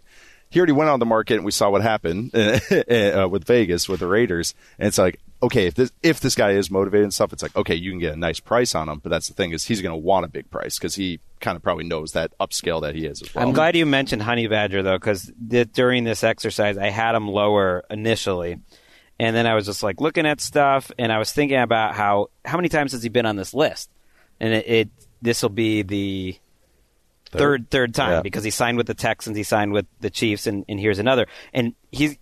he 0.49 0.59
already 0.59 0.73
went 0.73 0.89
on 0.89 0.99
the 0.99 1.05
market, 1.05 1.35
and 1.35 1.45
we 1.45 1.51
saw 1.51 1.69
what 1.69 1.81
happened 1.81 2.35
uh, 2.35 3.27
with 3.29 3.45
Vegas 3.45 3.87
with 3.87 4.01
the 4.01 4.07
Raiders. 4.07 4.53
And 4.77 4.87
it's 4.87 4.97
like, 4.97 5.19
okay, 5.41 5.65
if 5.65 5.75
this 5.75 5.91
if 6.03 6.19
this 6.19 6.35
guy 6.35 6.51
is 6.51 6.69
motivated 6.69 7.03
and 7.03 7.13
stuff, 7.13 7.33
it's 7.33 7.41
like, 7.41 7.55
okay, 7.55 7.75
you 7.75 7.89
can 7.89 7.99
get 7.99 8.13
a 8.13 8.17
nice 8.17 8.39
price 8.39 8.75
on 8.75 8.89
him. 8.89 8.99
But 8.99 9.09
that's 9.09 9.27
the 9.27 9.33
thing 9.33 9.51
is, 9.51 9.65
he's 9.65 9.81
going 9.81 9.93
to 9.93 9.97
want 9.97 10.25
a 10.25 10.29
big 10.29 10.49
price 10.51 10.77
because 10.77 10.95
he 10.95 11.19
kind 11.39 11.55
of 11.55 11.63
probably 11.63 11.85
knows 11.85 12.11
that 12.11 12.37
upscale 12.39 12.81
that 12.81 12.95
he 12.95 13.05
is 13.05 13.21
as 13.21 13.33
well. 13.33 13.47
I'm 13.47 13.53
glad 13.53 13.75
you 13.75 13.85
mentioned 13.85 14.21
Honey 14.21 14.47
Badger 14.47 14.83
though, 14.83 14.97
because 14.97 15.31
during 15.73 16.03
this 16.03 16.23
exercise, 16.23 16.77
I 16.77 16.89
had 16.89 17.15
him 17.15 17.27
lower 17.27 17.83
initially, 17.89 18.59
and 19.19 19.35
then 19.35 19.47
I 19.47 19.55
was 19.55 19.65
just 19.65 19.83
like 19.83 20.01
looking 20.01 20.25
at 20.25 20.41
stuff, 20.41 20.91
and 20.99 21.11
I 21.11 21.17
was 21.17 21.31
thinking 21.31 21.59
about 21.59 21.95
how 21.95 22.27
how 22.43 22.57
many 22.57 22.69
times 22.69 22.91
has 22.91 23.03
he 23.03 23.09
been 23.09 23.25
on 23.25 23.37
this 23.37 23.53
list, 23.53 23.89
and 24.41 24.53
it, 24.53 24.67
it 24.67 24.89
this 25.21 25.41
will 25.41 25.49
be 25.49 25.83
the 25.83 26.35
third? 27.31 27.69
third 27.69 27.93
time 27.95 28.11
Yeah. 28.11 28.21
because 28.21 28.43
he 28.43 28.49
signed 28.51 28.75
with 28.77 28.87
the 28.87 28.93
Texans, 28.93 29.37
he 29.37 29.43
signed 29.43 29.71
with 29.71 29.85
the 30.01 30.09
Chiefs, 30.09 30.47
and, 30.47 30.65
and 30.67 30.79
here's 30.79 30.99
another, 30.99 31.27
and 31.53 31.73
he's 31.91 32.17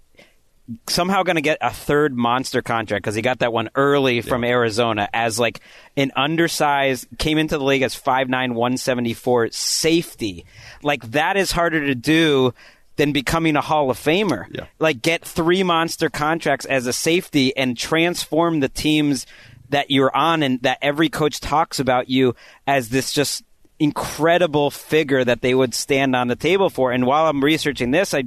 somehow 0.88 1.24
going 1.24 1.36
to 1.36 1.42
get 1.42 1.58
a 1.62 1.72
third 1.72 2.16
monster 2.16 2.62
contract 2.62 3.02
because 3.04 3.16
he 3.16 3.24
got 3.24 3.40
that 3.40 3.52
one 3.52 3.70
early 3.74 4.22
from 4.22 4.44
Arizona 4.44 5.10
as 5.14 5.40
like 5.40 5.62
an 5.98 6.12
undersized 6.16 7.08
came 7.18 7.40
into 7.40 7.58
the 7.58 7.64
league 7.64 7.82
as 7.82 7.96
5'9 7.96 8.30
174 8.54 9.50
safety. 9.50 10.46
Like 10.84 11.10
that 11.12 11.38
is 11.38 11.52
harder 11.52 11.88
to 11.88 11.96
do 11.96 12.54
than 12.98 13.14
becoming 13.14 13.56
a 13.56 13.62
Hall 13.62 13.90
of 13.90 13.98
Famer. 13.98 14.46
Yeah. 14.52 14.66
like 14.78 15.02
get 15.02 15.26
three 15.26 15.64
monster 15.64 16.08
contracts 16.10 16.66
as 16.66 16.86
a 16.86 16.94
safety 16.94 17.56
and 17.58 17.76
transform 17.76 18.60
the 18.60 18.70
team's 18.70 19.26
that 19.70 19.92
you're 19.92 20.16
on 20.16 20.44
and 20.44 20.62
that 20.64 20.78
every 20.82 21.10
coach 21.10 21.40
talks 21.40 21.80
about 21.80 22.10
you 22.10 22.36
as 22.68 22.90
this 22.90 23.12
just 23.12 23.44
incredible 23.82 24.70
figure 24.70 25.24
that 25.24 25.42
they 25.42 25.54
would 25.56 25.74
stand 25.74 26.14
on 26.16 26.28
the 26.28 26.36
table 26.36 26.70
for. 26.70 26.92
And 26.92 27.06
while 27.06 27.28
I'm 27.28 27.42
researching 27.44 27.92
this, 27.92 28.14
I 28.14 28.24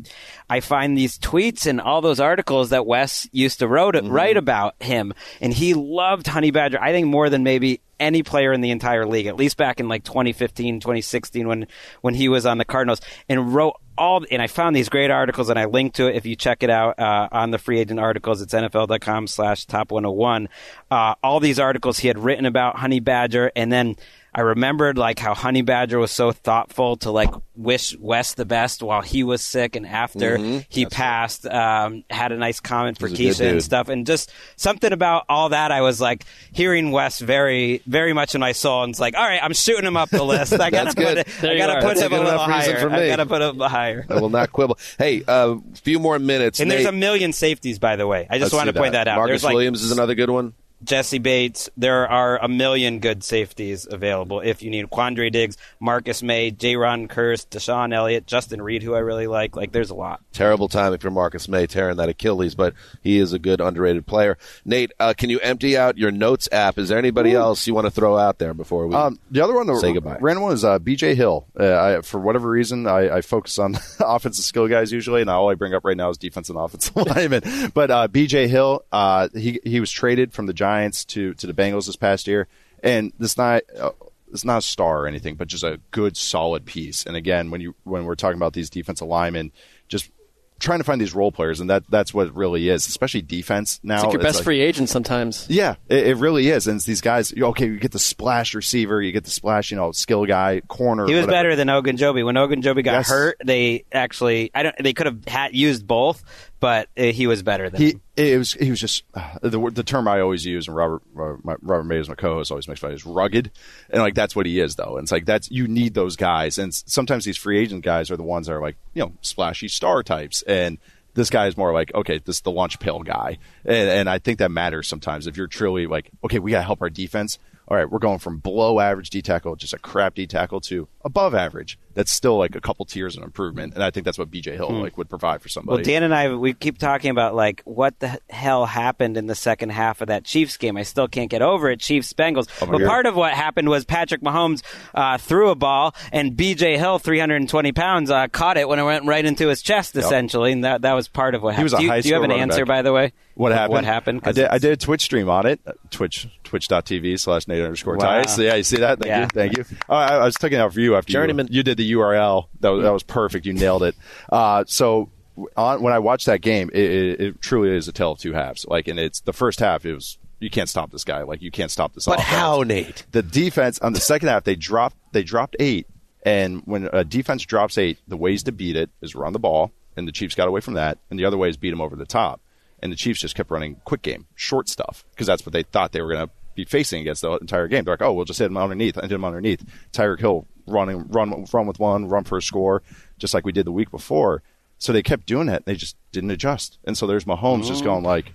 I 0.48 0.60
find 0.60 0.96
these 0.96 1.18
tweets 1.18 1.66
and 1.66 1.78
all 1.80 2.00
those 2.00 2.20
articles 2.20 2.70
that 2.70 2.86
Wes 2.86 3.28
used 3.32 3.58
to 3.58 3.68
wrote, 3.68 3.94
Mm-hmm. 3.94 4.08
write 4.08 4.36
about 4.38 4.74
him, 4.82 5.12
and 5.40 5.52
he 5.52 5.74
loved 5.74 6.26
Honey 6.26 6.50
Badger. 6.50 6.80
I 6.80 6.92
think 6.92 7.06
more 7.06 7.28
than 7.28 7.42
maybe 7.42 7.80
any 8.00 8.22
player 8.22 8.52
in 8.52 8.62
the 8.62 8.70
entire 8.70 9.06
league, 9.06 9.26
at 9.26 9.36
least 9.36 9.56
back 9.58 9.78
in 9.78 9.88
like 9.88 10.04
2015, 10.04 10.80
2016 10.80 11.46
when 11.46 11.66
when 12.00 12.14
he 12.14 12.28
was 12.30 12.46
on 12.46 12.56
the 12.56 12.64
Cardinals, 12.64 13.02
and 13.28 13.54
wrote 13.54 13.76
all. 13.96 14.24
And 14.30 14.42
I 14.42 14.46
found 14.46 14.74
these 14.74 14.88
great 14.88 15.10
articles, 15.10 15.48
and 15.48 15.58
I 15.58 15.66
linked 15.66 15.96
to 15.96 16.08
it 16.08 16.16
if 16.16 16.26
you 16.26 16.36
check 16.36 16.62
it 16.62 16.70
out 16.70 16.98
uh, 16.98 17.28
on 17.32 17.50
the 17.50 17.58
free 17.58 17.78
agent 17.78 18.00
articles. 18.00 18.42
It's 18.42 18.54
NFL.com/slash 18.54 19.66
top 19.66 19.90
101. 19.90 20.48
Uh, 20.90 21.14
all 21.22 21.40
these 21.40 21.58
articles 21.58 21.98
he 21.98 22.08
had 22.08 22.18
written 22.18 22.46
about 22.46 22.76
Honey 22.76 23.00
Badger, 23.00 23.52
and 23.56 23.72
then. 23.72 23.96
I 24.34 24.40
remembered 24.40 24.96
like 24.96 25.18
how 25.18 25.34
Honey 25.34 25.60
Badger 25.60 25.98
was 25.98 26.10
so 26.10 26.32
thoughtful 26.32 26.96
to 26.98 27.10
like 27.10 27.28
wish 27.54 27.94
Wes 27.98 28.32
the 28.32 28.46
best 28.46 28.82
while 28.82 29.02
he 29.02 29.22
was 29.24 29.42
sick 29.42 29.76
and 29.76 29.86
after 29.86 30.38
Mhm. 30.38 30.64
he 30.70 30.86
passed. 30.86 31.44
Um, 31.46 32.04
had 32.08 32.32
a 32.32 32.38
nice 32.38 32.58
comment 32.58 32.98
for 32.98 33.08
He's 33.08 33.18
a 33.18 33.42
good 33.44 33.48
Keisha 33.48 33.50
and 33.52 33.62
stuff, 33.62 33.88
and 33.90 34.06
just 34.06 34.32
something 34.56 34.90
about 34.90 35.24
all 35.28 35.50
that. 35.50 35.70
I 35.70 35.82
was 35.82 36.00
like 36.00 36.24
hearing 36.50 36.92
Wes 36.92 37.18
very, 37.18 37.82
very 37.86 38.14
much 38.14 38.34
in 38.34 38.40
my 38.40 38.52
soul, 38.52 38.84
and 38.84 38.92
it's 38.92 39.00
like, 39.00 39.14
all 39.14 39.22
right, 39.22 39.40
I'm 39.42 39.52
shooting 39.52 39.84
him 39.84 39.98
up 39.98 40.08
the 40.08 40.24
list. 40.24 40.54
I 40.54 40.56
gotta 40.70 40.84
That's 40.86 40.94
put 40.94 41.04
good. 41.04 41.18
it. 41.18 41.26
There 41.42 41.50
I 41.50 41.52
you 41.52 41.58
gotta 41.58 41.72
are. 41.74 41.80
put 41.82 41.88
That's 41.96 42.00
a 42.00 42.04
him 42.06 42.12
a 42.14 42.16
little 42.24 42.32
enough 42.32 42.48
reason 42.48 42.74
higher. 42.76 42.88
for 42.88 42.94
I 42.94 43.00
me. 43.00 43.08
gotta 43.08 43.26
put 43.26 43.42
him 43.42 43.58
higher. 43.60 44.06
I 44.08 44.14
will 44.18 44.30
not 44.30 44.50
quibble. 44.50 44.78
Hey, 44.98 45.22
a 45.28 45.30
uh, 45.30 45.56
few 45.82 45.98
more 45.98 46.18
minutes. 46.18 46.58
And 46.58 46.70
there's 46.70 46.86
a 46.86 46.92
million 46.92 47.34
safeties, 47.34 47.78
by 47.78 47.96
the 47.96 48.06
way. 48.06 48.26
I 48.30 48.38
just 48.38 48.54
want 48.54 48.68
to 48.68 48.72
point 48.72 48.92
that, 48.92 49.08
out. 49.08 49.16
Marcus 49.16 49.30
there's 49.32 49.44
like 49.44 49.52
Williams 49.54 49.82
is 49.82 49.90
another 49.92 50.14
good 50.14 50.30
one. 50.30 50.54
Jessie 50.84 51.18
Bates. 51.18 51.70
There 51.76 52.08
are 52.08 52.38
a 52.42 52.48
million 52.48 52.98
good 52.98 53.22
safeties 53.24 53.86
available 53.90 54.40
if 54.40 54.62
you 54.62 54.70
need 54.70 54.90
Quandre 54.90 55.30
Diggs, 55.30 55.56
Marcus 55.80 56.22
Maye, 56.22 56.50
J. 56.50 56.76
Ron 56.76 57.08
Curse, 57.08 57.44
DeShon 57.46 57.94
Elliott, 57.94 58.26
Justin 58.26 58.62
Reid, 58.62 58.82
who 58.82 58.94
I 58.94 58.98
really 59.00 59.26
like. 59.26 59.56
Like, 59.56 59.72
there's 59.72 59.90
a 59.90 59.94
lot. 59.94 60.20
Terrible 60.32 60.68
time 60.68 60.92
if 60.92 61.02
you're 61.02 61.10
Marcus 61.12 61.48
Maye 61.48 61.66
tearing 61.66 61.96
that 61.96 62.08
Achilles, 62.08 62.54
but 62.54 62.74
he 63.02 63.18
is 63.18 63.32
a 63.32 63.38
good 63.38 63.60
underrated 63.60 64.06
player. 64.06 64.38
Nate, 64.64 64.92
uh, 64.98 65.14
can 65.16 65.30
you 65.30 65.38
empty 65.40 65.76
out 65.76 65.98
your 65.98 66.10
notes 66.10 66.48
app? 66.50 66.78
Is 66.78 66.88
there 66.88 66.98
anybody 66.98 67.32
else 67.34 67.66
you 67.66 67.74
want 67.74 67.86
to 67.86 67.90
throw 67.90 68.16
out 68.16 68.38
there 68.38 68.54
before 68.54 68.86
we 68.86 68.94
Um, 68.94 69.18
the 69.30 69.42
other 69.42 69.54
one, 69.54 69.66
the 69.66 69.76
say 69.76 69.92
goodbye? 69.92 70.18
random 70.20 70.42
one 70.42 70.52
is 70.52 70.64
uh, 70.64 70.78
BJ 70.78 71.14
Hill. 71.14 71.46
Uh, 71.58 71.96
I, 71.98 72.00
for 72.00 72.18
whatever 72.18 72.48
reason, 72.48 72.86
I, 72.86 73.16
I 73.16 73.20
focus 73.20 73.58
on 73.58 73.76
offensive 74.00 74.44
skill 74.44 74.68
guys 74.68 74.90
usually, 74.92 75.20
and 75.20 75.30
all 75.30 75.50
I 75.50 75.54
bring 75.54 75.74
up 75.74 75.84
right 75.84 75.96
now 75.96 76.10
is 76.10 76.18
defense 76.18 76.48
and 76.48 76.58
offensive 76.58 76.96
linemen. 77.16 77.42
But 77.74 77.90
uh, 77.90 78.08
BJ 78.08 78.48
Hill, 78.48 78.84
uh, 78.90 79.28
he 79.34 79.60
he 79.64 79.80
was 79.80 79.90
traded 79.90 80.32
from 80.32 80.46
the 80.46 80.52
Giants 80.52 80.71
to 81.06 81.34
to 81.34 81.46
the 81.46 81.54
Bengals 81.54 81.86
this 81.86 81.96
past 81.96 82.26
year, 82.26 82.48
and 82.82 83.12
this 83.18 83.36
not. 83.36 83.62
Uh, 83.78 83.90
it's 84.32 84.46
not 84.46 84.58
a 84.58 84.62
star 84.62 85.02
or 85.02 85.06
anything, 85.06 85.34
but 85.34 85.46
just 85.46 85.62
a 85.62 85.78
good, 85.90 86.16
solid 86.16 86.64
piece. 86.64 87.04
And 87.04 87.16
again, 87.16 87.50
when 87.50 87.60
you 87.60 87.74
when 87.84 88.06
we're 88.06 88.14
talking 88.14 88.38
about 88.38 88.54
these 88.54 88.70
defensive 88.70 89.06
linemen, 89.06 89.52
just 89.88 90.10
trying 90.58 90.78
to 90.78 90.84
find 90.84 90.98
these 90.98 91.12
role 91.14 91.30
players, 91.30 91.60
and 91.60 91.68
that 91.68 91.82
that's 91.90 92.14
what 92.14 92.28
it 92.28 92.32
really 92.34 92.70
is, 92.70 92.86
especially 92.88 93.20
defense 93.20 93.78
now. 93.82 93.96
It's 93.96 94.04
like 94.04 94.12
your 94.14 94.20
It's 94.22 94.28
best 94.28 94.38
like- 94.38 94.44
free 94.46 94.60
agent 94.62 94.88
sometimes. 94.88 95.44
yeah, 95.50 95.74
it, 95.90 96.06
it 96.06 96.16
really 96.16 96.48
is. 96.48 96.66
And 96.66 96.76
it's 96.76 96.86
these 96.86 97.02
guys, 97.02 97.34
okay, 97.36 97.66
you 97.66 97.78
get 97.78 97.90
the 97.92 97.98
splash 97.98 98.54
receiver, 98.54 99.02
you 99.02 99.12
get 99.12 99.24
the 99.24 99.30
splash, 99.30 99.70
you 99.70 99.76
know, 99.76 99.92
skill 99.92 100.24
guy, 100.24 100.62
corner. 100.66 101.04
He 101.06 101.12
was 101.12 101.26
whatever. 101.26 101.50
better 101.50 101.56
than 101.56 101.68
Ogunjobi. 101.68 102.24
When 102.24 102.36
Ogunjobi 102.36 102.82
got 102.84 102.92
Yes. 102.92 103.10
hurt, 103.10 103.36
they 103.44 103.84
actually 103.92 104.50
I 104.54 104.62
don't 104.62 104.76
they 104.80 104.94
could 104.94 105.04
have 105.04 105.26
had 105.26 105.54
used 105.54 105.86
both, 105.86 106.24
but 106.62 106.88
uh, 106.96 107.02
he 107.06 107.26
was 107.26 107.42
better 107.42 107.68
than 107.68 107.80
He 107.80 107.90
him. 107.90 108.00
it 108.16 108.38
was 108.38 108.52
he 108.52 108.70
was 108.70 108.78
just 108.78 109.02
uh, 109.14 109.36
the 109.42 109.58
the 109.74 109.82
term 109.82 110.06
I 110.06 110.20
always 110.20 110.46
use, 110.46 110.68
and 110.68 110.76
Robert 110.76 111.02
uh, 111.18 111.34
my, 111.42 111.56
Robert 111.60 111.82
Mays 111.82 112.02
is 112.02 112.08
my 112.08 112.14
co-host 112.14 112.52
always 112.52 112.68
makes 112.68 112.78
fun 112.78 112.92
of 112.92 112.94
is 112.94 113.04
rugged, 113.04 113.50
and 113.90 114.00
like 114.00 114.14
that's 114.14 114.36
what 114.36 114.46
he 114.46 114.60
is 114.60 114.76
though. 114.76 114.96
And 114.96 115.04
it's 115.04 115.10
like 115.10 115.26
that's 115.26 115.50
you 115.50 115.66
need 115.66 115.94
those 115.94 116.14
guys, 116.14 116.58
and 116.58 116.72
sometimes 116.72 117.24
these 117.24 117.36
free 117.36 117.58
agent 117.58 117.84
guys 117.84 118.12
are 118.12 118.16
the 118.16 118.22
ones 118.22 118.46
that 118.46 118.52
are 118.52 118.60
like 118.60 118.76
you 118.94 119.02
know 119.02 119.12
splashy 119.22 119.66
star 119.66 120.04
types, 120.04 120.42
and 120.42 120.78
this 121.14 121.30
guy 121.30 121.48
is 121.48 121.56
more 121.56 121.72
like 121.72 121.92
okay, 121.96 122.18
this 122.18 122.36
is 122.36 122.42
the 122.42 122.52
lunch 122.52 122.78
pail 122.78 123.00
guy, 123.00 123.38
and, 123.64 123.88
and 123.88 124.08
I 124.08 124.20
think 124.20 124.38
that 124.38 124.52
matters 124.52 124.86
sometimes 124.86 125.26
if 125.26 125.36
you're 125.36 125.48
truly 125.48 125.88
like 125.88 126.10
okay, 126.22 126.38
we 126.38 126.52
got 126.52 126.58
to 126.58 126.64
help 126.64 126.80
our 126.80 126.90
defense. 126.90 127.40
All 127.66 127.76
right, 127.76 127.90
we're 127.90 128.00
going 128.00 128.18
from 128.18 128.38
below 128.38 128.78
average 128.78 129.10
D 129.10 129.20
tackle, 129.20 129.56
just 129.56 129.72
a 129.72 129.78
crap 129.78 130.14
D 130.14 130.28
tackle, 130.28 130.60
to 130.62 130.86
above 131.04 131.34
average. 131.34 131.78
That's 131.94 132.10
still 132.10 132.38
like 132.38 132.56
a 132.56 132.60
couple 132.60 132.86
tiers 132.86 133.18
of 133.18 133.22
improvement, 133.22 133.74
and 133.74 133.82
I 133.84 133.90
think 133.90 134.06
that's 134.06 134.16
what 134.18 134.30
BJ 134.30 134.54
Hill 134.54 134.70
like 134.70 134.96
would 134.96 135.10
provide 135.10 135.42
for 135.42 135.50
somebody. 135.50 135.76
Well, 135.76 135.84
Dan 135.84 136.02
and 136.02 136.14
I, 136.14 136.34
we 136.34 136.54
keep 136.54 136.78
talking 136.78 137.10
about 137.10 137.34
like 137.34 137.60
what 137.66 137.98
the 138.00 138.18
hell 138.30 138.64
happened 138.64 139.18
in 139.18 139.26
the 139.26 139.34
second 139.34 139.72
half 139.72 140.00
of 140.00 140.08
that 140.08 140.24
Chiefs 140.24 140.56
game. 140.56 140.78
I 140.78 140.84
still 140.84 141.06
can't 141.06 141.28
get 141.28 141.42
over 141.42 141.70
it. 141.70 141.80
Chiefs 141.80 142.14
Bengals. 142.14 142.48
Oh, 142.62 142.66
but 142.66 142.78
God. 142.78 142.88
part 142.88 143.04
of 143.04 143.14
what 143.14 143.34
happened 143.34 143.68
was 143.68 143.84
Patrick 143.84 144.22
Mahomes 144.22 144.62
uh, 144.94 145.18
threw 145.18 145.50
a 145.50 145.54
ball, 145.54 145.94
and 146.12 146.34
B.J. 146.34 146.78
Hill, 146.78 146.98
320 146.98 147.72
pounds, 147.72 148.10
uh, 148.10 148.26
caught 148.28 148.56
it 148.56 148.66
when 148.68 148.78
it 148.78 148.84
went 148.84 149.04
right 149.04 149.24
into 149.24 149.48
his 149.48 149.60
chest, 149.60 149.94
essentially, 149.94 150.52
and 150.52 150.64
that 150.64 150.80
that 150.82 150.94
was 150.94 151.08
part 151.08 151.34
of 151.34 151.42
what 151.42 151.54
happened. 151.54 151.76
do, 151.76 151.84
you, 151.84 152.02
do 152.02 152.08
you 152.08 152.14
have 152.14 152.24
an 152.24 152.30
answer, 152.32 152.64
back. 152.64 152.76
by 152.78 152.82
the 152.82 152.92
way? 152.94 153.12
What 153.34 153.52
happened? 153.52 153.72
What 153.72 153.84
happened? 153.84 154.20
I 154.24 154.32
did. 154.32 154.46
I 154.46 154.56
did 154.58 154.72
a 154.72 154.76
Twitch 154.76 155.02
stream 155.02 155.28
on 155.28 155.44
it. 155.46 155.60
uh, 155.66 155.72
Twitch 155.90 156.26
twitch.tv 156.44 157.18
slash 157.18 157.48
Nate 157.48 157.62
underscore 157.62 157.96
Wow. 157.96 158.22
Tice. 158.22 158.38
Yeah, 158.38 158.56
you 158.56 158.62
see 158.62 158.76
that? 158.78 158.98
Thank 158.98 159.08
Yeah. 159.08 159.20
you. 159.22 159.26
Thank 159.28 159.56
you. 159.56 159.64
Oh, 159.88 159.94
I, 159.96 160.16
I 160.16 160.24
was 160.24 160.34
taking 160.36 160.58
out 160.58 160.72
for 160.74 160.80
you 160.80 160.91
after 160.96 161.12
Journeyman. 161.12 161.48
You, 161.48 161.58
you 161.58 161.62
did 161.62 161.78
the 161.78 161.92
URL. 161.92 162.46
That 162.60 162.70
was, 162.70 162.82
that 162.82 162.92
was 162.92 163.02
perfect. 163.02 163.46
You 163.46 163.52
nailed 163.52 163.82
it. 163.82 163.94
Uh, 164.30 164.64
so 164.66 165.10
on, 165.56 165.82
when 165.82 165.92
I 165.92 165.98
watched 165.98 166.26
that 166.26 166.40
game, 166.40 166.70
it, 166.72 166.90
it, 166.90 167.20
it 167.20 167.40
truly 167.40 167.74
is 167.76 167.88
a 167.88 167.92
tale 167.92 168.12
of 168.12 168.18
two 168.18 168.32
halves. 168.32 168.66
Like, 168.66 168.88
and 168.88 168.98
it's 168.98 169.20
the 169.20 169.32
first 169.32 169.60
half. 169.60 169.84
It 169.84 169.94
was 169.94 170.18
you 170.42 170.50
can't 170.50 170.68
stop 170.68 170.90
this 170.90 171.04
guy. 171.04 171.22
Like 171.22 171.40
you 171.40 171.50
can't 171.50 171.70
stop 171.70 171.94
this. 171.94 172.04
But 172.04 172.18
offense. 172.18 172.28
how, 172.28 172.62
Nate? 172.62 173.06
The 173.12 173.22
defense 173.22 173.78
on 173.78 173.92
the 173.92 174.00
second 174.00 174.28
half 174.28 174.44
they 174.44 174.56
dropped 174.56 174.96
they 175.12 175.22
dropped 175.22 175.56
eight, 175.60 175.86
and 176.24 176.62
when 176.64 176.88
a 176.92 177.04
defense 177.04 177.42
drops 177.42 177.78
eight, 177.78 177.98
the 178.08 178.16
ways 178.16 178.42
to 178.44 178.52
beat 178.52 178.76
it 178.76 178.90
is 179.00 179.14
run 179.14 179.32
the 179.32 179.38
ball, 179.38 179.72
and 179.96 180.06
the 180.06 180.12
Chiefs 180.12 180.34
got 180.34 180.48
away 180.48 180.60
from 180.60 180.74
that, 180.74 180.98
and 181.10 181.18
the 181.18 181.24
other 181.24 181.38
way 181.38 181.48
is 181.48 181.56
beat 181.56 181.70
them 181.70 181.80
over 181.80 181.96
the 181.96 182.06
top, 182.06 182.40
and 182.80 182.92
the 182.92 182.96
Chiefs 182.96 183.20
just 183.20 183.34
kept 183.36 183.50
running 183.50 183.76
quick 183.84 184.02
game, 184.02 184.26
short 184.34 184.68
stuff, 184.68 185.04
because 185.10 185.26
that's 185.26 185.46
what 185.46 185.52
they 185.52 185.62
thought 185.62 185.92
they 185.92 186.02
were 186.02 186.12
going 186.12 186.26
to 186.26 186.32
be 186.54 186.64
facing 186.64 187.00
against 187.00 187.22
the 187.22 187.32
entire 187.36 187.68
game. 187.68 187.84
They're 187.84 187.94
like, 187.94 188.02
oh, 188.02 188.12
we'll 188.12 188.26
just 188.26 188.38
hit 188.38 188.46
him 188.46 188.56
underneath, 188.56 188.96
and 188.96 189.04
hit 189.04 189.14
him 189.14 189.24
underneath. 189.24 189.64
Tyreek 189.92 190.20
Hill 190.20 190.46
running, 190.66 191.06
run, 191.08 191.44
run 191.52 191.66
with 191.66 191.78
one, 191.78 192.08
run 192.08 192.24
for 192.24 192.38
a 192.38 192.42
score, 192.42 192.82
just 193.18 193.34
like 193.34 193.44
we 193.44 193.52
did 193.52 193.66
the 193.66 193.72
week 193.72 193.90
before. 193.90 194.42
So 194.78 194.92
they 194.92 195.02
kept 195.02 195.26
doing 195.26 195.48
it. 195.48 195.64
They 195.64 195.76
just 195.76 195.96
didn't 196.10 196.30
adjust, 196.32 196.78
and 196.84 196.96
so 196.98 197.06
there's 197.06 197.24
Mahomes 197.24 197.66
just 197.66 197.80
mm-hmm. 197.80 197.84
going 197.84 198.04
like. 198.04 198.28
a 198.28 198.32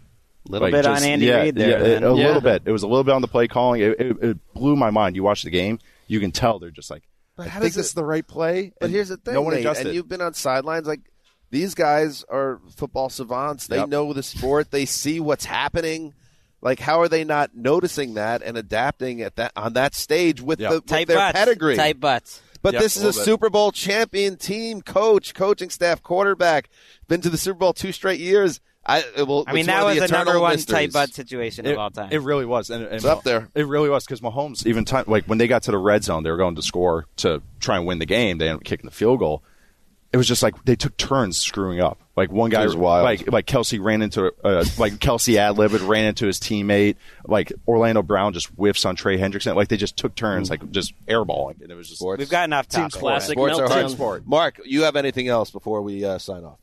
Little 0.51 0.67
like, 0.67 0.71
bit 0.73 0.85
on 0.85 1.03
Andy 1.03 1.25
yeah, 1.25 1.41
Reid 1.41 1.55
there, 1.55 1.69
yeah, 1.71 1.77
then. 1.79 2.03
a 2.03 2.15
Yeah. 2.15 2.27
little 2.27 2.41
bit. 2.41 2.61
It 2.65 2.71
was 2.71 2.83
a 2.83 2.87
little 2.87 3.03
bit 3.03 3.13
on 3.13 3.21
the 3.21 3.27
play 3.27 3.49
calling. 3.49 3.81
It, 3.81 3.99
it, 3.99 4.23
it 4.23 4.53
blew 4.53 4.77
my 4.77 4.89
mind. 4.91 5.17
You 5.17 5.23
watch 5.23 5.43
the 5.43 5.49
game, 5.49 5.79
you 6.07 6.21
can 6.21 6.31
tell 6.31 6.57
they're 6.57 6.71
just 6.71 6.89
like, 6.89 7.03
But 7.35 7.47
I 7.47 7.49
how 7.49 7.59
think 7.59 7.73
does 7.73 7.75
this 7.75 7.85
it- 7.87 7.89
is 7.89 7.93
the 7.95 8.05
right 8.05 8.25
play. 8.25 8.71
But 8.79 8.85
and 8.85 8.93
here's 8.95 9.09
the 9.09 9.17
thing, 9.17 9.33
no 9.33 9.41
one 9.41 9.55
Nate, 9.55 9.61
adjusted. 9.65 9.87
and 9.87 9.95
you've 9.95 10.07
been 10.07 10.21
on 10.21 10.33
sidelines. 10.33 10.87
Like 10.87 11.01
these 11.49 11.75
guys 11.75 12.23
are 12.29 12.61
football 12.77 13.09
savants. 13.09 13.67
They 13.67 13.75
Yep. 13.77 13.89
know 13.89 14.13
the 14.13 14.23
sport. 14.23 14.71
They 14.71 14.85
see 14.85 15.19
what's 15.19 15.43
happening. 15.43 16.13
Like, 16.61 16.79
how 16.79 16.99
are 17.01 17.07
they 17.07 17.23
not 17.23 17.55
noticing 17.55 18.15
that 18.15 18.41
and 18.41 18.57
adapting 18.57 19.21
at 19.21 19.35
that 19.35 19.51
on 19.55 19.73
that 19.73 19.93
stage 19.93 20.41
with, 20.41 20.59
Yep. 20.59 20.69
the, 20.69 20.75
with 20.77 20.85
Tight 20.87 21.07
their 21.07 21.17
butts. 21.17 21.37
pedigree? 21.37 21.75
Tight 21.75 21.99
butts. 21.99 22.41
But 22.63 22.73
Yep, 22.73 22.81
this 22.81 22.97
is 22.97 23.03
a 23.03 23.05
little 23.07 23.19
bit. 23.21 23.25
Super 23.25 23.49
Bowl 23.49 23.71
champion 23.71 24.35
team, 24.35 24.81
coach, 24.81 25.33
coaching 25.35 25.69
staff, 25.69 26.01
quarterback. 26.01 26.69
Been 27.07 27.21
to 27.21 27.29
the 27.29 27.37
Super 27.37 27.59
Bowl 27.59 27.73
two 27.73 27.91
straight 27.91 28.19
years. 28.19 28.59
I, 28.89 29.03
will, 29.17 29.43
I 29.45 29.53
mean, 29.53 29.65
that 29.65 29.83
was 29.83 29.97
of 29.97 30.07
the 30.09 30.15
number 30.15 30.39
one 30.39 30.53
mysteries. 30.53 30.73
tight 30.73 30.93
butt 30.93 31.13
situation 31.13 31.65
it, 31.65 31.73
of 31.73 31.77
all 31.77 31.91
time. 31.91 32.07
it 32.09 32.21
really 32.21 32.45
was. 32.45 32.69
And, 32.69 32.85
and 32.85 32.95
It's 32.95 33.03
up 33.03 33.23
there. 33.23 33.49
It 33.53 33.67
really 33.67 33.89
was 33.89 34.05
because 34.05 34.21
Mahomes, 34.21 34.65
even 34.65 34.85
time 34.85 35.03
like 35.07 35.25
when 35.25 35.37
they 35.37 35.47
got 35.47 35.63
to 35.63 35.71
the 35.71 35.77
red 35.77 36.05
zone, 36.05 36.23
they 36.23 36.31
were 36.31 36.37
going 36.37 36.55
to 36.55 36.61
score 36.61 37.05
to 37.17 37.41
try 37.59 37.75
and 37.75 37.85
win 37.85 37.99
the 37.99 38.05
game. 38.05 38.37
They 38.37 38.47
ended 38.47 38.61
up 38.61 38.63
kicking 38.63 38.87
the 38.87 38.95
field 38.95 39.19
goal. 39.19 39.43
It 40.13 40.17
was 40.17 40.27
just 40.27 40.41
like 40.41 40.63
they 40.63 40.75
took 40.75 40.95
turns 40.97 41.37
screwing 41.37 41.81
up. 41.81 41.99
Like 42.15 42.31
one 42.31 42.49
guy, 42.49 42.65
was 42.65 42.75
wild. 42.75 43.03
like 43.03 43.31
like 43.31 43.45
Kelsey 43.45 43.77
ran 43.77 44.01
into 44.01 44.33
uh, 44.43 44.65
like 44.79 44.99
Kelsey 44.99 45.37
ad 45.37 45.57
libbed 45.57 45.81
ran 45.81 46.05
into 46.05 46.25
his 46.25 46.39
teammate. 46.39 46.95
Like 47.25 47.53
Orlando 47.67 48.01
Brown 48.01 48.33
just 48.33 48.47
whiffs 48.55 48.85
on 48.85 48.95
Trey 48.95 49.19
Hendrickson. 49.19 49.55
Like 49.55 49.67
they 49.67 49.77
just 49.77 49.97
took 49.97 50.15
turns, 50.15 50.49
like 50.49 50.71
just 50.71 50.93
airballing, 51.05 51.61
and 51.61 51.71
it 51.71 51.75
was 51.75 51.89
just 51.89 51.99
Sports. 51.99 52.19
We've 52.19 52.29
gotten 52.29 52.53
off 52.53 52.67
Team 52.67 52.83
topic. 52.83 52.99
classic 52.99 53.33
Sports 53.33 53.59
are 53.59 53.69
hard 53.69 53.91
sport. 53.91 54.23
Marc, 54.25 54.59
you 54.65 54.83
have 54.83 54.95
anything 54.95 55.27
else 55.27 55.51
before 55.51 55.81
we 55.81 56.03
uh, 56.03 56.17
sign 56.17 56.43
off? 56.43 56.57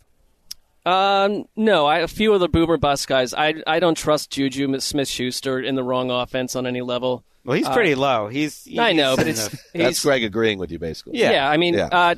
Um, 0.87 1.47
no, 1.55 1.87
I, 1.87 2.01
a 2.01 2.09
few 2.09 2.35
of 2.35 2.41
the 2.41 2.49
boomer 2.49 2.77
bust 2.77 3.07
guys. 3.07 3.33
I 3.33 3.55
I 3.67 3.79
don't 3.79 3.97
trust 3.97 4.31
Juju 4.33 4.81
Smith 4.81 5.09
Schuster 5.09 5.61
in 5.61 5.77
the 5.77 5.85
wrong 5.85 6.11
offense 6.11 6.57
on 6.57 6.67
any 6.67 6.81
level. 6.81 7.25
Well, 7.45 7.57
he's 7.59 7.67
Uh, 7.67 7.75
pretty 7.75 7.95
low. 7.95 8.29
He's, 8.29 8.67
I 8.79 8.93
know, 8.93 9.17
but 9.17 9.27
it's 9.27 9.49
That's 9.75 10.03
Gregg 10.03 10.25
agreeing 10.25 10.59
with 10.59 10.71
you, 10.73 10.79
basically. 10.79 11.19
yeah. 11.19 11.49
I 11.49 11.57
mean, 11.59 11.75
Yeah. 11.75 11.89
uh, 11.93 12.15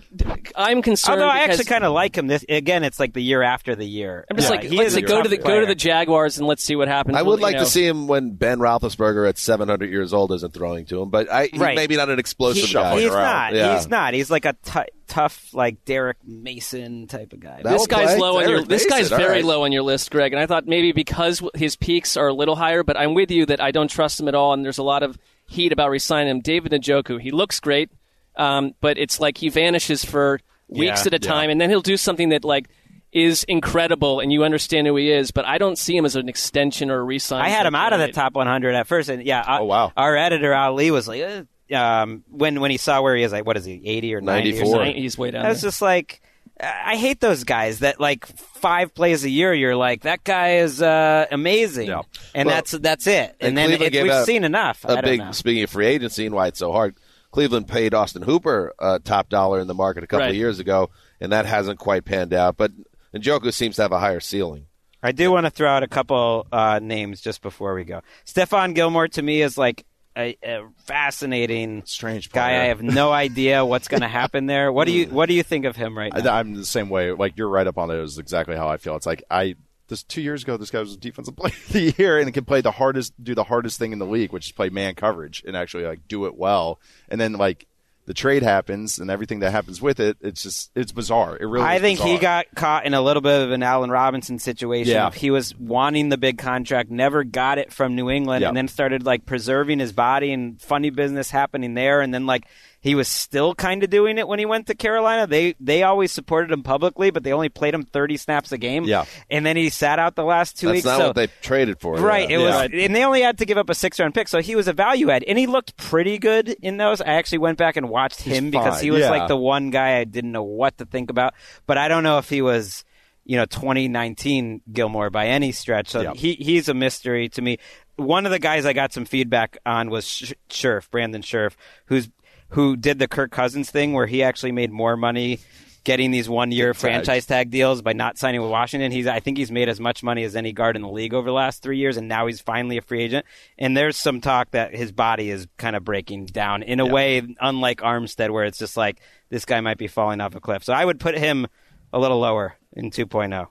I'm 0.54 0.82
concerned. 0.82 1.20
Although 1.20 1.32
I 1.32 1.42
because- 1.42 1.60
actually 1.60 1.68
kind 1.70 1.84
of 1.84 1.92
like 1.92 2.16
him. 2.16 2.26
This 2.28 2.44
again, 2.48 2.84
it's 2.84 3.00
like 3.00 3.12
the 3.12 3.22
year 3.22 3.42
after 3.42 3.74
the 3.74 3.84
year. 3.84 4.24
I'm 4.30 4.36
just 4.36 4.48
Yeah, 4.50 4.56
like, 4.56 4.64
he 4.70 4.76
let's 4.76 4.88
is 4.92 4.96
a 4.96 5.02
go 5.02 5.16
to 5.22 5.22
tough 5.22 5.30
the 5.30 5.36
go 5.38 5.60
to 5.60 5.66
the 5.66 5.74
Jaguars 5.74 6.38
and 6.38 6.46
let's 6.46 6.62
see 6.62 6.76
what 6.76 6.86
happens. 6.88 7.16
I 7.16 7.22
would 7.22 7.40
Well, 7.40 7.50
like 7.50 7.54
know. 7.56 7.64
to 7.64 7.66
see 7.70 7.84
him 7.86 8.06
when 8.06 8.30
Ben 8.32 8.58
Roethlisberger 8.58 9.28
at 9.28 9.36
700 9.38 9.90
years 9.90 10.12
old 10.12 10.30
isn't 10.32 10.54
throwing 10.54 10.86
to 10.86 11.02
him, 11.02 11.10
but 11.10 11.30
I, 11.30 11.46
he's 11.46 11.60
Right. 11.60 11.74
maybe 11.76 11.96
not 11.96 12.08
an 12.08 12.18
explosive 12.20 12.68
He- 12.68 12.72
guy. 12.74 13.00
he's 13.00 13.10
not. 13.10 13.54
Yeah. 13.54 13.74
He's 13.76 13.88
not. 13.88 14.14
He's 14.14 14.30
like 14.30 14.44
a 14.44 14.54
t- 14.64 14.80
tough, 15.08 15.48
like 15.52 15.84
Derek 15.84 16.18
Mason 16.24 17.06
type 17.08 17.32
of 17.32 17.40
guy. 17.40 17.60
That 17.62 17.72
This 17.72 17.86
guy's 17.86 18.10
play. 18.10 18.18
low 18.18 18.36
on 18.38 18.42
your. 18.48 18.58
Derek 18.58 18.68
This 18.68 18.86
guy's 18.86 19.10
all 19.12 19.18
very 19.18 19.30
right. 19.36 19.44
low 19.44 19.64
on 19.64 19.72
your 19.72 19.82
list, 19.82 20.10
Greg. 20.10 20.32
And 20.32 20.40
I 20.40 20.46
thought 20.46 20.66
maybe 20.66 20.92
because 20.92 21.42
his 21.54 21.74
peaks 21.76 22.16
are 22.16 22.28
a 22.28 22.32
little 22.34 22.56
higher, 22.56 22.82
but 22.82 22.96
I'm 22.96 23.14
with 23.14 23.30
you 23.30 23.46
that 23.46 23.60
I 23.60 23.70
don't 23.72 23.88
trust 23.88 24.20
him 24.20 24.28
at 24.28 24.34
all. 24.34 24.52
And 24.52 24.64
there's 24.64 24.78
a 24.78 24.82
lot 24.82 25.02
of 25.02 25.15
heat 25.46 25.72
about 25.72 25.90
resigning 25.90 26.30
him. 26.30 26.40
David 26.40 26.72
Njoku, 26.72 27.20
he 27.20 27.30
looks 27.30 27.60
great, 27.60 27.90
um, 28.36 28.74
but 28.80 28.98
it's 28.98 29.20
like 29.20 29.38
he 29.38 29.48
vanishes 29.48 30.04
for 30.04 30.40
weeks 30.68 31.02
Yeah, 31.02 31.06
at 31.06 31.14
a 31.14 31.18
time, 31.18 31.50
and 31.50 31.60
then 31.60 31.70
he'll 31.70 31.80
do 31.80 31.96
something 31.96 32.30
that 32.30 32.44
like 32.44 32.68
is 33.12 33.44
incredible, 33.44 34.20
and 34.20 34.32
you 34.32 34.44
understand 34.44 34.86
who 34.86 34.96
he 34.96 35.10
is. 35.10 35.30
But 35.30 35.46
I 35.46 35.58
don't 35.58 35.78
see 35.78 35.96
him 35.96 36.04
as 36.04 36.16
an 36.16 36.28
extension 36.28 36.90
or 36.90 36.98
a 36.98 37.04
resign. 37.04 37.42
I 37.42 37.48
had 37.48 37.64
him 37.66 37.74
out 37.74 37.92
of 37.92 38.00
the 38.00 38.08
top 38.12 38.34
100 38.34 38.74
at 38.74 38.86
first, 38.86 39.08
and 39.08 39.24
yeah. 39.24 39.44
Oh, 39.60 39.64
wow. 39.64 39.92
Our 39.96 40.16
editor 40.16 40.54
Ali 40.54 40.90
was 40.90 41.08
like, 41.08 41.20
eh, 41.20 41.42
um, 41.74 42.24
when 42.28 42.60
when 42.60 42.70
he 42.70 42.76
saw 42.76 43.00
where 43.00 43.16
he 43.16 43.22
is, 43.22 43.32
like, 43.32 43.46
what 43.46 43.56
is 43.56 43.64
he, 43.64 43.80
80 43.84 44.14
or 44.16 44.20
90 44.20 44.50
or 44.50 44.52
94. 44.52 44.70
something? 44.74 44.96
He's 44.96 45.18
way 45.18 45.30
down. 45.30 45.46
I 45.46 45.48
was 45.48 45.62
there. 45.62 45.68
just 45.68 45.80
like, 45.82 46.20
I 46.58 46.96
hate 46.96 47.20
those 47.20 47.44
guys 47.44 47.80
that 47.80 48.00
like 48.00 48.24
five 48.26 48.94
plays 48.94 49.24
a 49.24 49.28
year. 49.30 49.52
You're 49.52 49.76
like, 49.76 50.02
that 50.02 50.24
guy 50.24 50.56
is 50.58 50.80
uh, 50.80 51.26
amazing, 51.30 51.88
Yeah. 51.88 52.02
and 52.34 52.46
Well, 52.46 52.56
that's 52.56 52.70
that's 52.72 53.06
it. 53.06 53.36
And, 53.40 53.58
and 53.58 53.72
then 53.72 53.82
it, 53.82 54.02
we've 54.02 54.24
seen 54.24 54.42
enough. 54.44 54.84
I 54.88 54.94
A 54.94 55.02
big, 55.02 55.20
know. 55.20 55.32
speaking 55.32 55.62
of 55.64 55.70
free 55.70 55.86
agency 55.86 56.24
and 56.24 56.34
why 56.34 56.46
it's 56.46 56.58
so 56.58 56.72
hard, 56.72 56.96
Cleveland 57.30 57.68
paid 57.68 57.92
Austin 57.92 58.22
Hooper 58.22 58.72
uh, 58.78 58.98
top 59.04 59.28
dollar 59.28 59.60
in 59.60 59.66
the 59.66 59.74
market 59.74 60.02
a 60.04 60.06
couple 60.06 60.22
Right. 60.24 60.30
of 60.30 60.36
years 60.36 60.58
ago, 60.58 60.88
and 61.20 61.32
that 61.32 61.44
hasn't 61.44 61.78
quite 61.78 62.04
panned 62.06 62.32
out. 62.32 62.56
But 62.56 62.72
Njoku 63.14 63.52
seems 63.52 63.76
to 63.76 63.82
have 63.82 63.92
a 63.92 63.98
higher 63.98 64.20
ceiling. 64.20 64.66
I 65.02 65.12
do 65.12 65.30
want 65.30 65.44
to 65.44 65.50
throw 65.50 65.68
out 65.68 65.82
a 65.82 65.88
couple 65.88 66.46
uh, 66.50 66.80
names 66.82 67.20
just 67.20 67.42
before 67.42 67.74
we 67.74 67.84
go. 67.84 68.00
Stephon 68.24 68.74
Gilmore 68.74 69.08
to 69.08 69.20
me 69.22 69.42
is 69.42 69.58
like 69.58 69.84
a, 70.16 70.36
a 70.42 70.66
fascinating 70.84 71.82
Strange 71.84 72.30
guy. 72.30 72.48
player. 72.48 72.60
I 72.60 72.64
have 72.66 72.82
no 72.82 73.12
idea 73.26 73.64
what's 73.64 73.88
going 73.88 74.00
to 74.02 74.08
happen 74.08 74.46
there. 74.46 74.72
What 74.72 74.86
do 74.86 74.92
you 74.92 75.06
What 75.06 75.26
do 75.26 75.34
you 75.34 75.42
think 75.42 75.64
of 75.64 75.76
him 75.76 75.96
right 75.96 76.12
now? 76.12 76.34
I, 76.34 76.40
I'm 76.40 76.54
the 76.54 76.64
same 76.64 76.88
way. 76.88 77.12
Like 77.12 77.36
you're 77.36 77.48
right 77.48 77.66
up 77.66 77.78
on 77.78 77.90
it. 77.90 77.96
Is 77.96 78.18
exactly 78.18 78.56
how 78.56 78.68
I 78.68 78.76
feel. 78.78 78.96
It's 78.96 79.06
like 79.06 79.22
I 79.30 79.56
this 79.88 80.02
two 80.02 80.20
years 80.22 80.42
ago, 80.42 80.56
this 80.56 80.70
guy 80.70 80.80
was 80.80 80.94
a 80.94 80.98
defensive 80.98 81.36
player 81.36 81.52
of 81.66 81.72
the 81.72 81.94
year 81.98 82.18
and 82.18 82.32
can 82.32 82.44
play 82.44 82.60
the 82.60 82.72
hardest, 82.72 83.12
do 83.22 83.34
the 83.34 83.44
hardest 83.44 83.78
thing 83.78 83.92
in 83.92 83.98
the 83.98 84.06
league, 84.06 84.32
which 84.32 84.46
is 84.46 84.52
play 84.52 84.68
man 84.68 84.94
coverage 84.94 85.42
and 85.46 85.56
actually 85.56 85.84
like 85.84 86.08
do 86.08 86.26
it 86.26 86.36
well. 86.36 86.80
And 87.08 87.20
then 87.20 87.34
like 87.34 87.66
the 88.06 88.14
trade 88.14 88.42
happens 88.42 88.98
and 88.98 89.10
everything 89.10 89.40
that 89.40 89.50
happens 89.50 89.82
with 89.82 90.00
it, 90.00 90.16
it's 90.20 90.42
just 90.42 90.70
it's 90.74 90.92
bizarre. 90.92 91.36
It 91.36 91.44
really. 91.44 91.64
I 91.66 91.78
think 91.80 91.98
he 92.00 92.18
got 92.18 92.46
caught 92.54 92.86
in 92.86 92.94
a 92.94 93.02
little 93.02 93.20
bit 93.20 93.42
of 93.42 93.50
an 93.50 93.62
Allen 93.62 93.90
Robinson 93.90 94.38
situation. 94.38 94.92
Yeah. 94.94 95.10
He 95.10 95.30
was 95.30 95.54
wanting 95.56 96.08
the 96.08 96.16
big 96.16 96.38
contract, 96.38 96.90
never 96.90 97.24
got 97.24 97.58
it 97.58 97.72
from 97.72 97.94
New 97.96 98.08
England, 98.08 98.42
Yeah. 98.42 98.48
and 98.48 98.56
then 98.56 98.68
started 98.68 99.04
like 99.04 99.26
preserving 99.26 99.80
his 99.80 99.92
body 99.92 100.32
and 100.32 100.60
funny 100.62 100.90
business 100.90 101.30
happening 101.30 101.74
there. 101.74 102.00
And 102.00 102.14
then 102.14 102.26
like 102.26 102.44
he 102.86 102.94
was 102.94 103.08
still 103.08 103.54
kind 103.54 103.82
of 103.82 103.90
doing 103.90 104.16
it 104.18 104.28
when 104.28 104.38
he 104.38 104.46
went 104.46 104.66
to 104.68 104.74
Carolina. 104.74 105.26
They 105.26 105.54
they 105.58 105.82
always 105.82 106.12
supported 106.12 106.52
him 106.52 106.62
publicly, 106.62 107.10
but 107.10 107.24
they 107.24 107.32
only 107.32 107.48
played 107.48 107.74
him 107.74 107.82
thirty 107.82 108.16
snaps 108.16 108.52
a 108.52 108.58
game. 108.58 108.84
Yeah. 108.84 109.04
and 109.30 109.44
then 109.44 109.56
he 109.56 109.70
sat 109.70 109.98
out 109.98 110.14
the 110.14 110.24
last 110.24 110.58
two 110.58 110.66
That's 110.68 110.76
weeks. 110.76 110.84
not 110.86 110.98
so 110.98 111.06
what 111.08 111.16
they 111.16 111.26
traded 111.42 111.80
for. 111.80 111.96
Right, 111.96 112.30
yeah. 112.30 112.36
it 112.36 112.38
was, 112.42 112.70
Yeah. 112.72 112.84
and 112.84 112.94
they 112.94 113.04
only 113.04 113.22
had 113.22 113.38
to 113.38 113.44
give 113.44 113.58
up 113.58 113.68
a 113.70 113.74
six 113.74 113.98
round 113.98 114.14
pick, 114.14 114.28
so 114.28 114.40
he 114.40 114.54
was 114.54 114.68
a 114.68 114.72
value 114.72 115.10
add, 115.10 115.24
and 115.24 115.36
he 115.38 115.46
looked 115.46 115.76
pretty 115.76 116.18
good 116.18 116.48
in 116.62 116.76
those. 116.76 117.00
I 117.00 117.14
actually 117.14 117.38
went 117.38 117.58
back 117.58 117.76
and 117.76 117.88
watched 117.88 118.22
him 118.22 118.50
because 118.50 118.74
fine, 118.74 118.84
he 118.84 118.90
was 118.90 119.00
yeah. 119.00 119.10
like 119.10 119.28
the 119.28 119.36
one 119.36 119.70
guy 119.70 119.98
I 119.98 120.04
didn't 120.04 120.32
know 120.32 120.44
what 120.44 120.78
to 120.78 120.84
think 120.86 121.10
about, 121.10 121.34
but 121.66 121.78
I 121.78 121.88
don't 121.88 122.04
know 122.04 122.18
if 122.18 122.28
he 122.28 122.40
was, 122.42 122.84
you 123.24 123.36
know, 123.36 123.46
2019 123.46 124.62
Gilmore 124.72 125.10
by 125.10 125.26
any 125.28 125.52
stretch. 125.52 125.88
So 125.90 126.00
Yeah. 126.02 126.12
he 126.14 126.34
he's 126.34 126.68
a 126.68 126.74
mystery 126.74 127.28
to 127.30 127.42
me. 127.42 127.58
One 127.96 128.26
of 128.26 128.32
the 128.32 128.38
guys 128.38 128.66
I 128.66 128.72
got 128.74 128.92
some 128.92 129.06
feedback 129.06 129.56
on 129.64 129.88
was 129.90 130.06
Sh- 130.06 130.32
Scherff, 130.50 130.90
Brandon 130.90 131.22
Scherff, 131.22 131.56
who's 131.86 132.08
who 132.50 132.76
did 132.76 132.98
the 132.98 133.08
Kirk 133.08 133.30
Cousins 133.30 133.70
thing 133.70 133.92
where 133.92 134.06
he 134.06 134.22
actually 134.22 134.52
made 134.52 134.70
more 134.70 134.96
money 134.96 135.40
getting 135.84 136.10
these 136.10 136.28
one 136.28 136.50
year 136.50 136.74
franchise 136.74 137.26
tag 137.26 137.48
deals 137.48 137.80
by 137.80 137.92
not 137.92 138.18
signing 138.18 138.42
with 138.42 138.50
Washington. 138.50 138.90
He's 138.90 139.06
I 139.06 139.20
think 139.20 139.38
he's 139.38 139.52
made 139.52 139.68
as 139.68 139.78
much 139.78 140.02
money 140.02 140.24
as 140.24 140.34
any 140.34 140.52
guard 140.52 140.74
in 140.74 140.82
the 140.82 140.88
league 140.88 141.14
over 141.14 141.26
the 141.28 141.32
last 141.32 141.62
three 141.62 141.78
years, 141.78 141.96
and 141.96 142.08
now 142.08 142.26
he's 142.26 142.40
finally 142.40 142.76
a 142.76 142.82
free 142.82 143.02
agent. 143.04 143.24
And 143.56 143.76
there's 143.76 143.96
some 143.96 144.20
talk 144.20 144.50
that 144.50 144.74
his 144.74 144.90
body 144.90 145.30
is 145.30 145.46
kind 145.58 145.76
of 145.76 145.84
breaking 145.84 146.26
down 146.26 146.62
in 146.64 146.80
a 146.80 146.86
way 146.86 147.22
unlike 147.40 147.78
Armstead, 147.82 148.30
where 148.30 148.44
it's 148.44 148.58
just 148.58 148.76
like 148.76 149.00
this 149.28 149.44
guy 149.44 149.60
might 149.60 149.78
be 149.78 149.86
falling 149.86 150.20
off 150.20 150.34
a 150.34 150.40
cliff. 150.40 150.64
So 150.64 150.72
I 150.72 150.84
would 150.84 150.98
put 150.98 151.16
him 151.16 151.46
a 151.92 151.98
little 152.00 152.18
lower 152.18 152.56
in 152.72 152.90
2.0. 152.90 153.46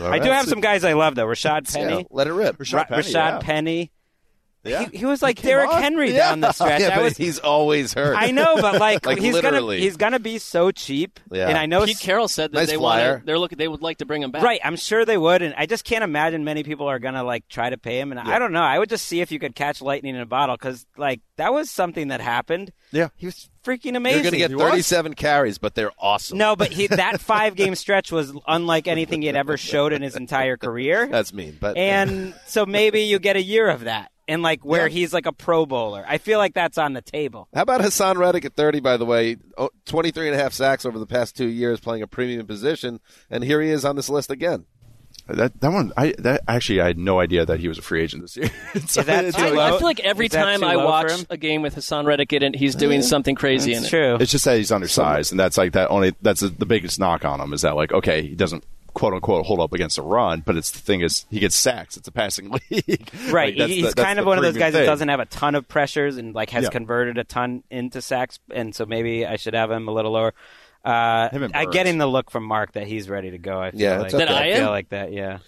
All 0.00 0.02
I 0.06 0.08
right. 0.10 0.22
do 0.22 0.30
have 0.30 0.46
some 0.46 0.60
guys 0.60 0.84
I 0.84 0.92
love 0.92 1.14
though. 1.14 1.26
Rashad 1.26 1.74
Yeah, 1.74 1.88
Penny. 1.88 2.06
let 2.10 2.26
it 2.26 2.32
rip. 2.34 2.56
Ra- 2.72 2.84
Penny, 2.84 3.02
Rashad 3.02 3.12
yeah. 3.14 3.38
Penny. 3.40 3.90
Yeah. 4.68 4.88
He, 4.90 4.98
he 4.98 5.04
was 5.06 5.22
like 5.22 5.36
came 5.36 5.48
Derrick 5.50 5.70
on. 5.70 5.82
Henry 5.82 6.10
Yeah. 6.12 6.30
down 6.30 6.40
the 6.40 6.52
stretch. 6.52 6.80
Yeah, 6.80 6.88
I 6.92 6.96
but 6.96 7.04
was, 7.04 7.16
he's 7.16 7.38
always 7.38 7.94
hurt. 7.94 8.16
I 8.16 8.30
know, 8.30 8.56
but 8.60 8.78
like, 8.80 9.04
Like, 9.06 9.18
he's 9.18 9.34
gonna 9.34 9.50
literally. 9.52 9.80
he's 9.80 9.96
gonna 9.96 10.18
be 10.18 10.38
so 10.38 10.70
cheap. 10.70 11.18
Yeah. 11.30 11.48
And 11.48 11.56
I 11.58 11.66
know 11.66 11.84
Pete 11.84 11.98
Carroll 12.00 12.28
said 12.28 12.52
that 12.52 12.58
Nice 12.58 12.68
they 12.70 12.76
flyer. 12.76 13.12
want 13.14 13.26
they're 13.26 13.38
looking 13.38 13.58
they 13.58 13.68
would 13.68 13.82
like 13.82 13.98
to 13.98 14.06
bring 14.06 14.22
him 14.22 14.30
back. 14.30 14.42
Right, 14.42 14.60
I'm 14.64 14.76
sure 14.76 15.04
they 15.04 15.18
would, 15.18 15.42
and 15.42 15.54
I 15.56 15.66
just 15.66 15.84
can't 15.84 16.04
imagine 16.04 16.44
many 16.44 16.62
people 16.62 16.86
are 16.88 16.98
gonna 16.98 17.24
like 17.24 17.48
try 17.48 17.70
to 17.70 17.78
pay 17.78 17.98
him. 18.00 18.10
And 18.12 18.20
I 18.20 18.38
don't 18.38 18.52
know. 18.52 18.62
I 18.62 18.78
would 18.78 18.88
just 18.90 19.06
see 19.06 19.20
if 19.20 19.32
you 19.32 19.38
could 19.38 19.54
catch 19.54 19.80
lightning 19.80 20.14
in 20.14 20.20
a 20.20 20.26
bottle 20.26 20.56
because 20.56 20.86
like 20.96 21.20
that 21.36 21.52
was 21.52 21.70
something 21.70 22.08
that 22.08 22.20
happened. 22.20 22.72
Yeah. 22.90 23.08
He 23.16 23.26
was 23.26 23.48
freaking 23.64 23.96
amazing. 23.96 24.22
You're 24.24 24.28
amazing. 24.30 24.48
going 24.48 24.50
to 24.50 24.64
get 24.64 24.70
37 24.70 25.14
carries, 25.14 25.58
but 25.58 25.74
they're 25.74 25.92
awesome. 25.98 26.38
no, 26.38 26.56
but 26.56 26.72
he, 26.72 26.86
that 26.88 27.20
five 27.20 27.54
game 27.54 27.74
stretch 27.74 28.10
was 28.10 28.32
unlike 28.46 28.88
anything 28.88 29.20
he 29.20 29.26
had 29.26 29.36
ever 29.36 29.56
showed 29.56 29.92
in 29.92 30.00
his 30.02 30.16
entire 30.16 30.56
career. 30.56 31.06
That's 31.06 31.32
mean. 31.32 31.56
But 31.60 31.76
and 31.76 32.34
so 32.46 32.64
maybe 32.66 33.02
you 33.02 33.18
get 33.18 33.36
a 33.36 33.42
year 33.42 33.68
of 33.68 33.80
that, 33.84 34.10
and 34.28 34.42
like 34.42 34.64
where 34.64 34.86
Yeah. 34.86 34.92
he's 34.92 35.12
like 35.12 35.26
a 35.26 35.32
Pro 35.32 35.66
Bowler. 35.66 36.04
I 36.06 36.18
feel 36.18 36.38
like 36.38 36.54
that's 36.54 36.78
on 36.78 36.92
the 36.92 37.02
table. 37.02 37.48
How 37.54 37.62
about 37.62 37.80
Haason 37.80 38.16
Reddick 38.16 38.44
at 38.44 38.54
30, 38.54 38.80
by 38.80 38.96
the 38.96 39.04
way? 39.06 39.36
Oh, 39.56 39.70
23 39.86 40.28
and 40.28 40.36
a 40.36 40.38
half 40.42 40.52
sacks 40.52 40.84
over 40.86 40.98
the 40.98 41.06
past 41.06 41.36
two 41.36 41.48
years 41.48 41.80
playing 41.80 42.02
a 42.02 42.06
premium 42.06 42.46
position, 42.46 43.00
and 43.30 43.42
here 43.42 43.60
he 43.60 43.70
is 43.70 43.84
on 43.84 43.96
this 43.96 44.08
list 44.08 44.30
again. 44.30 44.66
Uh, 45.28 45.34
that 45.34 45.60
that 45.62 45.72
one, 45.72 45.92
I 45.96 46.14
that 46.18 46.42
actually 46.46 46.80
I 46.82 46.86
had 46.88 46.98
no 46.98 47.18
idea 47.20 47.44
that 47.46 47.60
he 47.60 47.68
was 47.68 47.78
a 47.78 47.82
free 47.82 48.02
agent 48.02 48.22
this 48.22 48.36
year. 48.36 48.50
Is 48.74 48.94
that 48.94 49.34
too 49.34 49.42
I, 49.42 49.48
low? 49.50 49.74
I 49.74 49.78
feel 49.78 49.86
like 49.86 50.00
every 50.00 50.26
Is 50.26 50.32
time 50.32 50.62
I 50.62 50.76
watch 50.76 51.10
a 51.30 51.36
game 51.36 51.62
with 51.62 51.74
Haason 51.76 52.04
Reddick 52.06 52.32
in 52.34 52.42
it, 52.42 52.54
he's 52.56 52.74
doing 52.74 53.02
something 53.02 53.34
crazy 53.34 53.72
in 53.72 53.78
It's 53.78 53.86
it. 53.88 53.90
true. 53.90 54.16
It's 54.20 54.30
just 54.32 54.44
that 54.44 54.58
he's 54.58 54.70
undersized, 54.70 55.32
and 55.32 55.40
that's 55.40 55.56
like 55.58 55.72
that. 55.72 55.90
Only 55.90 56.14
that's 56.22 56.40
the 56.40 56.66
biggest 56.66 56.98
knock 57.00 57.24
on 57.24 57.40
him 57.40 57.52
is 57.52 57.62
that 57.62 57.74
like 57.74 57.92
okay, 57.92 58.22
he 58.22 58.34
doesn't 58.34 58.64
quote 58.98 59.14
unquote 59.14 59.46
hold 59.46 59.60
up 59.60 59.72
against 59.72 59.96
a 59.96 60.02
run, 60.02 60.42
but 60.44 60.56
it's 60.56 60.70
the 60.72 60.80
thing 60.80 61.00
is 61.02 61.24
he 61.30 61.38
gets 61.38 61.54
sacks. 61.56 61.96
It's 61.96 62.08
a 62.08 62.12
passing 62.12 62.50
league, 62.70 63.10
Right. 63.30 63.56
Like, 63.56 63.68
he's 63.70 63.94
the- 63.94 64.02
kind 64.02 64.18
of 64.18 64.26
one 64.26 64.38
of 64.38 64.42
those 64.44 64.54
premium 64.54 64.72
guys 64.72 64.80
that 64.80 64.86
doesn't 64.86 65.08
have 65.08 65.20
a 65.20 65.26
ton 65.26 65.54
of 65.54 65.68
pressures 65.68 66.16
and 66.16 66.34
like 66.34 66.50
has 66.50 66.64
Yeah. 66.64 66.70
converted 66.70 67.16
a 67.18 67.24
ton 67.24 67.62
into 67.70 68.02
sacks, 68.02 68.38
and 68.50 68.74
so 68.74 68.86
maybe 68.86 69.24
I 69.24 69.36
should 69.36 69.54
have 69.54 69.70
him 69.70 69.86
a 69.88 69.92
little 69.92 70.12
lower. 70.12 70.34
Uh, 70.84 71.28
I 71.32 71.38
Burns. 71.38 71.74
get 71.74 71.86
in 71.86 71.98
the 71.98 72.06
look 72.06 72.30
from 72.30 72.44
Mark 72.44 72.72
that 72.72 72.86
he's 72.86 73.10
ready 73.10 73.32
to 73.32 73.38
go. 73.38 73.60
I 73.60 73.72
feel 73.72 73.80
Yeah, 73.80 73.98
like 73.98 74.14
okay. 74.14 74.24
That 74.24 74.30
I 74.30 74.54
feel 74.54 74.70
like 74.70 74.88
that. 74.90 75.12
Yeah, 75.12 75.38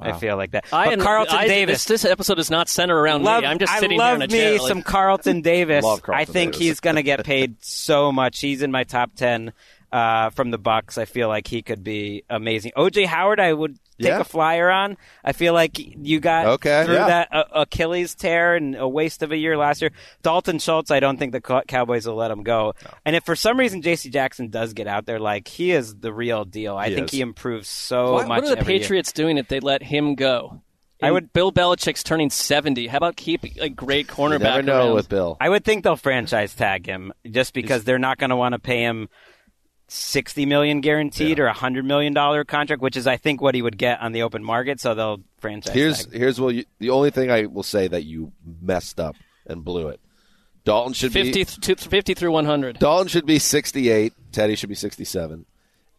I 0.00 0.12
feel 0.12 0.36
like 0.36 0.52
that. 0.52 0.66
I 0.72 0.90
but 0.94 1.00
Carlton 1.00 1.36
I- 1.36 1.48
Davis. 1.48 1.84
This, 1.86 2.02
this 2.02 2.10
episode 2.10 2.38
is 2.38 2.50
not 2.50 2.68
center 2.68 2.96
around 2.96 3.24
love, 3.24 3.42
me. 3.42 3.48
I'm 3.48 3.58
just 3.58 3.72
I 3.72 3.80
sitting 3.80 3.98
love 3.98 4.18
here 4.18 4.24
in 4.24 4.30
a 4.30 4.32
me 4.32 4.38
chair. 4.38 4.58
like- 4.58 4.68
some 4.68 4.82
Carlton 4.82 5.40
Davis. 5.42 5.84
Carlton 5.84 6.14
I 6.14 6.24
think 6.26 6.52
Davis. 6.52 6.58
he's 6.66 6.80
going 6.80 6.96
to 6.96 7.02
get 7.02 7.24
paid 7.24 7.56
so 7.64 8.12
much. 8.12 8.40
He's 8.40 8.62
in 8.62 8.70
my 8.70 8.84
top 8.84 9.12
ten 9.16 9.52
uh, 9.94 10.30
from 10.30 10.50
the 10.50 10.58
Bucks. 10.58 10.98
I 10.98 11.04
feel 11.04 11.28
like 11.28 11.46
he 11.46 11.62
could 11.62 11.84
be 11.84 12.24
amazing. 12.28 12.72
OJ 12.76 13.06
Howard, 13.06 13.38
I 13.38 13.52
would 13.52 13.78
take 14.00 14.08
Yeah. 14.08 14.20
a 14.20 14.24
flyer 14.24 14.68
on. 14.68 14.96
I 15.24 15.30
feel 15.32 15.52
like 15.54 15.78
you 15.78 16.18
got 16.18 16.46
Okay. 16.46 16.84
through 16.84 16.94
Yeah. 16.96 17.06
that 17.06 17.28
uh, 17.30 17.44
Achilles 17.54 18.16
tear 18.16 18.56
and 18.56 18.74
a 18.74 18.88
waste 18.88 19.22
of 19.22 19.30
a 19.30 19.36
year 19.36 19.56
last 19.56 19.80
year. 19.80 19.92
Dalton 20.22 20.58
Schultz, 20.58 20.90
I 20.90 20.98
don't 20.98 21.16
think 21.16 21.30
the 21.30 21.62
Cowboys 21.68 22.06
will 22.08 22.16
let 22.16 22.32
him 22.32 22.42
go. 22.42 22.74
And 23.06 23.14
if 23.14 23.22
for 23.24 23.36
some 23.36 23.56
reason 23.56 23.82
J.C. 23.82 24.10
Jackson 24.10 24.48
does 24.48 24.72
get 24.72 24.88
out 24.88 25.06
there, 25.06 25.20
like 25.20 25.46
he 25.46 25.70
is 25.70 25.94
the 25.94 26.12
real 26.12 26.44
deal. 26.44 26.76
I 26.76 26.88
He 26.88 26.96
think 26.96 27.06
is. 27.06 27.12
he 27.12 27.20
improves 27.20 27.68
so 27.68 28.14
Why- 28.14 28.26
much. 28.26 28.28
what 28.42 28.50
are 28.50 28.54
the 28.56 28.60
every 28.62 28.74
year. 28.74 28.80
Patriots 28.80 29.12
doing 29.12 29.38
if 29.38 29.46
they 29.46 29.60
let 29.60 29.84
him 29.84 30.16
go? 30.16 30.60
I 31.02 31.10
would- 31.12 31.32
Bill 31.32 31.52
Belichick's 31.52 32.02
turning 32.02 32.30
70. 32.30 32.86
How 32.88 32.96
about 32.96 33.14
keep 33.16 33.44
a 33.60 33.68
great 33.68 34.08
You 34.08 34.14
cornerback? 34.14 34.40
never 34.40 34.62
know 34.62 34.78
around? 34.86 34.94
with 34.94 35.08
Bill. 35.08 35.36
I 35.40 35.48
would 35.50 35.64
think 35.64 35.84
they'll 35.84 35.96
franchise 35.96 36.54
tag 36.54 36.86
him 36.86 37.12
just 37.30 37.52
because 37.52 37.84
they're 37.84 37.98
not 37.98 38.18
going 38.18 38.30
to 38.30 38.36
want 38.36 38.54
to 38.54 38.58
pay 38.58 38.80
him 38.82 39.08
sixty 39.94 40.46
million 40.46 40.80
guaranteed 40.80 41.38
or 41.38 41.46
a 41.46 41.52
hundred 41.52 41.84
million 41.84 42.12
dollar 42.12 42.44
contract, 42.44 42.82
which 42.82 42.96
is 42.96 43.06
I 43.06 43.16
think 43.16 43.40
what 43.40 43.54
he 43.54 43.62
would 43.62 43.78
get 43.78 44.00
on 44.00 44.12
the 44.12 44.22
open 44.22 44.42
market. 44.42 44.80
So 44.80 44.94
they'll 44.94 45.20
franchise. 45.38 45.74
Here's 45.74 46.06
tag. 46.06 46.14
here's 46.14 46.40
what 46.40 46.54
you, 46.54 46.64
the 46.78 46.90
only 46.90 47.10
thing 47.10 47.30
I 47.30 47.46
will 47.46 47.62
say 47.62 47.88
that 47.88 48.04
you 48.04 48.32
messed 48.60 49.00
up 49.00 49.16
and 49.46 49.64
blew 49.64 49.88
it. 49.88 50.00
Dalton 50.64 50.94
should 50.94 51.12
50, 51.12 51.32
be 51.32 51.44
th- 51.44 51.80
50 51.80 52.14
through 52.14 52.30
100. 52.30 52.78
Dalton 52.78 53.08
should 53.08 53.26
be 53.26 53.38
68. 53.38 54.14
Teddy 54.32 54.54
should 54.54 54.70
be 54.70 54.74
67. 54.74 55.44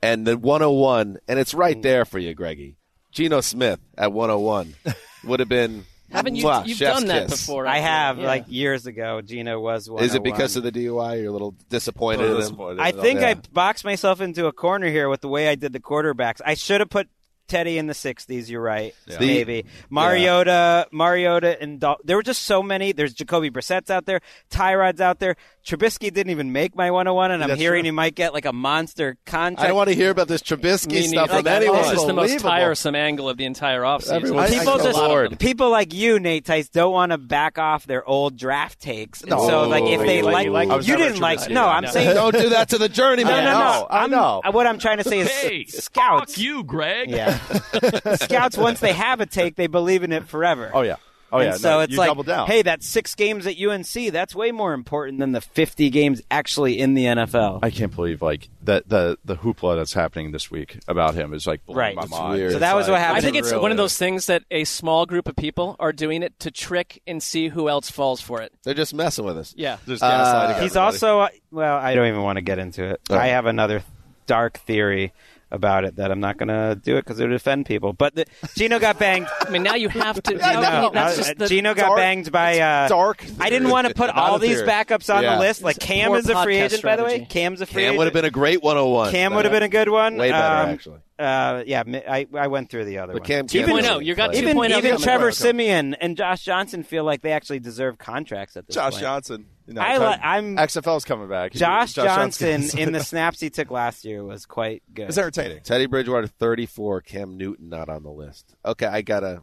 And 0.01 0.25
the 0.25 0.37
101, 0.37 1.17
and 1.27 1.39
it's 1.39 1.53
right 1.53 1.77
mm. 1.77 1.81
there 1.83 2.03
for 2.03 2.17
you, 2.17 2.33
Greggy. 2.33 2.75
Geno 3.11 3.41
Smith 3.41 3.79
at 3.97 4.11
101 4.11 4.75
would 5.23 5.39
have 5.39 5.49
been 5.49 5.85
Haven't 6.11 6.35
you? 6.35 6.45
Mwah, 6.45 6.65
you've 6.67 6.77
chef's 6.77 6.99
done 6.99 7.07
that 7.07 7.29
kiss. 7.29 7.41
before. 7.45 7.65
I 7.67 7.75
feel. 7.77 7.83
have 7.83 8.17
Yeah. 8.19 8.27
like 8.27 8.45
years 8.47 8.85
ago. 8.85 9.21
Geno 9.21 9.59
was 9.59 9.89
one. 9.89 10.03
Is 10.03 10.13
it 10.15 10.23
because 10.23 10.55
of 10.55 10.63
the 10.63 10.71
DUI? 10.71 11.17
You're 11.21 11.29
a 11.29 11.31
little 11.31 11.55
disappointed. 11.69 12.21
Little 12.21 12.37
disappointed. 12.37 12.79
I 12.79 12.91
think 12.91 13.21
Yeah. 13.21 13.29
I 13.29 13.33
boxed 13.51 13.83
myself 13.83 14.21
into 14.21 14.45
a 14.45 14.51
corner 14.51 14.87
here 14.89 15.09
with 15.09 15.21
the 15.21 15.27
way 15.27 15.47
I 15.49 15.55
did 15.55 15.73
the 15.73 15.79
quarterbacks. 15.79 16.41
I 16.45 16.53
should 16.53 16.79
have 16.81 16.89
put 16.89 17.09
Teddy 17.47 17.77
in 17.77 17.87
the 17.87 17.93
60s. 17.93 18.49
You're 18.49 18.61
right. 18.61 18.93
Yeah. 19.07 19.17
The- 19.17 19.25
Maybe 19.27 19.65
Mariota, 19.89 20.87
Mariota, 20.91 21.61
and 21.61 21.79
Dal- 21.79 21.97
there 22.03 22.15
were 22.17 22.23
just 22.23 22.43
so 22.43 22.61
many. 22.63 22.91
There's 22.91 23.13
Jacoby 23.13 23.49
Brissett's 23.49 23.89
out 23.89 24.05
there, 24.05 24.21
Tyrod's 24.49 25.01
out 25.01 25.19
there. 25.19 25.35
Trubisky 25.65 26.13
didn't 26.13 26.29
even 26.29 26.51
make 26.51 26.75
my 26.75 26.91
101, 26.91 27.31
and 27.31 27.41
I'm 27.41 27.49
That's 27.49 27.59
hearing 27.59 27.81
true. 27.83 27.87
he 27.87 27.91
might 27.91 28.13
get 28.13 28.35
like 28.35 28.45
a 28.45 28.53
monster 28.53 29.17
contract. 29.25 29.61
I 29.63 29.67
don't 29.67 29.75
want 29.75 29.89
to 29.89 29.95
hear 29.95 30.11
about 30.11 30.27
this 30.27 30.43
Trubisky 30.43 30.89
Me 30.91 31.07
stuff 31.07 31.29
neither. 31.29 31.39
from 31.41 31.47
anyone. 31.47 31.81
This 31.81 31.93
is 32.01 32.05
the 32.05 32.13
most 32.13 32.39
tiresome 32.39 32.93
angle 32.93 33.27
of 33.29 33.37
the 33.37 33.45
entire 33.45 33.81
offseason. 33.81 34.11
Everyone's 34.11 34.51
People 34.51 34.73
like, 34.75 34.83
just 34.83 34.99
Lord. 34.99 35.39
people 35.39 35.71
like 35.71 35.91
you, 35.91 36.19
Nate 36.19 36.45
Tice, 36.45 36.69
don't 36.69 36.93
want 36.93 37.13
to 37.13 37.17
back 37.17 37.57
off 37.57 37.87
their 37.87 38.07
old 38.07 38.37
draft 38.37 38.79
takes. 38.79 39.21
And 39.21 39.31
No. 39.31 39.47
so, 39.47 39.67
like, 39.67 39.85
if 39.85 40.01
they 40.01 40.17
You 40.17 40.23
like, 40.25 40.49
like- 40.49 40.69
I 40.69 40.75
you 40.81 40.97
didn't 40.97 41.19
like. 41.19 41.49
No, 41.49 41.65
I'm 41.67 41.85
No. 41.85 41.89
saying 41.89 42.13
Don't 42.15 42.35
do 42.37 42.49
that 42.49 42.69
to 42.69 42.77
the 42.77 42.87
journeyman. 42.89 43.43
No, 43.43 43.51
no, 43.53 43.59
no. 43.59 43.87
I 43.89 44.01
I'm- 44.01 44.11
know. 44.11 44.41
Uh, 44.45 44.51
what 44.51 44.67
I'm 44.67 44.77
trying 44.77 44.97
to 44.99 45.03
say 45.03 45.19
is 45.21 45.29
Hey, 45.31 45.65
scouts. 45.65 46.35
fuck 46.35 46.37
you, 46.43 46.63
Gregg. 46.63 47.09
Yeah. 47.09 47.39
scouts, 48.17 48.55
once 48.55 48.79
they 48.81 48.93
have 48.93 49.19
a 49.19 49.25
take, 49.25 49.55
they 49.55 49.65
believe 49.67 50.03
in 50.03 50.11
it 50.11 50.27
forever. 50.27 50.69
Oh 50.73 50.81
yeah. 50.81 50.97
Oh 51.35 51.39
yeah. 51.41 51.51
And 51.53 51.61
so 51.61 51.69
no, 51.69 51.79
it's 51.81 51.91
you 51.93 51.97
like, 51.97 52.25
down. 52.25 52.47
hey, 52.47 52.61
that's 52.61 52.87
six 52.87 53.15
games 53.15 53.45
at 53.47 53.59
UNC. 53.59 54.11
That's 54.11 54.33
way 54.35 54.51
more 54.51 54.73
important 54.73 55.19
than 55.19 55.31
the 55.31 55.41
50 55.41 55.89
games 55.89 56.21
actually 56.31 56.79
in 56.79 56.93
the 56.93 57.05
NFL. 57.05 57.59
I 57.63 57.69
can't 57.71 57.95
believe 57.95 58.21
like 58.21 58.49
that 58.63 58.87
the 58.89 59.17
the 59.25 59.35
hoopla 59.35 59.75
that's 59.75 59.93
happening 59.93 60.31
this 60.31 60.49
week 60.49 60.79
about 60.87 61.13
him 61.15 61.33
is 61.33 61.45
like 61.47 61.65
blowing 61.65 61.77
Right. 61.79 61.95
my 61.95 62.03
It's 62.03 62.11
mind. 62.11 62.33
weird. 62.33 62.51
So 62.53 62.59
that 62.59 62.75
was 62.75 62.87
what 62.89 62.99
happened. 62.99 63.17
I 63.17 63.21
think 63.21 63.35
it's 63.37 63.51
really 63.51 63.61
one 63.61 63.71
of 63.71 63.77
those 63.77 63.97
things 63.97 64.25
that 64.27 64.43
a 64.51 64.63
small 64.63 65.05
group 65.05 65.27
of 65.27 65.35
people 65.35 65.75
are 65.79 65.91
doing 65.93 66.23
it 66.23 66.39
to 66.39 66.51
trick 66.51 67.01
and 67.07 67.21
see 67.21 67.49
who 67.49 67.69
else 67.69 67.89
falls 67.91 68.21
for 68.21 68.41
it. 68.41 68.51
They're 68.63 68.73
just 68.73 68.93
messing 68.93 69.25
with 69.25 69.37
us. 69.37 69.53
Yeah. 69.57 69.77
Just 69.87 70.01
gaslighting 70.03 70.61
He's 70.61 70.75
everybody. 70.75 70.79
also 70.79 71.19
uh, 71.19 71.29
well. 71.51 71.77
I 71.77 71.95
don't 71.95 72.07
even 72.07 72.21
want 72.23 72.37
to 72.37 72.41
get 72.41 72.59
into 72.59 72.83
it. 72.83 73.01
All 73.09 73.17
right. 73.17 73.25
I 73.25 73.27
have 73.27 73.45
another 73.45 73.83
dark 74.27 74.57
theory 74.59 75.13
about 75.51 75.85
it 75.85 75.95
that 75.97 76.11
I'm 76.11 76.19
not 76.19 76.37
going 76.37 76.49
to 76.49 76.75
do 76.81 76.97
it 76.97 77.05
because 77.05 77.19
it 77.19 77.23
would 77.25 77.33
offend 77.33 77.65
people. 77.65 77.93
But 77.93 78.15
the, 78.15 78.25
Geno 78.55 78.79
got 78.79 78.97
banged. 78.99 79.27
I 79.41 79.49
mean, 79.49 79.63
now 79.63 79.75
you 79.75 79.89
have 79.89 80.21
to. 80.23 80.39
I 80.45 80.53
know. 80.81 80.89
That's 80.93 81.13
Uh, 81.19 81.21
just 81.21 81.37
the, 81.37 81.47
Geno 81.47 81.73
got 81.73 81.87
dark- 81.87 81.97
banged 81.97 82.31
by 82.31 82.59
uh, 82.59 82.87
dark. 82.87 83.23
I 83.39 83.49
didn't 83.49 83.69
want 83.69 83.87
to 83.87 83.93
put 83.93 84.09
all 84.09 84.39
these 84.39 84.61
backups 84.63 85.13
on 85.13 85.23
Yeah. 85.23 85.35
the 85.35 85.39
list. 85.41 85.61
Like 85.63 85.79
Cam 85.79 86.13
is 86.15 86.29
a 86.29 86.43
free 86.43 86.55
podcast 86.55 86.65
agent, 86.65 86.83
by 86.83 86.95
the 86.95 87.03
way. 87.03 87.09
strategy. 87.09 87.25
Cam's 87.29 87.61
a 87.61 87.65
free 87.65 87.73
Cam 87.83 87.83
agent. 87.89 87.97
would 87.99 88.05
have 88.07 88.13
been 88.13 88.25
a 88.25 88.31
great 88.31 88.63
101. 88.63 89.11
Cam 89.11 89.33
would 89.35 89.45
have 89.45 89.51
been 89.51 89.63
a 89.63 89.69
good 89.69 89.89
one. 89.89 90.17
Way 90.17 90.31
better, 90.31 90.63
Um, 90.67 90.69
actually. 90.73 90.99
Uh, 91.17 91.63
yeah, 91.65 91.83
I, 92.09 92.27
I 92.35 92.47
went 92.47 92.69
through 92.69 92.83
the 92.85 92.97
other 92.97 93.13
But 93.13 93.21
one. 93.21 93.27
Cam, 93.27 93.47
Two 93.47 93.59
Cam 93.59 93.69
point 93.69 93.83
was- 93.83 93.91
oh, 93.91 93.99
you 93.99 94.15
got 94.15 94.33
two 94.33 94.39
even 94.39 94.55
point 94.57 94.73
oh 94.73 94.79
even. 94.79 94.97
Trevor 94.97 95.31
Siemian 95.31 95.93
and 95.93 96.17
Josh 96.17 96.43
Johnson 96.43 96.83
feel 96.83 97.05
like 97.05 97.21
they 97.21 97.31
actually 97.31 97.59
deserve 97.59 97.97
contracts 97.97 98.57
at 98.57 98.67
this 98.67 98.75
Josh 98.75 98.93
point. 98.93 99.01
Johnson. 99.03 99.45
You 99.67 99.73
know, 99.73 99.81
I 99.81 99.97
li- 99.97 100.19
I'm 100.21 100.57
XFL's 100.57 101.05
coming 101.05 101.27
back. 101.27 101.51
Josh, 101.53 101.93
Johnson 101.93 102.61
Johnson's- 102.61 102.75
in 102.75 102.91
the 102.91 102.99
snaps 103.03 103.39
he 103.39 103.49
took 103.49 103.71
last 103.71 104.05
year 104.05 104.23
was 104.23 104.45
quite 104.45 104.83
good. 104.93 105.07
It's 105.09 105.17
entertaining. 105.17 105.61
Teddy 105.63 105.87
Bridgewater 105.87 106.27
34, 106.27 107.01
Cam 107.01 107.37
Newton 107.37 107.69
not 107.69 107.89
on 107.89 108.03
the 108.03 108.11
list. 108.11 108.55
Okay, 108.63 108.85
I 108.85 109.01
gotta. 109.01 109.41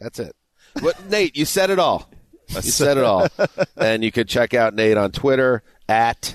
That's 0.00 0.18
it. 0.18 0.34
But 0.82 1.08
Nate, 1.10 1.36
you 1.36 1.44
said 1.44 1.70
it 1.70 1.78
all. 1.78 2.10
You 2.48 2.62
said 2.62 2.96
it 2.96 3.04
all. 3.04 3.28
and 3.76 4.02
you 4.02 4.10
could 4.10 4.28
check 4.28 4.54
out 4.54 4.74
Nate 4.74 4.96
on 4.96 5.12
Twitter 5.12 5.62
at 5.88 6.34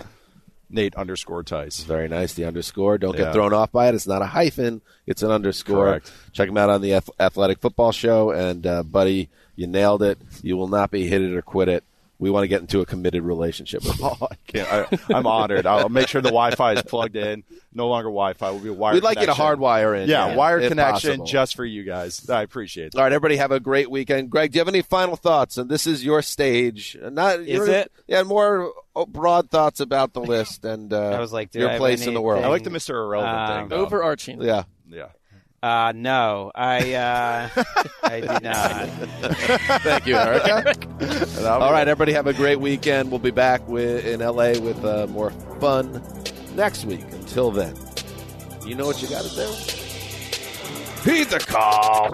Nate 0.70 0.96
underscore 0.96 1.44
Tice. 1.44 1.82
very 1.84 2.08
nice 2.08 2.34
the 2.34 2.46
underscore. 2.46 2.98
Don't 2.98 3.18
get 3.18 3.34
thrown 3.34 3.54
off 3.54 3.72
by 3.72 3.90
it. 3.90 3.96
It's 3.96 4.08
not 4.08 4.22
a 4.22 4.26
hyphen. 4.28 4.82
It's 5.06 5.24
an 5.24 5.32
underscore. 5.32 5.86
Correct. 5.86 6.12
Check 6.32 6.48
him 6.48 6.58
out 6.58 6.70
on 6.70 6.82
the 6.82 6.94
Athletic 7.20 7.60
Football 7.60 7.92
Show. 7.92 8.32
And 8.32 8.66
uh, 8.66 8.84
buddy, 8.84 9.30
you 9.58 9.68
nailed 9.68 10.04
it. 10.04 10.18
You 10.42 10.56
will 10.58 10.68
not 10.70 10.90
be 10.90 11.08
hit 11.08 11.22
it 11.22 11.34
or 11.36 11.42
quit 11.42 11.68
it. 11.68 11.84
We 12.18 12.30
want 12.30 12.44
to 12.46 12.48
get 12.48 12.62
into 12.62 12.80
a 12.80 12.86
committed 12.86 13.24
relationship. 13.24 13.82
Oh, 14.02 14.18
I 14.32 14.36
can't. 14.48 14.70
I, 14.70 15.14
I'm 15.14 15.28
honored. 15.28 15.66
I'll 15.66 15.90
make 15.90 16.08
sure 16.08 16.22
the 16.22 16.30
Wi-Fi 16.30 16.74
is 16.74 16.82
plugged 16.84 17.18
in. 17.18 17.44
No 17.74 17.90
longer 17.90 18.08
Wi-Fi. 18.08 18.52
We'll 18.52 18.60
be 18.62 18.70
wired. 18.70 18.94
We'd 18.94 19.04
like 19.04 19.20
you 19.20 19.26
to 19.26 19.34
connection. 19.34 19.60
hardwire 19.60 20.02
in. 20.02 20.08
Yeah, 20.10 20.34
wired 20.36 20.68
connection 20.70 21.10
possible. 21.12 21.26
just 21.26 21.56
for 21.58 21.66
you 21.66 21.84
guys. 21.84 22.30
I 22.30 22.42
appreciate 22.42 22.88
it. 22.88 22.96
All 22.96 23.02
right, 23.04 23.12
everybody, 23.12 23.36
have 23.36 23.52
a 23.52 23.60
great 23.60 23.92
weekend. 23.92 24.30
Gregg, 24.30 24.54
do 24.54 24.58
you 24.58 24.62
have 24.62 24.70
any 24.70 24.82
final 24.82 25.18
thoughts? 25.18 25.58
And 25.58 25.70
this 25.70 25.86
is 25.86 26.06
your 26.06 26.22
stage. 26.22 26.98
Not 27.02 27.42
Is 27.42 27.48
your- 27.48 27.68
it? 27.70 27.92
Yeah, 28.08 28.24
more 28.24 28.72
uh, 28.96 29.06
broad 29.06 29.50
thoughts 29.50 29.82
about 29.82 30.14
the 30.14 30.22
list 30.22 30.64
and 30.64 30.94
uh, 30.94 31.10
I 31.10 31.20
was 31.20 31.34
like, 31.34 31.52
do 31.52 31.60
I 31.60 31.62
your 31.64 31.70
have 31.72 31.80
place 31.80 32.08
in 32.08 32.14
the 32.14 32.22
world. 32.22 32.46
I 32.46 32.48
like 32.48 32.64
the 32.64 32.70
Mr. 32.70 32.92
Irrelevant 32.92 33.38
Um, 33.38 33.58
thing. 33.60 33.68
Though. 33.70 33.86
Overarching. 33.86 34.42
Yeah. 34.42 34.64
Yeah. 34.88 35.08
Uh, 35.66 35.92
no, 35.96 36.52
I 36.54 36.94
uh, 36.94 37.64
I 38.04 38.20
did 38.20 38.44
not. 38.44 38.88
Thank 39.82 40.06
you, 40.06 40.16
Erica. 40.16 40.76
All 41.50 41.72
right, 41.72 41.88
everybody, 41.88 42.14
have 42.14 42.28
a 42.28 42.34
great 42.34 42.60
weekend. 42.60 43.10
We'll 43.10 43.18
be 43.18 43.32
back 43.32 43.68
with, 43.68 44.06
in 44.06 44.20
LA 44.20 44.60
with 44.60 44.86
uh, 44.86 45.08
more 45.08 45.32
fun 45.60 46.04
next 46.54 46.86
week. 46.86 47.02
Until 47.14 47.50
then, 47.50 47.76
you 48.64 48.76
know 48.76 48.86
what 48.86 49.02
you 49.02 49.08
got 49.08 49.26
to 49.26 49.36
do? 49.36 49.48
Heed 51.10 51.30
the 51.30 51.44
call. 51.48 52.14